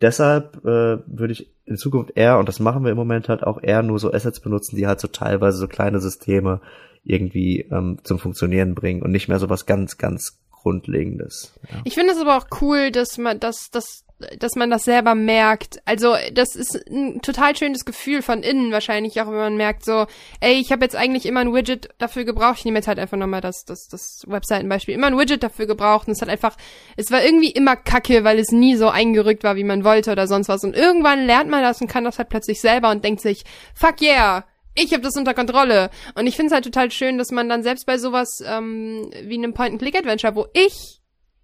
[0.00, 3.62] deshalb äh, würde ich in Zukunft eher, und das machen wir im Moment halt auch
[3.62, 6.60] eher nur so Assets benutzen, die halt so teilweise so kleine Systeme
[7.04, 11.54] irgendwie ähm, zum Funktionieren bringen und nicht mehr so was ganz, ganz Grundlegendes.
[11.70, 11.80] Ja.
[11.84, 14.04] Ich finde es aber auch cool, dass man, dass, dass
[14.38, 15.80] dass man das selber merkt.
[15.84, 20.06] Also das ist ein total schönes Gefühl von innen wahrscheinlich auch, wenn man merkt so,
[20.40, 22.58] ey, ich habe jetzt eigentlich immer ein Widget dafür gebraucht.
[22.58, 24.94] Ich nehme jetzt halt einfach nochmal das, das, das Webseitenbeispiel.
[24.94, 26.56] Immer ein Widget dafür gebraucht und es hat einfach,
[26.96, 30.26] es war irgendwie immer kacke, weil es nie so eingerückt war, wie man wollte oder
[30.26, 30.64] sonst was.
[30.64, 33.44] Und irgendwann lernt man das und kann das halt plötzlich selber und denkt sich,
[33.74, 34.44] fuck yeah,
[34.78, 35.90] ich habe das unter Kontrolle.
[36.14, 39.36] Und ich finde es halt total schön, dass man dann selbst bei sowas ähm, wie
[39.36, 41.00] einem Point-and-Click-Adventure, wo ich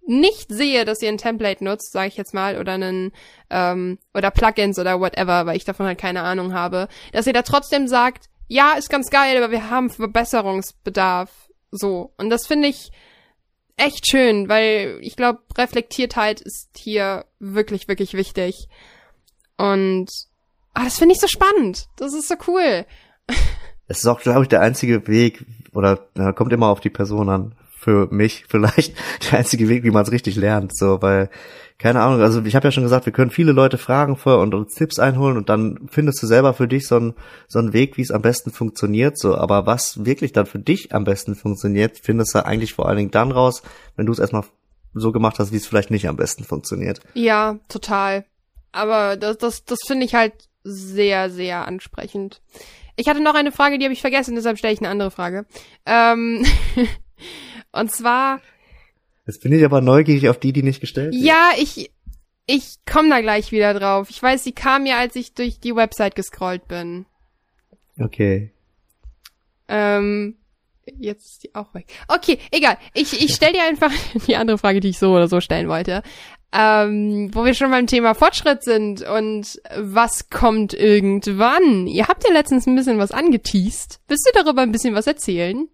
[0.07, 3.11] nicht sehe, dass ihr ein Template nutzt, sage ich jetzt mal, oder einen
[3.49, 7.41] ähm, oder Plugins oder whatever, weil ich davon halt keine Ahnung habe, dass ihr da
[7.41, 11.31] trotzdem sagt, ja, ist ganz geil, aber wir haben Verbesserungsbedarf.
[11.71, 12.13] So.
[12.17, 12.91] Und das finde ich
[13.77, 18.67] echt schön, weil ich glaube, Reflektiertheit ist hier wirklich, wirklich wichtig.
[19.57, 20.09] Und
[20.73, 21.87] ah, das finde ich so spannend.
[21.97, 22.85] Das ist so cool.
[23.87, 27.29] Es ist auch, glaube ich, der einzige Weg, oder na, kommt immer auf die Person
[27.29, 27.53] an,
[27.85, 28.95] für mich vielleicht
[29.29, 30.75] der einzige Weg, wie man es richtig lernt.
[30.75, 31.29] So, weil,
[31.77, 34.55] keine Ahnung, also ich habe ja schon gesagt, wir können viele Leute fragen vorher und
[34.55, 37.13] uns Tipps einholen und dann findest du selber für dich so einen
[37.47, 39.19] so Weg, wie es am besten funktioniert.
[39.19, 42.97] So, aber was wirklich dann für dich am besten funktioniert, findest du eigentlich vor allen
[42.97, 43.61] Dingen dann raus,
[43.95, 44.45] wenn du es erstmal
[44.95, 47.01] so gemacht hast, wie es vielleicht nicht am besten funktioniert.
[47.13, 48.25] Ja, total.
[48.71, 50.33] Aber das, das, das finde ich halt
[50.63, 52.41] sehr, sehr ansprechend.
[52.95, 55.45] Ich hatte noch eine Frage, die habe ich vergessen, deshalb stelle ich eine andere Frage.
[55.85, 56.45] Ähm
[57.71, 58.41] Und zwar.
[59.27, 61.23] Jetzt bin ich aber neugierig auf die, die nicht gestellt sind.
[61.23, 61.91] Ja, ich,
[62.45, 64.09] ich komme da gleich wieder drauf.
[64.09, 67.05] Ich weiß, sie kam ja, als ich durch die Website gescrollt bin.
[67.99, 68.51] Okay.
[69.67, 70.35] Ähm,
[70.97, 71.87] jetzt ist die auch weg.
[72.07, 72.77] Okay, egal.
[72.93, 73.91] Ich, ich stell dir einfach
[74.27, 76.03] die andere Frage, die ich so oder so stellen wollte.
[76.57, 81.85] Ähm, wo wir schon beim Thema Fortschritt sind und was kommt irgendwann.
[81.85, 83.99] Ihr habt ja letztens ein bisschen was angeteased.
[84.07, 85.67] Willst du darüber ein bisschen was erzählen?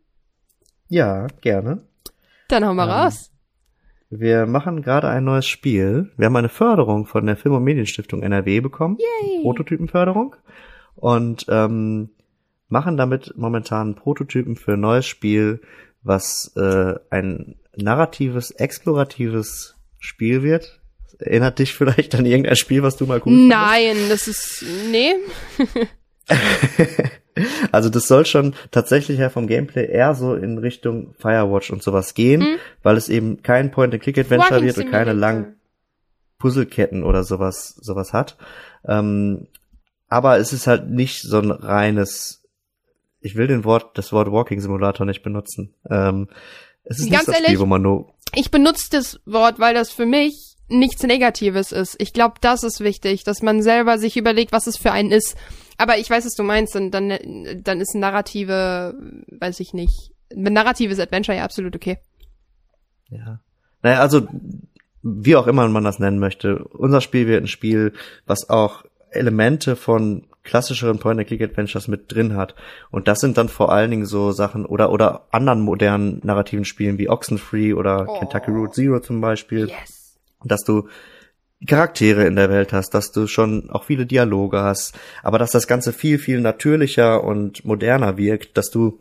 [0.88, 1.84] Ja, gerne.
[2.48, 3.32] Dann hau mal ähm, raus.
[4.10, 6.12] Wir machen gerade ein neues Spiel.
[6.18, 8.98] Wir haben eine Förderung von der Film- und Medienstiftung NRW bekommen.
[8.98, 9.44] Yay.
[9.44, 10.36] Prototypenförderung.
[10.96, 12.10] Und ähm,
[12.68, 15.62] machen damit momentan Prototypen für ein neues Spiel,
[16.02, 20.82] was äh, ein narratives, exploratives Spiel wird.
[21.20, 24.12] Erinnert dich vielleicht an irgendein Spiel, was du mal gut Nein, fandest?
[24.12, 24.66] das ist.
[24.92, 25.16] Nee.
[27.72, 32.14] Also das soll schon tatsächlich ja vom Gameplay eher so in Richtung Firewatch und sowas
[32.14, 32.58] gehen, mhm.
[32.84, 35.56] weil es eben kein Point-and-Click-Adventure wird und keine langen
[36.40, 38.38] Puzzleketten oder sowas sowas hat.
[38.86, 39.48] Ähm,
[40.10, 42.44] aber es ist halt nicht so ein reines,
[43.22, 45.74] ich will den Wort, das Wort Walking Simulator nicht benutzen.
[45.90, 46.28] Ähm,
[46.84, 48.14] es ist Ganz nicht das ehrlich, Spiel, wo man nur.
[48.36, 51.96] Ich benutze das Wort, weil das für mich nichts Negatives ist.
[52.00, 55.36] Ich glaube, das ist wichtig, dass man selber sich überlegt, was es für einen ist.
[55.78, 57.10] Aber ich weiß, was du meinst, und dann,
[57.64, 58.96] dann ist narrative,
[59.28, 61.98] weiß ich nicht, ein narratives Adventure ja absolut okay.
[63.10, 63.40] Ja.
[63.82, 64.28] Naja, also,
[65.04, 67.94] wie auch immer man das nennen möchte, unser Spiel wird ein Spiel,
[68.26, 72.56] was auch Elemente von klassischeren Point-and-Click-Adventures mit drin hat.
[72.90, 76.98] Und das sind dann vor allen Dingen so Sachen oder oder anderen modernen narrativen Spielen
[76.98, 78.20] wie Oxenfree oder oh.
[78.20, 79.68] Kentucky Route Zero zum Beispiel.
[79.68, 80.20] Yes.
[80.44, 80.88] Dass du
[81.68, 85.68] Charaktere in der Welt hast, dass du schon auch viele Dialoge hast, aber dass das
[85.68, 89.00] Ganze viel, viel natürlicher und moderner wirkt, dass du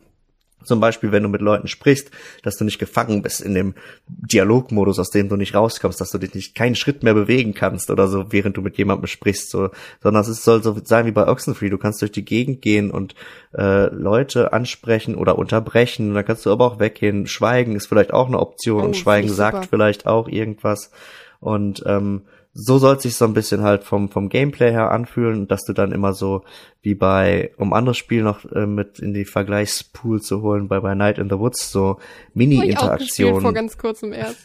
[0.63, 2.11] zum Beispiel, wenn du mit Leuten sprichst,
[2.43, 3.73] dass du nicht gefangen bist in dem
[4.07, 7.89] Dialogmodus, aus dem du nicht rauskommst, dass du dich nicht keinen Schritt mehr bewegen kannst
[7.89, 9.69] oder so, während du mit jemandem sprichst, so,
[10.01, 11.69] sondern es soll so sein wie bei Oxenfree.
[11.69, 13.15] Du kannst durch die Gegend gehen und
[13.57, 16.09] äh, Leute ansprechen oder unterbrechen.
[16.09, 17.27] Und dann kannst du aber auch weggehen.
[17.27, 18.81] Schweigen ist vielleicht auch eine Option.
[18.81, 20.91] Oh, und Schweigen sagt vielleicht auch irgendwas.
[21.39, 22.23] Und ähm,
[22.53, 25.73] so soll es sich so ein bisschen halt vom, vom Gameplay her anfühlen, dass du
[25.73, 26.43] dann immer so
[26.81, 30.93] wie bei, um anderes Spiel noch äh, mit in die Vergleichspool zu holen, bei, bei
[30.93, 31.97] Night in the Woods, so
[32.33, 33.41] Mini-Interaktionen.
[33.41, 34.39] vor ganz kurzem erst.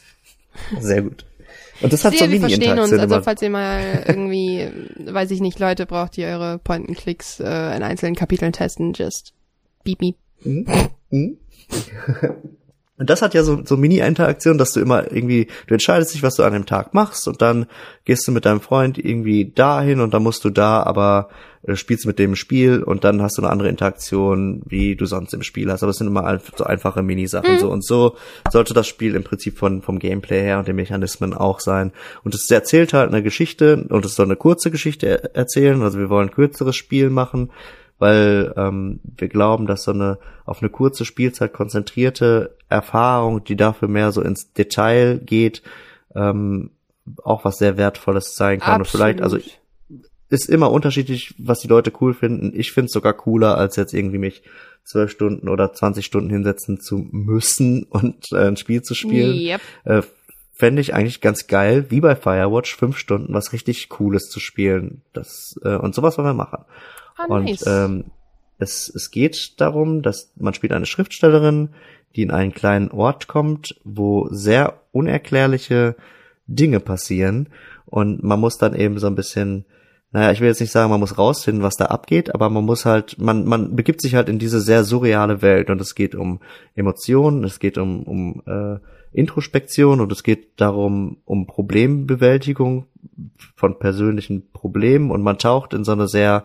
[0.81, 1.25] Sehr gut.
[1.83, 2.61] Und das hat Sehe, so Mini-Interaktionen.
[2.61, 4.71] Wir verstehen uns, also falls ihr mal irgendwie,
[5.13, 9.35] weiß ich nicht, Leute braucht, die eure Point-and-Clicks äh, in einzelnen Kapiteln testen, just
[9.83, 10.15] beep me.
[10.45, 10.67] Mhm.
[11.11, 11.39] Mhm.
[12.99, 16.37] Und das hat ja so, so Mini-Interaktion, dass du immer irgendwie, du entscheidest dich, was
[16.37, 17.67] du an dem Tag machst und dann
[18.05, 21.29] gehst du mit deinem Freund irgendwie dahin und dann musst du da aber
[21.67, 25.35] äh, spielst mit dem Spiel und dann hast du eine andere Interaktion, wie du sonst
[25.35, 25.83] im Spiel hast.
[25.83, 27.59] Aber es sind immer so einfache Mini-Sachen mhm.
[27.59, 28.17] so und so
[28.51, 31.93] sollte das Spiel im Prinzip von, vom Gameplay her und den Mechanismen auch sein.
[32.25, 35.83] Und es erzählt halt eine Geschichte und es soll eine kurze Geschichte erzählen.
[35.83, 37.51] Also wir wollen ein kürzeres Spiel machen
[37.99, 43.89] weil ähm, wir glauben, dass so eine auf eine kurze Spielzeit konzentrierte Erfahrung, die dafür
[43.89, 45.63] mehr so ins Detail geht,
[46.15, 46.71] ähm,
[47.23, 48.81] auch was sehr Wertvolles sein kann.
[48.81, 48.87] Absolut.
[48.87, 49.39] Und vielleicht, also
[50.29, 52.53] ist immer unterschiedlich, was die Leute cool finden.
[52.55, 54.43] Ich finde es sogar cooler, als jetzt irgendwie mich
[54.85, 59.37] zwölf Stunden oder 20 Stunden hinsetzen zu müssen und äh, ein Spiel zu spielen.
[59.37, 59.61] Yep.
[59.85, 60.03] Äh,
[60.53, 65.03] fände ich eigentlich ganz geil, wie bei Firewatch, fünf Stunden was richtig Cooles zu spielen.
[65.13, 66.65] Das, äh, und sowas wollen wir machen.
[67.17, 67.63] Ah, nice.
[67.63, 68.05] Und ähm,
[68.59, 71.71] es, es geht darum, dass man spielt eine Schriftstellerin,
[72.15, 75.97] die in einen kleinen Ort kommt, wo sehr unerklärliche
[76.47, 77.49] Dinge passieren.
[77.85, 79.67] Und man muss dann eben so ein bisschen
[80.13, 82.87] naja, ich will jetzt nicht sagen, man muss rausfinden, was da abgeht, aber man muss
[82.87, 86.41] halt, man, man begibt sich halt in diese sehr surreale Welt und es geht um
[86.75, 88.79] Emotionen, es geht um, um äh,
[89.13, 92.87] Introspektion und es geht darum, um Problembewältigung
[93.57, 96.45] von persönlichen Problemen und man taucht in so eine sehr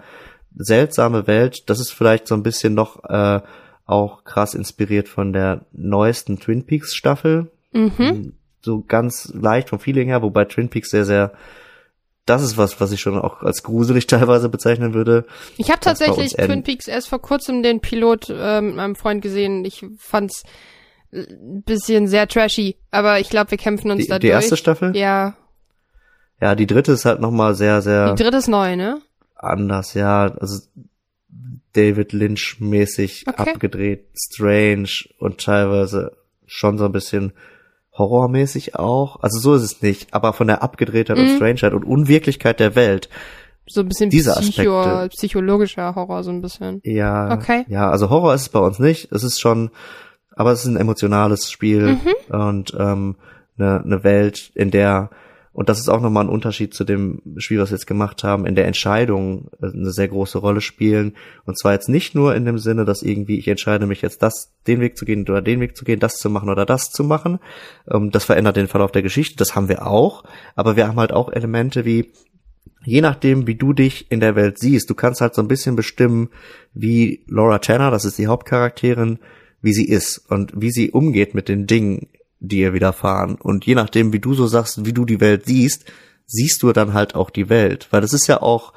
[0.55, 1.69] seltsame Welt.
[1.69, 3.41] Das ist vielleicht so ein bisschen noch äh,
[3.85, 7.51] auch krass inspiriert von der neuesten Twin Peaks Staffel.
[7.73, 8.33] Mhm.
[8.61, 11.33] So ganz leicht vom Feeling her, wobei Twin Peaks sehr, sehr
[12.25, 15.25] das ist was, was ich schon auch als gruselig teilweise bezeichnen würde.
[15.57, 19.65] Ich habe tatsächlich Twin Peaks erst vor kurzem den Pilot äh, mit meinem Freund gesehen.
[19.65, 20.43] Ich fand's
[21.13, 24.95] ein bisschen sehr trashy, aber ich glaube, wir kämpfen uns die, da Die erste Staffel?
[24.95, 25.35] Ja.
[26.39, 28.13] Ja, die dritte ist halt nochmal sehr, sehr.
[28.13, 29.01] Die dritte ist neu, ne?
[29.41, 30.31] Anders, ja.
[30.39, 30.61] Also
[31.73, 33.51] David Lynch mäßig okay.
[33.51, 34.89] abgedreht, strange
[35.19, 37.33] und teilweise schon so ein bisschen
[37.97, 39.21] horrormäßig auch.
[39.21, 41.23] Also so ist es nicht, aber von der Abgedrehtheit mhm.
[41.23, 43.09] und Strangeheit und Unwirklichkeit der Welt.
[43.67, 45.09] So ein bisschen diese Psycho Aspekte.
[45.15, 46.81] psychologischer Horror, so ein bisschen.
[46.83, 47.33] Ja.
[47.33, 47.65] Okay.
[47.67, 49.11] Ja, also Horror ist es bei uns nicht.
[49.11, 49.71] Es ist schon,
[50.35, 52.35] aber es ist ein emotionales Spiel mhm.
[52.35, 53.15] und ähm,
[53.57, 55.09] eine, eine Welt, in der
[55.53, 58.45] und das ist auch nochmal ein Unterschied zu dem Spiel, was wir jetzt gemacht haben,
[58.45, 61.13] in der Entscheidung äh, eine sehr große Rolle spielen.
[61.45, 64.53] Und zwar jetzt nicht nur in dem Sinne, dass irgendwie ich entscheide mich jetzt das,
[64.67, 67.03] den Weg zu gehen oder den Weg zu gehen, das zu machen oder das zu
[67.03, 67.39] machen.
[67.89, 69.35] Ähm, das verändert den Verlauf der Geschichte.
[69.35, 70.23] Das haben wir auch.
[70.55, 72.13] Aber wir haben halt auch Elemente wie,
[72.85, 75.75] je nachdem, wie du dich in der Welt siehst, du kannst halt so ein bisschen
[75.75, 76.29] bestimmen,
[76.73, 79.19] wie Laura Tanner, das ist die Hauptcharakterin,
[79.61, 82.07] wie sie ist und wie sie umgeht mit den Dingen
[82.41, 83.35] die ihr widerfahren.
[83.35, 85.85] Und je nachdem, wie du so sagst, wie du die Welt siehst,
[86.25, 87.87] siehst du dann halt auch die Welt.
[87.91, 88.73] Weil das ist ja auch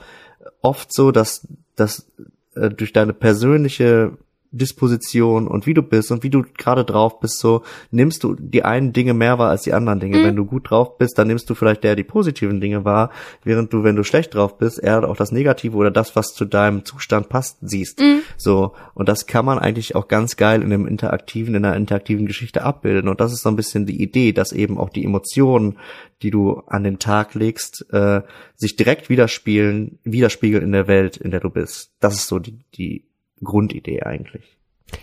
[0.60, 2.06] oft so, dass, dass
[2.54, 4.16] äh, durch deine persönliche
[4.56, 8.64] Disposition und wie du bist und wie du gerade drauf bist, so nimmst du die
[8.64, 10.18] einen Dinge mehr wahr als die anderen Dinge.
[10.18, 10.24] Mhm.
[10.24, 13.10] Wenn du gut drauf bist, dann nimmst du vielleicht eher die positiven Dinge wahr,
[13.43, 16.44] während du, wenn du schlecht drauf bist, eher auch das Negative oder das, was zu
[16.44, 18.01] deinem Zustand passt, siehst.
[18.01, 18.20] Mhm.
[18.36, 18.72] So.
[18.94, 22.62] Und das kann man eigentlich auch ganz geil in einem interaktiven, in einer interaktiven Geschichte
[22.62, 23.09] abbilden.
[23.09, 25.78] Und das ist so ein bisschen die Idee, dass eben auch die Emotionen,
[26.22, 28.22] die du an den Tag legst, äh,
[28.56, 31.93] sich direkt widerspiegeln, widerspiegeln in der Welt, in der du bist.
[32.01, 33.05] Das ist so die, die
[33.44, 34.56] Grundidee eigentlich.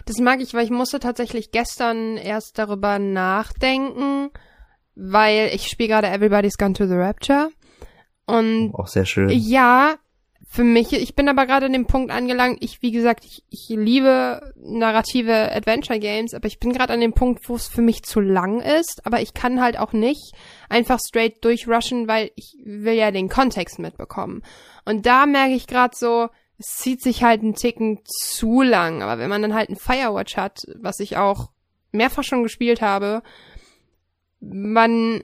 [0.05, 4.30] Das mag ich, weil ich musste tatsächlich gestern erst darüber nachdenken,
[4.95, 7.49] weil ich spiele gerade Everybody's Gone to the Rapture.
[8.26, 9.30] Und auch sehr schön.
[9.30, 9.95] Ja,
[10.53, 13.69] für mich, ich bin aber gerade an dem Punkt angelangt, ich, wie gesagt, ich, ich
[13.69, 18.03] liebe narrative Adventure Games, aber ich bin gerade an dem Punkt, wo es für mich
[18.03, 20.34] zu lang ist, aber ich kann halt auch nicht
[20.68, 24.43] einfach straight durchrushen, weil ich will ja den Kontext mitbekommen.
[24.84, 26.27] Und da merke ich gerade so,
[26.61, 29.01] es zieht sich halt einen Ticken zu lang.
[29.01, 31.49] Aber wenn man dann halt ein Firewatch hat, was ich auch
[31.91, 33.23] mehrfach schon gespielt habe,
[34.39, 35.23] man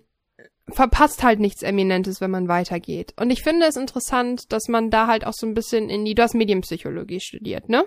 [0.69, 3.13] verpasst halt nichts Eminentes, wenn man weitergeht.
[3.17, 6.15] Und ich finde es interessant, dass man da halt auch so ein bisschen in die,
[6.15, 7.85] du hast Medienpsychologie studiert, ne?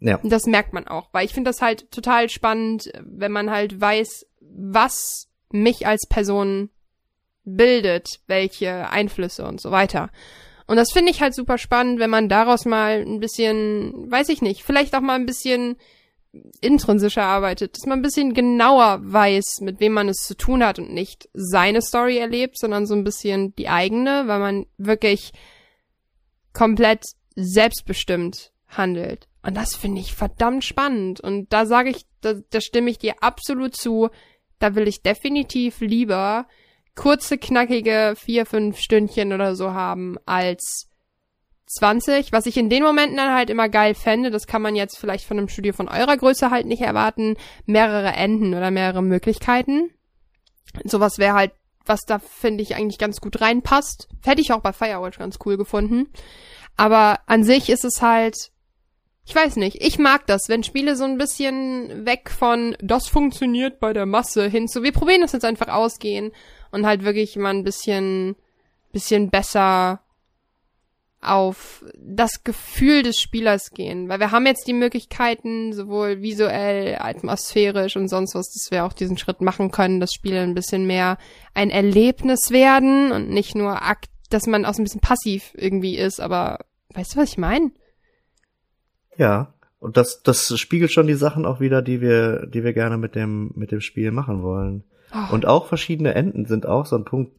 [0.00, 0.16] Ja.
[0.16, 3.80] Und das merkt man auch, weil ich finde das halt total spannend, wenn man halt
[3.80, 6.70] weiß, was mich als Person
[7.44, 10.10] bildet, welche Einflüsse und so weiter.
[10.66, 14.40] Und das finde ich halt super spannend, wenn man daraus mal ein bisschen, weiß ich
[14.40, 15.76] nicht, vielleicht auch mal ein bisschen
[16.60, 20.78] intrinsischer arbeitet, dass man ein bisschen genauer weiß, mit wem man es zu tun hat
[20.78, 25.32] und nicht seine Story erlebt, sondern so ein bisschen die eigene, weil man wirklich
[26.52, 27.04] komplett
[27.36, 29.28] selbstbestimmt handelt.
[29.42, 31.20] Und das finde ich verdammt spannend.
[31.20, 34.08] Und da sage ich, da, da stimme ich dir absolut zu.
[34.58, 36.46] Da will ich definitiv lieber
[36.94, 40.88] kurze, knackige vier, fünf Stündchen oder so haben als
[41.66, 44.98] 20, was ich in den Momenten dann halt immer geil fände, das kann man jetzt
[44.98, 49.90] vielleicht von einem Studio von eurer Größe halt nicht erwarten, mehrere Enden oder mehrere Möglichkeiten.
[50.84, 51.52] Sowas wäre halt,
[51.86, 54.08] was da finde ich eigentlich ganz gut reinpasst.
[54.24, 56.08] Hätte ich auch bei Firewatch ganz cool gefunden.
[56.76, 58.50] Aber an sich ist es halt,
[59.26, 63.80] ich weiß nicht, ich mag das, wenn Spiele so ein bisschen weg von das funktioniert
[63.80, 66.32] bei der Masse hin zu wir probieren das jetzt einfach ausgehen
[66.74, 68.34] und halt wirklich mal ein bisschen,
[68.92, 70.00] bisschen besser
[71.20, 74.08] auf das Gefühl des Spielers gehen.
[74.08, 78.92] Weil wir haben jetzt die Möglichkeiten, sowohl visuell, atmosphärisch und sonst was, dass wir auch
[78.92, 81.16] diesen Schritt machen können, dass Spiele ein bisschen mehr
[81.54, 85.96] ein Erlebnis werden und nicht nur Akt, dass man auch so ein bisschen passiv irgendwie
[85.96, 87.70] ist, aber weißt du, was ich meine?
[89.16, 92.98] Ja, und das, das spiegelt schon die Sachen auch wieder, die wir, die wir gerne
[92.98, 94.82] mit dem, mit dem Spiel machen wollen.
[95.14, 95.34] Oh.
[95.34, 97.32] Und auch verschiedene Enden sind auch so ein Punkt,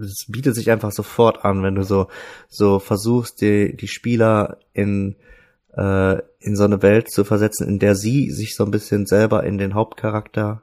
[0.00, 2.08] es bietet sich einfach sofort an, wenn du so,
[2.48, 5.16] so versuchst, die, die Spieler in,
[5.74, 9.44] äh, in so eine Welt zu versetzen, in der sie sich so ein bisschen selber
[9.44, 10.62] in den Hauptcharakter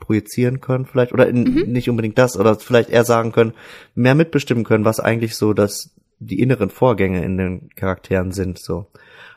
[0.00, 1.72] projizieren können, vielleicht, oder in, mhm.
[1.72, 3.54] nicht unbedingt das, oder vielleicht eher sagen können,
[3.94, 8.88] mehr mitbestimmen können, was eigentlich so das, die inneren Vorgänge in den Charakteren sind, so.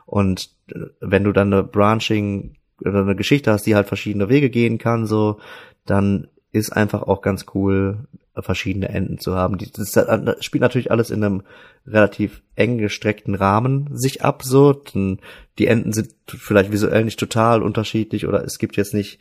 [0.07, 4.49] Und äh, wenn du dann eine Branching oder eine Geschichte hast, die halt verschiedene Wege
[4.49, 5.39] gehen kann, so,
[5.85, 8.07] dann ist einfach auch ganz cool,
[8.41, 9.57] verschiedene Enden zu haben.
[9.57, 9.97] Das,
[10.43, 11.43] spielt natürlich alles in einem
[11.87, 14.73] relativ eng gestreckten Rahmen sich ab, so.
[14.73, 19.19] Die Enden sind vielleicht visuell nicht total unterschiedlich oder es gibt jetzt nicht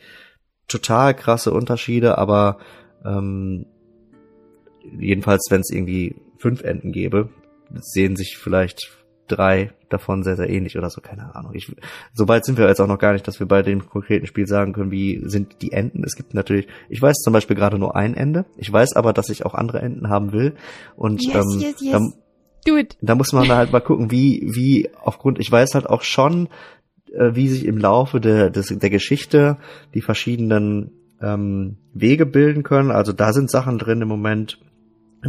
[0.66, 2.58] total krasse Unterschiede, aber
[3.04, 3.66] ähm,
[4.98, 7.28] jedenfalls, wenn es irgendwie fünf Enden gäbe,
[7.80, 8.90] sehen sich vielleicht
[9.28, 11.52] drei davon sehr, sehr ähnlich oder so, keine Ahnung.
[11.54, 11.74] Ich,
[12.12, 14.46] so weit sind wir jetzt auch noch gar nicht, dass wir bei dem konkreten Spiel
[14.46, 16.04] sagen können, wie sind die Enden.
[16.04, 18.44] Es gibt natürlich, ich weiß zum Beispiel gerade nur ein Ende.
[18.56, 20.54] Ich weiß aber, dass ich auch andere Enden haben will.
[20.96, 21.92] Und yes, ähm, yes, yes.
[21.92, 22.00] Da,
[22.66, 22.96] Do it.
[23.02, 26.48] da muss man halt mal gucken, wie, wie aufgrund, ich weiß halt auch schon,
[27.12, 29.58] äh, wie sich im Laufe der, des, der Geschichte
[29.94, 30.90] die verschiedenen
[31.20, 32.90] ähm, Wege bilden können.
[32.90, 34.58] Also da sind Sachen drin im Moment,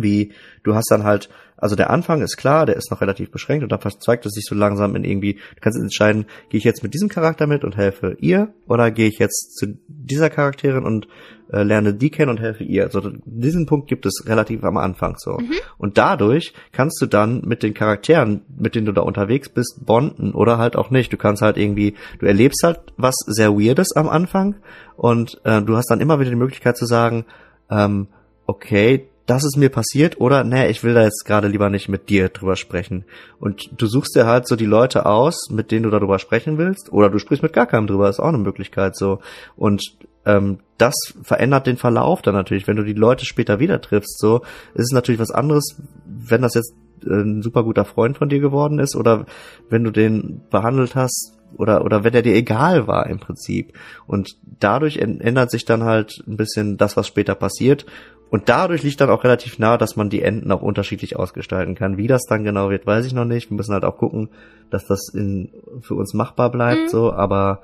[0.01, 3.63] wie du hast dann halt, also der Anfang ist klar, der ist noch relativ beschränkt
[3.63, 6.83] und dann verzweigt es sich so langsam in irgendwie, du kannst entscheiden, gehe ich jetzt
[6.83, 11.07] mit diesem Charakter mit und helfe ihr oder gehe ich jetzt zu dieser Charakterin und
[11.51, 12.83] äh, lerne die kennen und helfe ihr.
[12.85, 15.37] Also diesen Punkt gibt es relativ am Anfang so.
[15.37, 15.53] Mhm.
[15.77, 20.33] Und dadurch kannst du dann mit den Charakteren, mit denen du da unterwegs bist, bonden
[20.33, 21.13] oder halt auch nicht.
[21.13, 24.55] Du kannst halt irgendwie, du erlebst halt was sehr Weirdes am Anfang
[24.97, 27.25] und äh, du hast dann immer wieder die Möglichkeit zu sagen,
[27.69, 28.07] ähm,
[28.45, 32.09] okay, das ist mir passiert oder nee, ich will da jetzt gerade lieber nicht mit
[32.09, 33.05] dir drüber sprechen.
[33.39, 36.91] Und du suchst dir halt so die Leute aus, mit denen du darüber sprechen willst,
[36.91, 39.19] oder du sprichst mit gar keinem drüber, ist auch eine Möglichkeit so.
[39.55, 42.67] Und ähm, das verändert den Verlauf dann natürlich.
[42.67, 44.41] Wenn du die Leute später wieder triffst, so,
[44.73, 46.73] ist es natürlich was anderes, wenn das jetzt
[47.05, 49.25] äh, ein super guter Freund von dir geworden ist oder
[49.69, 53.73] wenn du den behandelt hast oder oder wenn er dir egal war im Prinzip
[54.07, 57.85] und dadurch ändert sich dann halt ein bisschen das was später passiert
[58.29, 61.97] und dadurch liegt dann auch relativ nah, dass man die Enden auch unterschiedlich ausgestalten kann.
[61.97, 63.49] Wie das dann genau wird, weiß ich noch nicht.
[63.49, 64.29] Wir müssen halt auch gucken,
[64.71, 66.89] dass das in, für uns machbar bleibt, mhm.
[66.89, 67.61] so, aber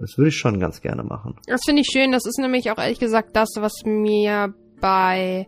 [0.00, 1.36] das würde ich schon ganz gerne machen.
[1.46, 2.12] Das finde ich schön.
[2.12, 5.46] Das ist nämlich auch ehrlich gesagt das, was mir bei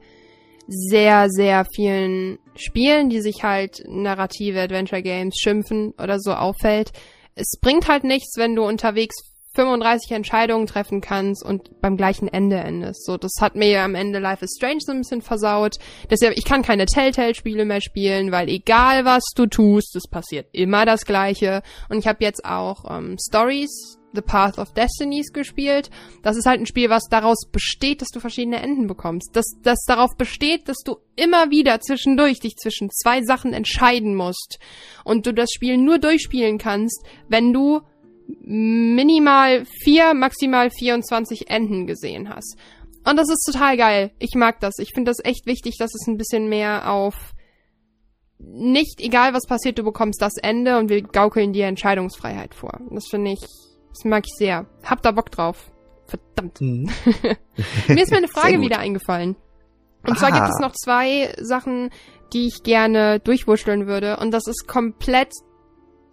[0.66, 6.92] sehr, sehr vielen Spielen, die sich halt narrative Adventure Games schimpfen oder so auffällt.
[7.34, 9.16] Es bringt halt nichts, wenn du unterwegs
[9.54, 13.04] 35 Entscheidungen treffen kannst und beim gleichen Ende endest.
[13.04, 15.76] So, das hat mir ja am Ende Life is Strange so ein bisschen versaut.
[16.08, 20.86] Deshalb, ich kann keine Telltale-Spiele mehr spielen, weil egal was du tust, es passiert immer
[20.86, 21.62] das Gleiche.
[21.88, 25.90] Und ich habe jetzt auch ähm, Stories, The Path of Destinies gespielt.
[26.22, 29.30] Das ist halt ein Spiel, was daraus besteht, dass du verschiedene Enden bekommst.
[29.34, 34.58] Das, das darauf besteht, dass du immer wieder zwischendurch dich zwischen zwei Sachen entscheiden musst.
[35.04, 37.82] Und du das Spiel nur durchspielen kannst, wenn du
[38.40, 42.56] minimal vier, maximal 24 Enden gesehen hast.
[43.04, 44.10] Und das ist total geil.
[44.18, 44.78] Ich mag das.
[44.78, 47.34] Ich finde das echt wichtig, dass es ein bisschen mehr auf
[48.42, 52.80] nicht egal was passiert, du bekommst das Ende und wir gaukeln dir Entscheidungsfreiheit vor.
[52.90, 54.66] Das finde ich, das mag ich sehr.
[54.82, 55.70] Hab da Bock drauf.
[56.06, 56.60] Verdammt.
[56.60, 56.90] Mhm.
[57.88, 59.36] Mir ist meine Frage wieder eingefallen.
[60.06, 60.16] Und ah.
[60.16, 61.90] zwar gibt es noch zwei Sachen,
[62.32, 64.16] die ich gerne durchwurschteln würde.
[64.16, 65.32] Und das ist komplett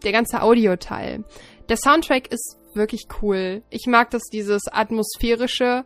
[0.04, 1.24] der ganze Audioteil.
[1.70, 3.64] Der Soundtrack ist wirklich cool.
[3.70, 5.86] Ich mag das, dieses atmosphärische.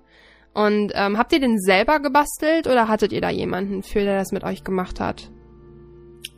[0.54, 4.32] Und ähm, habt ihr den selber gebastelt oder hattet ihr da jemanden für, der das
[4.32, 5.32] mit euch gemacht hat?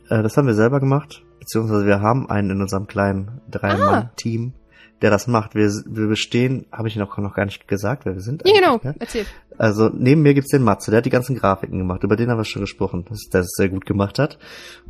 [0.08, 4.60] Äh, das haben wir selber gemacht, beziehungsweise wir haben einen in unserem kleinen Drei-Mann-Team, ah
[5.02, 5.54] der das macht.
[5.54, 8.42] Wir, wir bestehen, habe ich noch, noch gar nicht gesagt, wer wir sind.
[8.46, 8.94] Ja, genau, ne?
[8.98, 9.26] erzähl.
[9.56, 12.38] Also neben mir gibt's den Matze, der hat die ganzen Grafiken gemacht, über den haben
[12.38, 14.38] wir schon gesprochen, dass der es sehr gut gemacht hat.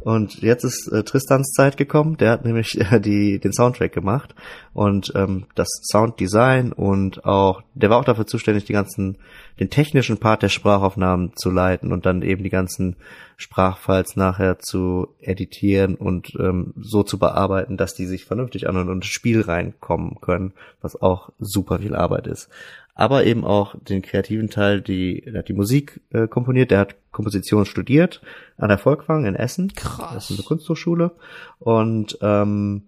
[0.01, 4.35] Und jetzt ist äh, Tristans Zeit gekommen, der hat nämlich äh, die, den Soundtrack gemacht
[4.73, 9.19] und ähm, das Sounddesign und auch, der war auch dafür zuständig, die ganzen,
[9.61, 12.97] den technischen Part der Sprachaufnahmen zu leiten und dann eben die ganzen
[13.37, 18.89] Sprachfiles nachher zu editieren und ähm, so zu bearbeiten, dass die sich vernünftig an und
[18.89, 22.49] ins Spiel reinkommen können, was auch super viel Arbeit ist.
[22.95, 26.97] Aber eben auch den kreativen Teil, die, der hat die Musik äh, komponiert, der hat
[27.11, 28.23] Komposition studiert
[28.57, 29.73] an der Volkwang in Essen.
[29.75, 30.15] Krass.
[30.15, 31.13] Das ist eine Kunsthochschule.
[31.59, 32.83] Und ähm,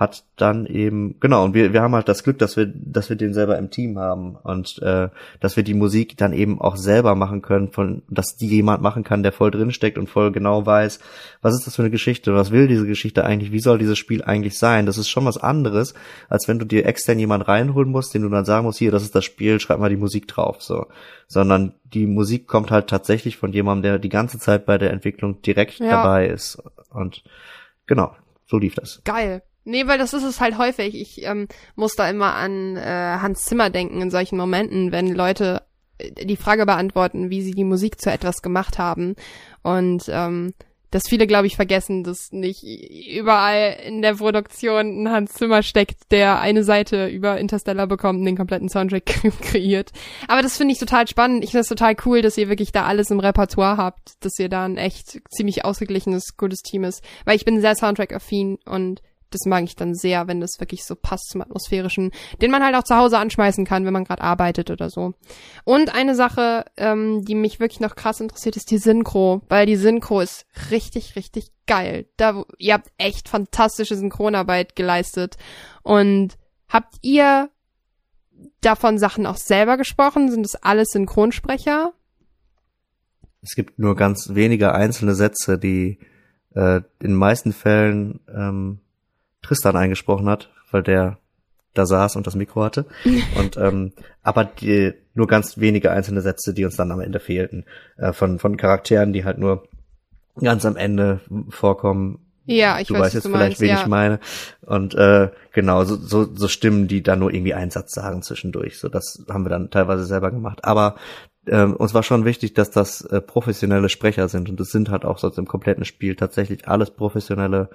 [0.00, 3.16] hat dann eben, genau, und wir, wir haben halt das Glück, dass wir, dass wir
[3.16, 5.10] den selber im Team haben und äh,
[5.40, 9.04] dass wir die Musik dann eben auch selber machen können, von dass die jemand machen
[9.04, 11.00] kann, der voll drinsteckt und voll genau weiß,
[11.42, 14.24] was ist das für eine Geschichte, was will diese Geschichte eigentlich, wie soll dieses Spiel
[14.24, 14.86] eigentlich sein.
[14.86, 15.92] Das ist schon was anderes,
[16.30, 19.02] als wenn du dir extern jemand reinholen musst, den du dann sagen musst, hier, das
[19.02, 20.62] ist das Spiel, schreib mal die Musik drauf.
[20.62, 20.86] so.
[21.28, 25.42] Sondern die Musik kommt halt tatsächlich von jemandem, der die ganze Zeit bei der Entwicklung
[25.42, 25.90] direkt ja.
[25.90, 26.62] dabei ist.
[26.88, 27.22] Und
[27.86, 28.16] genau,
[28.46, 29.02] so lief das.
[29.04, 29.42] Geil.
[29.70, 31.00] Nee, weil das ist es halt häufig.
[31.00, 35.62] Ich ähm, muss da immer an äh, Hans Zimmer denken in solchen Momenten, wenn Leute
[35.98, 39.14] äh, die Frage beantworten, wie sie die Musik zu etwas gemacht haben.
[39.62, 40.54] Und ähm,
[40.90, 46.10] dass viele, glaube ich, vergessen, dass nicht überall in der Produktion ein Hans Zimmer steckt,
[46.10, 49.04] der eine Seite über Interstellar bekommt und den kompletten Soundtrack
[49.40, 49.92] kreiert.
[50.26, 51.44] Aber das finde ich total spannend.
[51.44, 54.48] Ich finde es total cool, dass ihr wirklich da alles im Repertoire habt, dass ihr
[54.48, 57.04] da ein echt ziemlich ausgeglichenes, gutes Team ist.
[57.24, 59.00] Weil ich bin sehr Soundtrack-affin und
[59.30, 62.74] das mag ich dann sehr, wenn das wirklich so passt zum atmosphärischen, den man halt
[62.74, 65.14] auch zu Hause anschmeißen kann, wenn man gerade arbeitet oder so.
[65.64, 69.76] Und eine Sache, ähm, die mich wirklich noch krass interessiert, ist die Synchro, weil die
[69.76, 72.06] Synchro ist richtig, richtig geil.
[72.16, 75.36] Da, ihr habt echt fantastische Synchronarbeit geleistet.
[75.82, 76.36] Und
[76.68, 77.50] habt ihr
[78.60, 80.30] davon Sachen auch selber gesprochen?
[80.30, 81.92] Sind das alles Synchronsprecher?
[83.42, 85.98] Es gibt nur ganz wenige einzelne Sätze, die
[86.54, 88.80] äh, in den meisten Fällen ähm,
[89.42, 91.18] Tristan eingesprochen hat, weil der
[91.74, 92.86] da saß und das Mikro hatte.
[93.38, 93.92] und ähm,
[94.22, 97.64] aber die, nur ganz wenige einzelne Sätze, die uns dann am Ende fehlten,
[97.96, 99.68] äh, von von Charakteren, die halt nur
[100.40, 102.18] ganz am Ende vorkommen.
[102.46, 103.80] Ja, ich du weiß, weißt jetzt du vielleicht, meinst, wen ja.
[103.80, 104.18] ich meine.
[104.62, 108.78] Und äh, genau, so, so, so Stimmen, die dann nur irgendwie einen Satz sagen zwischendurch.
[108.78, 110.64] So, das haben wir dann teilweise selber gemacht.
[110.64, 110.96] Aber
[111.46, 115.04] ähm, uns war schon wichtig, dass das äh, professionelle Sprecher sind und es sind halt
[115.04, 117.70] auch sonst im kompletten Spiel tatsächlich alles professionelle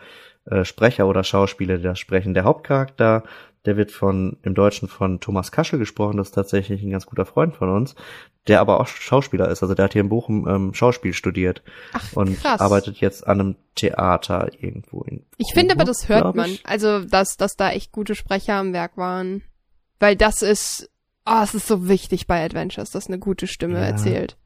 [0.46, 2.36] äh, Sprecher oder Schauspieler, die da sprechen.
[2.36, 3.24] Der Hauptcharakter,
[3.66, 7.26] der wird von im Deutschen von Thomas Kaschel gesprochen, das ist tatsächlich ein ganz guter
[7.26, 7.96] Freund von uns,
[8.48, 9.64] der aber auch Schauspieler ist.
[9.64, 11.64] Also der hat hier in Bochum ähm, Schauspiel studiert
[11.94, 12.62] Ach, und krass.
[12.62, 15.26] arbeitet jetzt an einem Theater irgendwo in.
[15.38, 16.58] Ich finde aber, Bochum, das hört man.
[16.64, 19.42] Also, dass, dass da echt gute Sprecher am Werk waren.
[20.00, 20.92] Weil das ist,
[21.26, 23.86] oh, es ist so wichtig bei Adventures, dass eine gute Stimme Ja.
[23.86, 24.38] erzählt.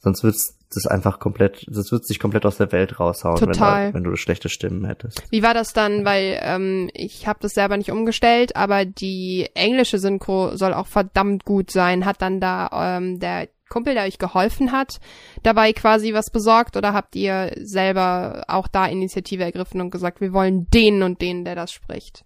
[0.00, 3.88] Sonst wird's das einfach komplett, das wird sich komplett aus der Welt raushauen, wenn, Total.
[3.88, 5.22] da, wenn du schlechte Stimmen hättest.
[5.30, 6.04] Wie war das dann?
[6.04, 11.44] Weil ähm, ich habe das selber nicht umgestellt, aber die englische Synchro soll auch verdammt
[11.44, 12.04] gut sein.
[12.04, 14.98] Hat dann da ähm, der Kumpel, der euch geholfen hat,
[15.42, 20.32] dabei quasi was besorgt oder habt ihr selber auch da Initiative ergriffen und gesagt, wir
[20.32, 22.24] wollen den und den, der das spricht?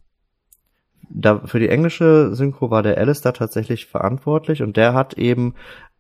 [1.15, 5.55] Da für die englische Synchro war der Alistair tatsächlich verantwortlich und der hat eben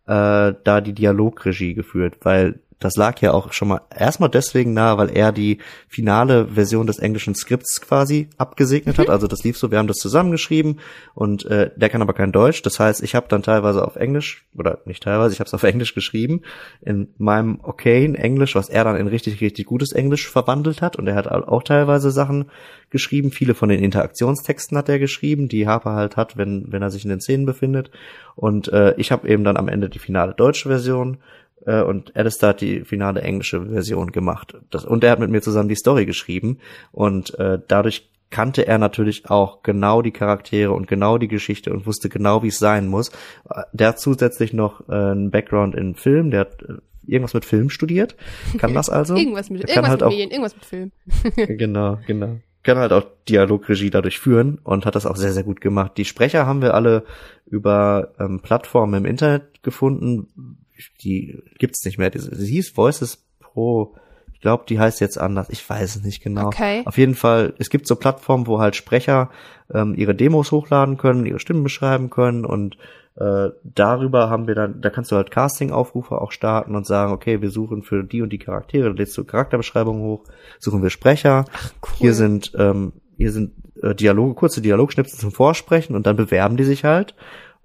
[0.06, 4.98] äh, da die Dialogregie geführt, weil das lag ja auch schon mal erstmal deswegen nahe,
[4.98, 9.08] weil er die finale Version des englischen Skripts quasi abgesegnet hat.
[9.08, 10.80] Also das lief so, wir haben das zusammengeschrieben
[11.14, 12.62] und äh, der kann aber kein Deutsch.
[12.62, 15.62] Das heißt, ich habe dann teilweise auf Englisch oder nicht teilweise, ich habe es auf
[15.62, 16.42] Englisch geschrieben
[16.80, 21.06] in meinem okayen Englisch, was er dann in richtig richtig gutes Englisch verwandelt hat und
[21.06, 22.46] er hat auch teilweise Sachen
[22.90, 23.30] geschrieben.
[23.30, 27.04] Viele von den Interaktionstexten hat er geschrieben, die Harper halt hat, wenn wenn er sich
[27.04, 27.90] in den Szenen befindet.
[28.34, 31.18] Und äh, ich habe eben dann am Ende die finale deutsche Version
[31.66, 34.56] äh, und Alistair hat die finale englische Version gemacht.
[34.70, 36.58] Das, und er hat mit mir zusammen die Story geschrieben
[36.92, 41.86] und äh, dadurch kannte er natürlich auch genau die Charaktere und genau die Geschichte und
[41.86, 43.10] wusste genau, wie es sein muss.
[43.48, 46.74] Äh, Der hat zusätzlich noch äh, einen Background in Film, der hat äh,
[47.06, 48.16] irgendwas mit Film studiert,
[48.58, 49.14] kann das also.
[49.16, 50.92] irgendwas mit, irgendwas halt mit auch, Medien, irgendwas mit Film.
[51.58, 52.38] genau, genau.
[52.64, 55.92] Kann halt auch Dialogregie dadurch führen und hat das auch sehr, sehr gut gemacht.
[55.96, 57.02] Die Sprecher haben wir alle
[57.44, 60.61] über ähm, Plattformen im Internet gefunden.
[61.00, 62.10] Die gibt's nicht mehr.
[62.14, 63.96] Sie hieß Voices Pro.
[64.32, 65.48] Ich glaube, die heißt jetzt anders.
[65.50, 66.46] Ich weiß es nicht genau.
[66.46, 66.82] Okay.
[66.84, 69.30] Auf jeden Fall, es gibt so Plattformen, wo halt Sprecher
[69.72, 72.76] ähm, ihre Demos hochladen können, ihre Stimmen beschreiben können und
[73.14, 77.42] äh, darüber haben wir dann, da kannst du halt Casting-Aufrufe auch starten und sagen, okay,
[77.42, 80.24] wir suchen für die und die Charaktere, da lädst du Charakterbeschreibungen hoch,
[80.58, 81.44] suchen wir Sprecher.
[81.82, 81.96] Cool.
[81.98, 86.64] Hier sind, ähm, hier sind äh, Dialoge, kurze Dialogschnipsel zum Vorsprechen und dann bewerben die
[86.64, 87.14] sich halt.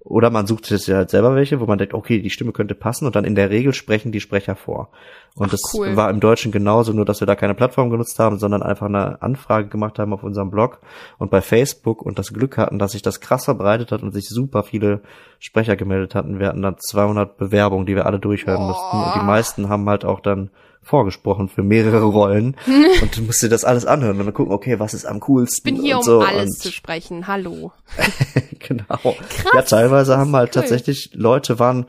[0.08, 3.04] Oder man sucht sich halt selber welche, wo man denkt, okay, die Stimme könnte passen
[3.04, 4.88] und dann in der Regel sprechen die Sprecher vor.
[5.34, 5.96] Und Ach, das cool.
[5.96, 9.20] war im Deutschen genauso, nur dass wir da keine Plattform genutzt haben, sondern einfach eine
[9.20, 10.80] Anfrage gemacht haben auf unserem Blog
[11.18, 14.30] und bei Facebook und das Glück hatten, dass sich das krass verbreitet hat und sich
[14.30, 15.02] super viele
[15.40, 16.38] Sprecher gemeldet hatten.
[16.38, 18.68] Wir hatten dann 200 Bewerbungen, die wir alle durchhören Boah.
[18.68, 20.48] mussten und die meisten haben halt auch dann
[20.88, 22.56] vorgesprochen für mehrere Rollen
[23.02, 25.68] und du musst dir das alles anhören und dann gucken, okay, was ist am coolsten
[25.68, 27.26] Ich bin hier, und um so alles und zu sprechen.
[27.26, 27.72] Hallo.
[28.58, 29.16] genau.
[29.54, 30.62] Ja, teilweise haben halt cool.
[30.62, 31.86] tatsächlich Leute waren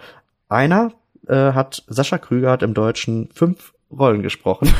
[0.49, 0.93] einer
[1.27, 4.73] äh, hat Sascha Krüger hat im Deutschen fünf Rollen gesprochen.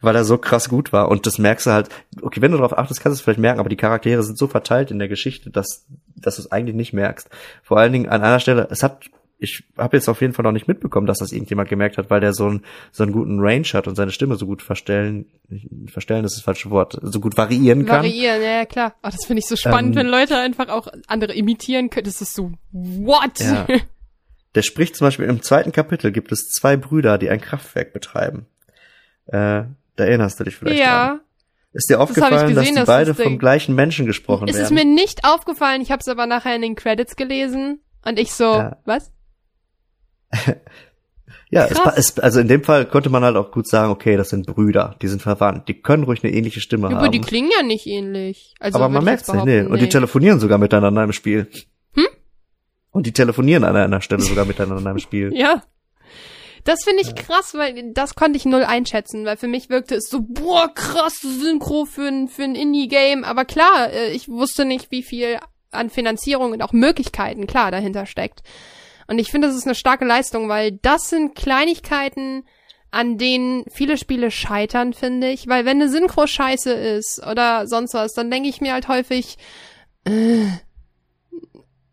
[0.00, 1.08] weil er so krass gut war.
[1.08, 1.88] Und das merkst du halt,
[2.22, 4.46] okay, wenn du darauf achtest, kannst du es vielleicht merken, aber die Charaktere sind so
[4.46, 5.84] verteilt in der Geschichte, dass,
[6.16, 7.28] dass du es eigentlich nicht merkst.
[7.62, 9.10] Vor allen Dingen an einer Stelle, es hat,
[9.40, 12.20] ich habe jetzt auf jeden Fall noch nicht mitbekommen, dass das irgendjemand gemerkt hat, weil
[12.20, 15.26] der so einen, so einen guten Range hat und seine Stimme so gut verstellen,
[15.86, 18.04] verstellen ist das falsche Wort, so gut variieren kann.
[18.04, 18.94] Variieren, ja, klar.
[19.02, 22.04] Oh, das finde ich so spannend, ähm, wenn Leute einfach auch andere imitieren können.
[22.04, 23.40] Das ist so, what?
[23.40, 23.66] Ja.
[24.54, 28.46] Der spricht zum Beispiel im zweiten Kapitel gibt es zwei Brüder, die ein Kraftwerk betreiben.
[29.26, 29.62] Äh,
[29.96, 31.08] da erinnerst du dich vielleicht ja.
[31.08, 31.20] dran.
[31.72, 34.64] Ist dir aufgefallen, das gesehen, dass die beide vom gleichen Menschen gesprochen es werden?
[34.64, 38.18] Es ist mir nicht aufgefallen, ich habe es aber nachher in den Credits gelesen und
[38.18, 38.76] ich so, ja.
[38.84, 39.12] was?
[41.50, 44.30] ja, es, es, also in dem Fall konnte man halt auch gut sagen, okay, das
[44.30, 46.98] sind Brüder, die sind verwandt, die können ruhig eine ähnliche Stimme ja, haben.
[46.98, 48.54] Aber die klingen ja nicht ähnlich.
[48.60, 49.62] Also aber man merkt es nicht, nee.
[49.62, 51.48] Und die telefonieren sogar miteinander im Spiel.
[51.94, 52.06] Hm?
[52.90, 55.32] Und die telefonieren an einer Stelle sogar miteinander im Spiel.
[55.36, 55.62] Ja.
[56.64, 60.10] Das finde ich krass, weil das konnte ich null einschätzen, weil für mich wirkte es
[60.10, 63.24] so, boah, krass Synchro für ein, für ein Indie-Game.
[63.24, 65.38] Aber klar, äh, ich wusste nicht, wie viel
[65.70, 68.42] an Finanzierung und auch Möglichkeiten klar dahinter steckt.
[69.10, 72.44] Und ich finde, das ist eine starke Leistung, weil das sind Kleinigkeiten,
[72.92, 75.48] an denen viele Spiele scheitern, finde ich.
[75.48, 79.36] Weil wenn eine Synchro scheiße ist oder sonst was, dann denke ich mir halt häufig,
[80.04, 80.46] äh,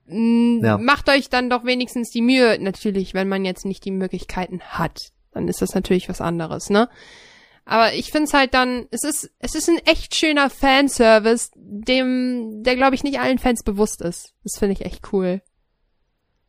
[0.10, 0.77] ja.
[0.77, 5.11] Macht euch dann doch wenigstens die Mühe, natürlich, wenn man jetzt nicht die Möglichkeiten hat.
[5.31, 6.88] Dann ist das natürlich was anderes, ne?
[7.65, 12.76] Aber ich find's halt dann, es ist, es ist ein echt schöner Fanservice, dem, der
[12.76, 14.35] glaube ich nicht allen Fans bewusst ist.
[14.44, 15.41] Das finde ich echt cool.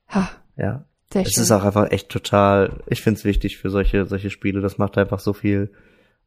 [0.09, 0.31] Ha.
[0.59, 0.85] Ja.
[1.12, 1.43] Sehr es schön.
[1.43, 4.60] ist auch einfach echt total, ich find's wichtig für solche, solche Spiele.
[4.60, 5.72] Das macht einfach so viel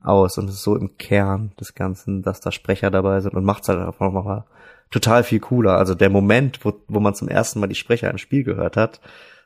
[0.02, 3.44] aus und es ist so im Kern des Ganzen, dass da Sprecher dabei sind und
[3.44, 4.46] macht's halt einfach nochmal
[4.90, 5.78] total viel cooler.
[5.78, 9.00] Also der Moment, wo, wo man zum ersten Mal die Sprecher im Spiel gehört hat,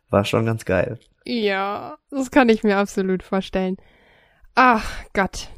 [0.09, 0.99] war schon ganz geil.
[1.25, 3.77] Ja, das kann ich mir absolut vorstellen.
[4.53, 5.49] Ach Gott.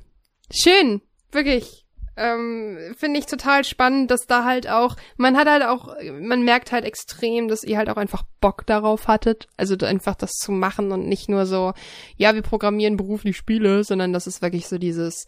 [0.50, 1.02] Schön,
[1.32, 1.87] wirklich.
[2.18, 6.72] Ähm, Finde ich total spannend, dass da halt auch, man hat halt auch, man merkt
[6.72, 9.48] halt extrem, dass ihr halt auch einfach Bock darauf hattet.
[9.56, 11.74] Also einfach das zu machen und nicht nur so,
[12.16, 15.28] ja, wir programmieren beruflich Spiele, sondern das ist wirklich so dieses,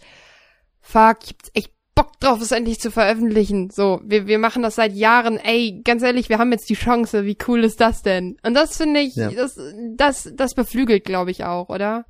[0.81, 3.69] fuck, ich hab echt Bock drauf, es endlich zu veröffentlichen.
[3.69, 5.37] So, wir, wir machen das seit Jahren.
[5.37, 7.25] Ey, ganz ehrlich, wir haben jetzt die Chance.
[7.25, 8.37] Wie cool ist das denn?
[8.41, 9.29] Und das finde ich, ja.
[9.29, 9.59] das,
[9.95, 12.05] das, das beflügelt, glaube ich, auch, oder?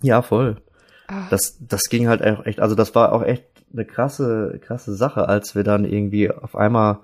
[0.00, 0.62] Ja, voll.
[1.08, 1.28] Ach.
[1.28, 5.54] Das, das ging halt echt, also das war auch echt eine krasse, krasse Sache, als
[5.54, 6.98] wir dann irgendwie auf einmal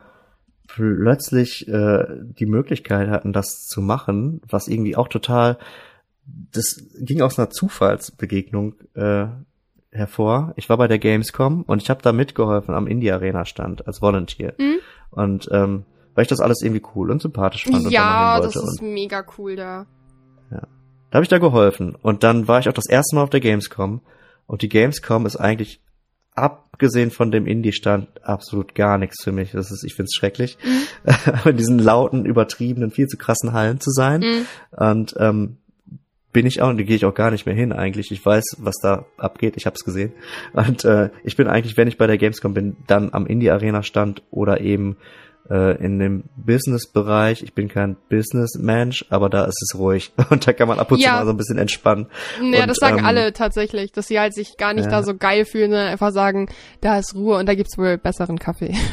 [0.66, 5.58] plötzlich äh, die Möglichkeit hatten, das zu machen, was irgendwie auch total,
[6.52, 9.26] das ging aus einer Zufallsbegegnung äh,
[9.90, 10.52] hervor.
[10.56, 14.00] Ich war bei der Gamescom und ich habe da mitgeholfen am Indie Arena Stand als
[14.00, 14.54] Volunteer.
[14.58, 14.78] Mhm.
[15.10, 15.84] Und ähm,
[16.14, 17.90] weil ich das alles irgendwie cool und sympathisch fand.
[17.90, 19.86] Ja, das ist und, mega cool da.
[20.50, 20.62] Ja.
[21.10, 21.94] Da habe ich da geholfen.
[21.94, 24.00] Und dann war ich auch das erste Mal auf der Gamescom.
[24.46, 25.80] Und die Gamescom ist eigentlich
[26.34, 29.52] abgesehen von dem Indie-Stand absolut gar nichts für mich.
[29.52, 31.44] Das ist, ich find's schrecklich, mhm.
[31.48, 34.20] in diesen lauten, übertriebenen, viel zu krassen Hallen zu sein.
[34.20, 34.46] Mhm.
[34.76, 35.56] Und ähm,
[36.32, 38.10] bin ich auch und da gehe ich auch gar nicht mehr hin eigentlich.
[38.10, 40.12] Ich weiß, was da abgeht, ich habe es gesehen.
[40.52, 43.84] Und äh, ich bin eigentlich, wenn ich bei der Gamescom bin, dann am Indie Arena
[43.84, 44.96] Stand oder eben
[45.50, 47.42] äh, in dem Business-Bereich.
[47.42, 50.98] Ich bin kein Business-Mensch, aber da ist es ruhig und da kann man ab und
[50.98, 51.10] ja.
[51.10, 52.06] zu mal so ein bisschen entspannen.
[52.40, 54.90] Ja, und, das sagen ähm, alle tatsächlich, dass sie halt sich gar nicht ja.
[54.90, 56.48] da so geil fühlen, sondern einfach sagen,
[56.80, 58.74] da ist Ruhe und da gibt's wohl besseren Kaffee.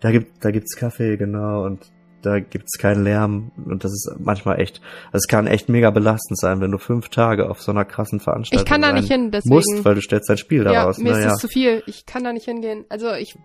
[0.00, 1.86] Da gibt da gibt's Kaffee genau und
[2.26, 4.80] da gibt's keinen Lärm und das ist manchmal echt,
[5.12, 8.64] es kann echt mega belastend sein, wenn du fünf Tage auf so einer krassen Veranstaltung
[8.64, 9.54] Ich kann da nicht hin, deswegen.
[9.54, 10.98] musst, weil du stellst dein Spiel daraus.
[10.98, 11.26] Ja, mir naja.
[11.26, 11.82] ist das zu viel.
[11.86, 12.84] Ich kann da nicht hingehen.
[12.88, 13.36] Also ich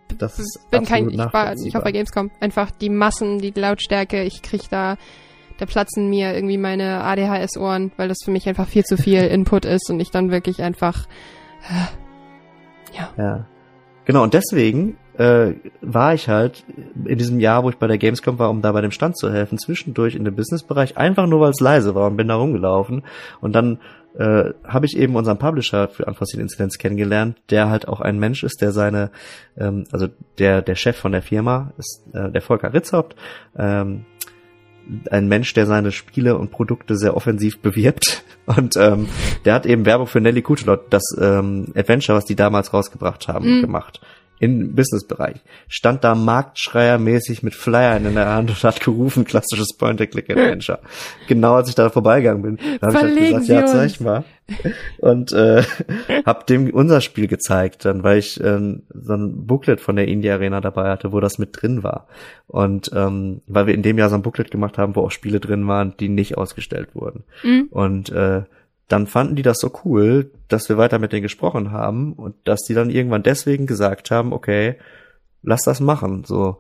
[0.72, 2.32] bin kein, ich war, ich war bei Gamescom.
[2.40, 4.98] Einfach die Massen, die Lautstärke, ich krieg da,
[5.60, 9.66] da platzen mir irgendwie meine ADHS-Ohren, weil das für mich einfach viel zu viel Input
[9.66, 11.08] ist und ich dann wirklich einfach,
[11.70, 13.10] äh, ja.
[13.18, 13.46] Ja.
[14.06, 16.64] Genau, und deswegen äh, war ich halt
[17.06, 19.32] in diesem Jahr, wo ich bei der Gamescom war, um da bei dem Stand zu
[19.32, 23.04] helfen, zwischendurch in dem Businessbereich, einfach nur weil es leise war und bin da rumgelaufen.
[23.40, 23.80] Und dann
[24.18, 28.44] äh, habe ich eben unseren Publisher für Unforeseen Incidents kennengelernt, der halt auch ein Mensch
[28.44, 29.12] ist, der seine,
[29.58, 30.08] ähm, also
[30.40, 33.16] der der Chef von der Firma ist äh, der Volker Ritzhaupt,
[33.56, 34.06] ähm,
[35.12, 38.24] ein Mensch, der seine Spiele und Produkte sehr offensiv bewirbt.
[38.48, 39.08] Und ähm,
[39.46, 43.60] der hat eben Werbung für Nelly Kutelot, das ähm, Adventure, was die damals rausgebracht haben,
[43.60, 43.62] mhm.
[43.62, 44.02] gemacht
[44.42, 45.38] im Businessbereich,
[45.68, 50.80] stand da marktschreiermäßig mit Flyern in der Hand und hat gerufen, klassisches Point-and-Click-Adventure.
[51.28, 54.24] genau als ich da vorbeigegangen bin, da habe ich halt gesagt, ja, zeig mal.
[54.98, 55.62] Und äh,
[56.26, 58.60] hab dem unser Spiel gezeigt, dann weil ich äh,
[58.90, 62.08] so ein Booklet von der Indie Arena dabei hatte, wo das mit drin war.
[62.48, 65.40] Und ähm, weil wir in dem Jahr so ein Booklet gemacht haben, wo auch Spiele
[65.40, 67.24] drin waren, die nicht ausgestellt wurden.
[67.44, 67.68] Mhm.
[67.70, 68.42] Und äh,
[68.92, 72.62] dann fanden die das so cool, dass wir weiter mit denen gesprochen haben und dass
[72.64, 74.76] die dann irgendwann deswegen gesagt haben, okay,
[75.44, 76.24] lass das machen.
[76.26, 76.58] So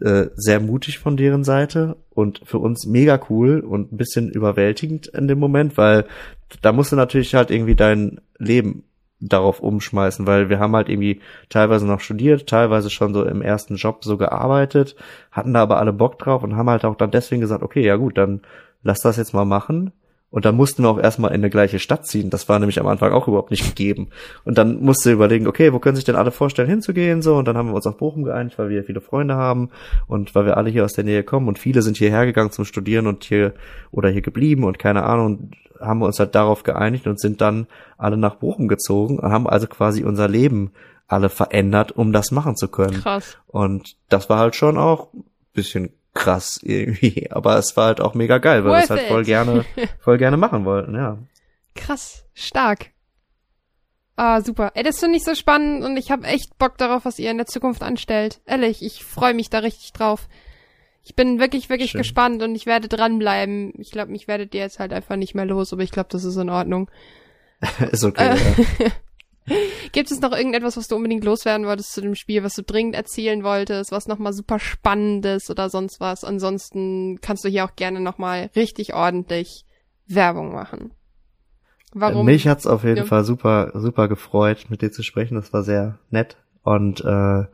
[0.00, 5.06] äh, sehr mutig von deren Seite und für uns mega cool und ein bisschen überwältigend
[5.06, 6.04] in dem Moment, weil
[6.60, 8.84] da musst du natürlich halt irgendwie dein Leben
[9.20, 13.76] darauf umschmeißen, weil wir haben halt irgendwie teilweise noch studiert, teilweise schon so im ersten
[13.76, 14.96] Job so gearbeitet,
[15.30, 17.96] hatten da aber alle Bock drauf und haben halt auch dann deswegen gesagt, okay, ja
[17.96, 18.42] gut, dann
[18.82, 19.92] lass das jetzt mal machen
[20.32, 22.30] und dann mussten wir auch erstmal in eine gleiche Stadt ziehen.
[22.30, 24.08] Das war nämlich am Anfang auch überhaupt nicht gegeben.
[24.44, 27.36] Und dann musste überlegen, okay, wo können sich denn alle vorstellen, hinzugehen, so.
[27.36, 29.68] Und dann haben wir uns auf Bochum geeinigt, weil wir viele Freunde haben
[30.06, 31.48] und weil wir alle hier aus der Nähe kommen.
[31.48, 33.52] Und viele sind hierher gegangen zum Studieren und hier,
[33.90, 37.66] oder hier geblieben und keine Ahnung, haben wir uns halt darauf geeinigt und sind dann
[37.98, 40.70] alle nach Bochum gezogen und haben also quasi unser Leben
[41.08, 43.02] alle verändert, um das machen zu können.
[43.02, 43.36] Krass.
[43.48, 45.08] Und das war halt schon auch
[45.52, 47.30] bisschen krass irgendwie.
[47.32, 49.64] Aber es war halt auch mega geil, weil wir es halt voll gerne,
[50.00, 51.18] voll gerne machen wollten, ja.
[51.74, 52.90] Krass, stark.
[54.16, 54.72] Ah, super.
[54.74, 57.38] Ey, das finde ich so spannend und ich habe echt Bock darauf, was ihr in
[57.38, 58.40] der Zukunft anstellt.
[58.46, 60.28] Ehrlich, ich freue mich da richtig drauf.
[61.02, 62.02] Ich bin wirklich, wirklich Schön.
[62.02, 63.72] gespannt und ich werde dranbleiben.
[63.78, 66.24] Ich glaube, mich werdet ihr jetzt halt einfach nicht mehr los, aber ich glaube, das
[66.24, 66.90] ist in Ordnung.
[67.90, 68.36] ist okay.
[68.36, 68.90] Äh, ja.
[69.92, 72.94] Gibt es noch irgendetwas, was du unbedingt loswerden wolltest zu dem Spiel, was du dringend
[72.94, 76.24] erzählen wolltest, was nochmal super spannendes oder sonst was?
[76.24, 79.64] Ansonsten kannst du hier auch gerne nochmal richtig ordentlich
[80.06, 80.92] Werbung machen.
[81.92, 82.26] Warum?
[82.26, 83.04] Mich hat's auf jeden ja.
[83.04, 85.34] Fall super, super gefreut, mit dir zu sprechen.
[85.34, 86.36] Das war sehr nett.
[86.62, 87.44] Und äh,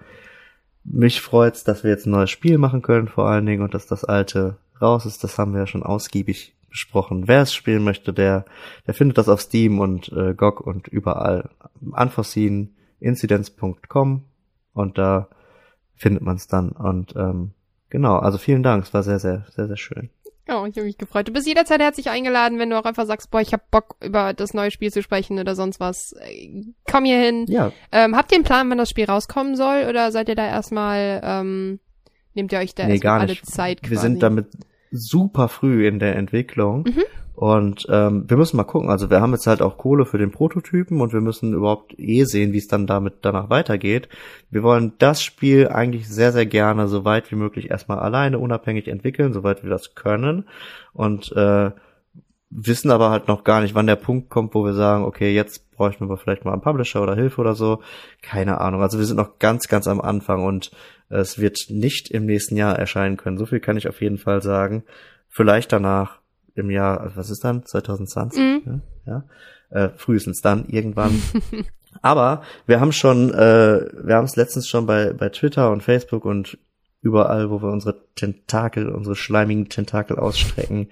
[0.85, 3.87] mich freut's, dass wir jetzt ein neues Spiel machen können, vor allen Dingen, und dass
[3.87, 5.25] das alte raus ist.
[5.25, 7.29] Das haben wir ja schon ausgiebig besprochen.
[7.29, 8.45] Wer es spielen möchte, der,
[8.87, 11.51] der findet das auf Steam und äh, GOG und überall.
[11.81, 14.25] Unforeseen incidents.com
[14.73, 15.29] und da
[15.95, 16.71] findet man es dann.
[16.71, 17.53] Und ähm,
[17.91, 18.85] genau, also vielen Dank.
[18.85, 20.11] Es war sehr, sehr, sehr, sehr schön.
[20.51, 21.29] Oh, ich habe mich gefreut.
[21.29, 24.33] Du bist jederzeit herzlich eingeladen, wenn du auch einfach sagst, boah, ich hab Bock, über
[24.33, 26.15] das neue Spiel zu sprechen oder sonst was.
[26.91, 27.45] Komm hier hin.
[27.49, 27.71] Ja.
[27.93, 29.85] Ähm, habt ihr einen Plan, wann das Spiel rauskommen soll?
[29.89, 31.81] Oder seid ihr da erstmal, ähm,
[32.33, 33.91] nehmt ihr euch da nee, erstmal alle Zeit quasi?
[33.91, 34.47] Wir sind damit
[34.91, 36.85] super früh in der Entwicklung.
[36.85, 37.05] Mhm.
[37.35, 38.91] Und ähm, wir müssen mal gucken.
[38.91, 42.25] Also wir haben jetzt halt auch Kohle für den Prototypen und wir müssen überhaupt eh
[42.25, 44.09] sehen, wie es dann damit danach weitergeht.
[44.51, 48.89] Wir wollen das Spiel eigentlich sehr, sehr gerne so weit wie möglich erstmal alleine unabhängig
[48.89, 50.49] entwickeln, soweit wir das können.
[50.93, 51.71] Und äh,
[52.51, 55.71] wissen aber halt noch gar nicht, wann der Punkt kommt, wo wir sagen, okay, jetzt
[55.77, 57.83] bräuchten wir vielleicht mal einen Publisher oder Hilfe oder so.
[58.21, 58.83] Keine Ahnung.
[58.83, 60.73] Also wir sind noch ganz, ganz am Anfang und
[61.09, 63.39] es wird nicht im nächsten Jahr erscheinen können.
[63.39, 64.85] So viel kann ich auf jeden Fall sagen.
[65.29, 66.21] Vielleicht danach
[66.55, 67.65] im Jahr, was ist dann?
[67.65, 68.41] 2020?
[68.41, 68.83] Mhm.
[69.07, 69.25] Ja.
[69.71, 69.85] ja.
[69.85, 71.23] Äh, frühestens dann irgendwann.
[72.03, 76.25] Aber wir haben schon, äh, wir haben es letztens schon bei, bei Twitter und Facebook
[76.25, 76.59] und
[77.01, 80.89] überall, wo wir unsere Tentakel, unsere schleimigen Tentakel ausstrecken,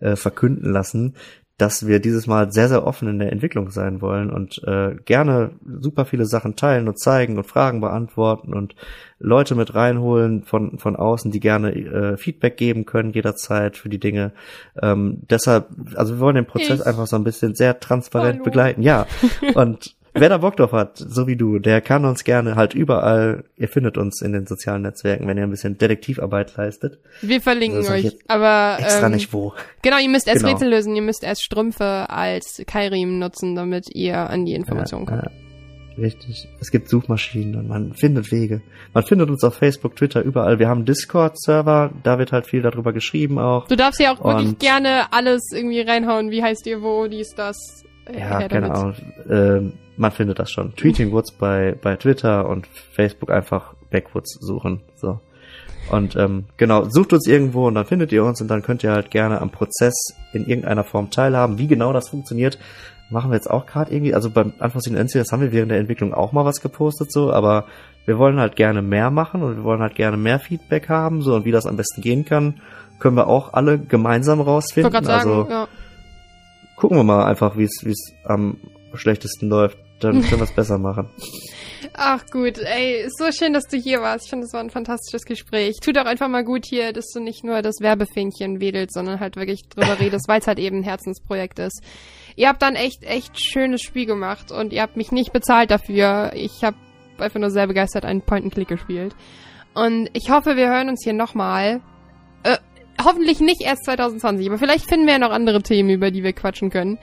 [0.00, 1.14] äh, verkünden lassen,
[1.58, 5.50] dass wir dieses Mal sehr, sehr offen in der Entwicklung sein wollen und äh, gerne
[5.80, 8.76] super viele Sachen teilen und zeigen und Fragen beantworten und
[9.18, 13.98] Leute mit reinholen von, von außen, die gerne äh, Feedback geben können jederzeit für die
[13.98, 14.32] Dinge.
[14.80, 15.66] Ähm, deshalb,
[15.96, 16.86] also wir wollen den Prozess ich.
[16.86, 18.44] einfach so ein bisschen sehr transparent Hallo.
[18.44, 18.82] begleiten.
[18.82, 19.06] Ja,
[19.54, 23.44] und Wer da Bock drauf hat, so wie du, der kann uns gerne halt überall,
[23.56, 26.98] ihr findet uns in den sozialen Netzwerken, wenn ihr ein bisschen Detektivarbeit leistet.
[27.22, 29.52] Wir verlinken also euch, aber extra ähm, nicht wo.
[29.82, 30.52] Genau, ihr müsst erst genau.
[30.52, 35.10] Rätsel lösen, ihr müsst erst Strümpfe als Keilriemen nutzen, damit ihr an die Informationen ja,
[35.10, 35.24] kommt.
[35.24, 35.30] Ja.
[35.98, 36.48] Richtig.
[36.60, 38.62] Es gibt Suchmaschinen und man findet Wege.
[38.94, 40.58] Man findet uns auf Facebook, Twitter, überall.
[40.60, 43.66] Wir haben Discord-Server, da wird halt viel darüber geschrieben auch.
[43.66, 46.30] Du darfst ja auch wirklich gerne alles irgendwie reinhauen.
[46.30, 47.84] Wie heißt ihr wo, dies, das.
[48.16, 48.94] Ja, keine Ahnung.
[49.28, 50.74] Ähm, man findet das schon.
[50.76, 54.80] Tweeting Woods bei, bei Twitter und Facebook einfach Backwoods suchen.
[54.94, 55.20] So.
[55.90, 58.92] Und ähm, genau, sucht uns irgendwo und dann findet ihr uns und dann könnt ihr
[58.92, 59.94] halt gerne am Prozess
[60.32, 61.58] in irgendeiner Form teilhaben.
[61.58, 62.58] Wie genau das funktioniert,
[63.10, 64.14] machen wir jetzt auch gerade irgendwie.
[64.14, 67.32] Also beim Anfassen NC, das haben wir während der Entwicklung auch mal was gepostet, so,
[67.32, 67.64] aber
[68.04, 71.34] wir wollen halt gerne mehr machen und wir wollen halt gerne mehr Feedback haben, so
[71.34, 72.60] und wie das am besten gehen kann,
[73.00, 74.94] können wir auch alle gemeinsam rausfinden.
[74.94, 75.68] Ich sagen, also ja.
[76.76, 78.58] gucken wir mal einfach, wie es wie es am
[78.94, 81.08] schlechtesten läuft dann können wir es besser machen.
[81.94, 84.26] Ach gut, ey, ist so schön, dass du hier warst.
[84.26, 85.76] Ich finde, das war ein fantastisches Gespräch.
[85.80, 89.36] Tut auch einfach mal gut hier, dass du nicht nur das Werbefähnchen wedelst, sondern halt
[89.36, 91.82] wirklich drüber redest, weil es halt eben ein Herzensprojekt ist.
[92.36, 96.32] Ihr habt dann echt, echt schönes Spiel gemacht und ihr habt mich nicht bezahlt dafür.
[96.34, 96.76] Ich habe
[97.18, 99.16] einfach nur sehr begeistert einen Point-and-Click gespielt.
[99.74, 101.80] Und ich hoffe, wir hören uns hier nochmal.
[102.44, 102.58] Äh,
[103.02, 106.32] hoffentlich nicht erst 2020, aber vielleicht finden wir ja noch andere Themen, über die wir
[106.32, 106.98] quatschen können.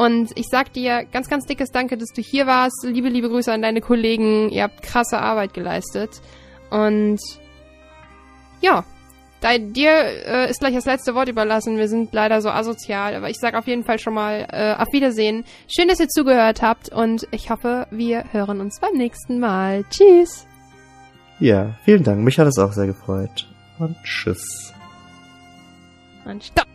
[0.00, 2.86] Und ich sag dir ganz, ganz dickes Danke, dass du hier warst.
[2.88, 4.48] Liebe, liebe Grüße an deine Kollegen.
[4.48, 6.22] Ihr habt krasse Arbeit geleistet.
[6.70, 7.20] Und
[8.62, 8.82] ja,
[9.42, 11.76] da, dir äh, ist gleich das letzte Wort überlassen.
[11.76, 14.88] Wir sind leider so asozial, aber ich sag auf jeden Fall schon mal äh, auf
[14.90, 15.44] Wiedersehen.
[15.68, 19.84] Schön, dass ihr zugehört habt und ich hoffe, wir hören uns beim nächsten Mal.
[19.90, 20.46] Tschüss.
[21.40, 22.20] Ja, vielen Dank.
[22.20, 23.46] Mich hat es auch sehr gefreut.
[23.78, 24.72] Und tschüss.
[26.24, 26.69] Und stopp.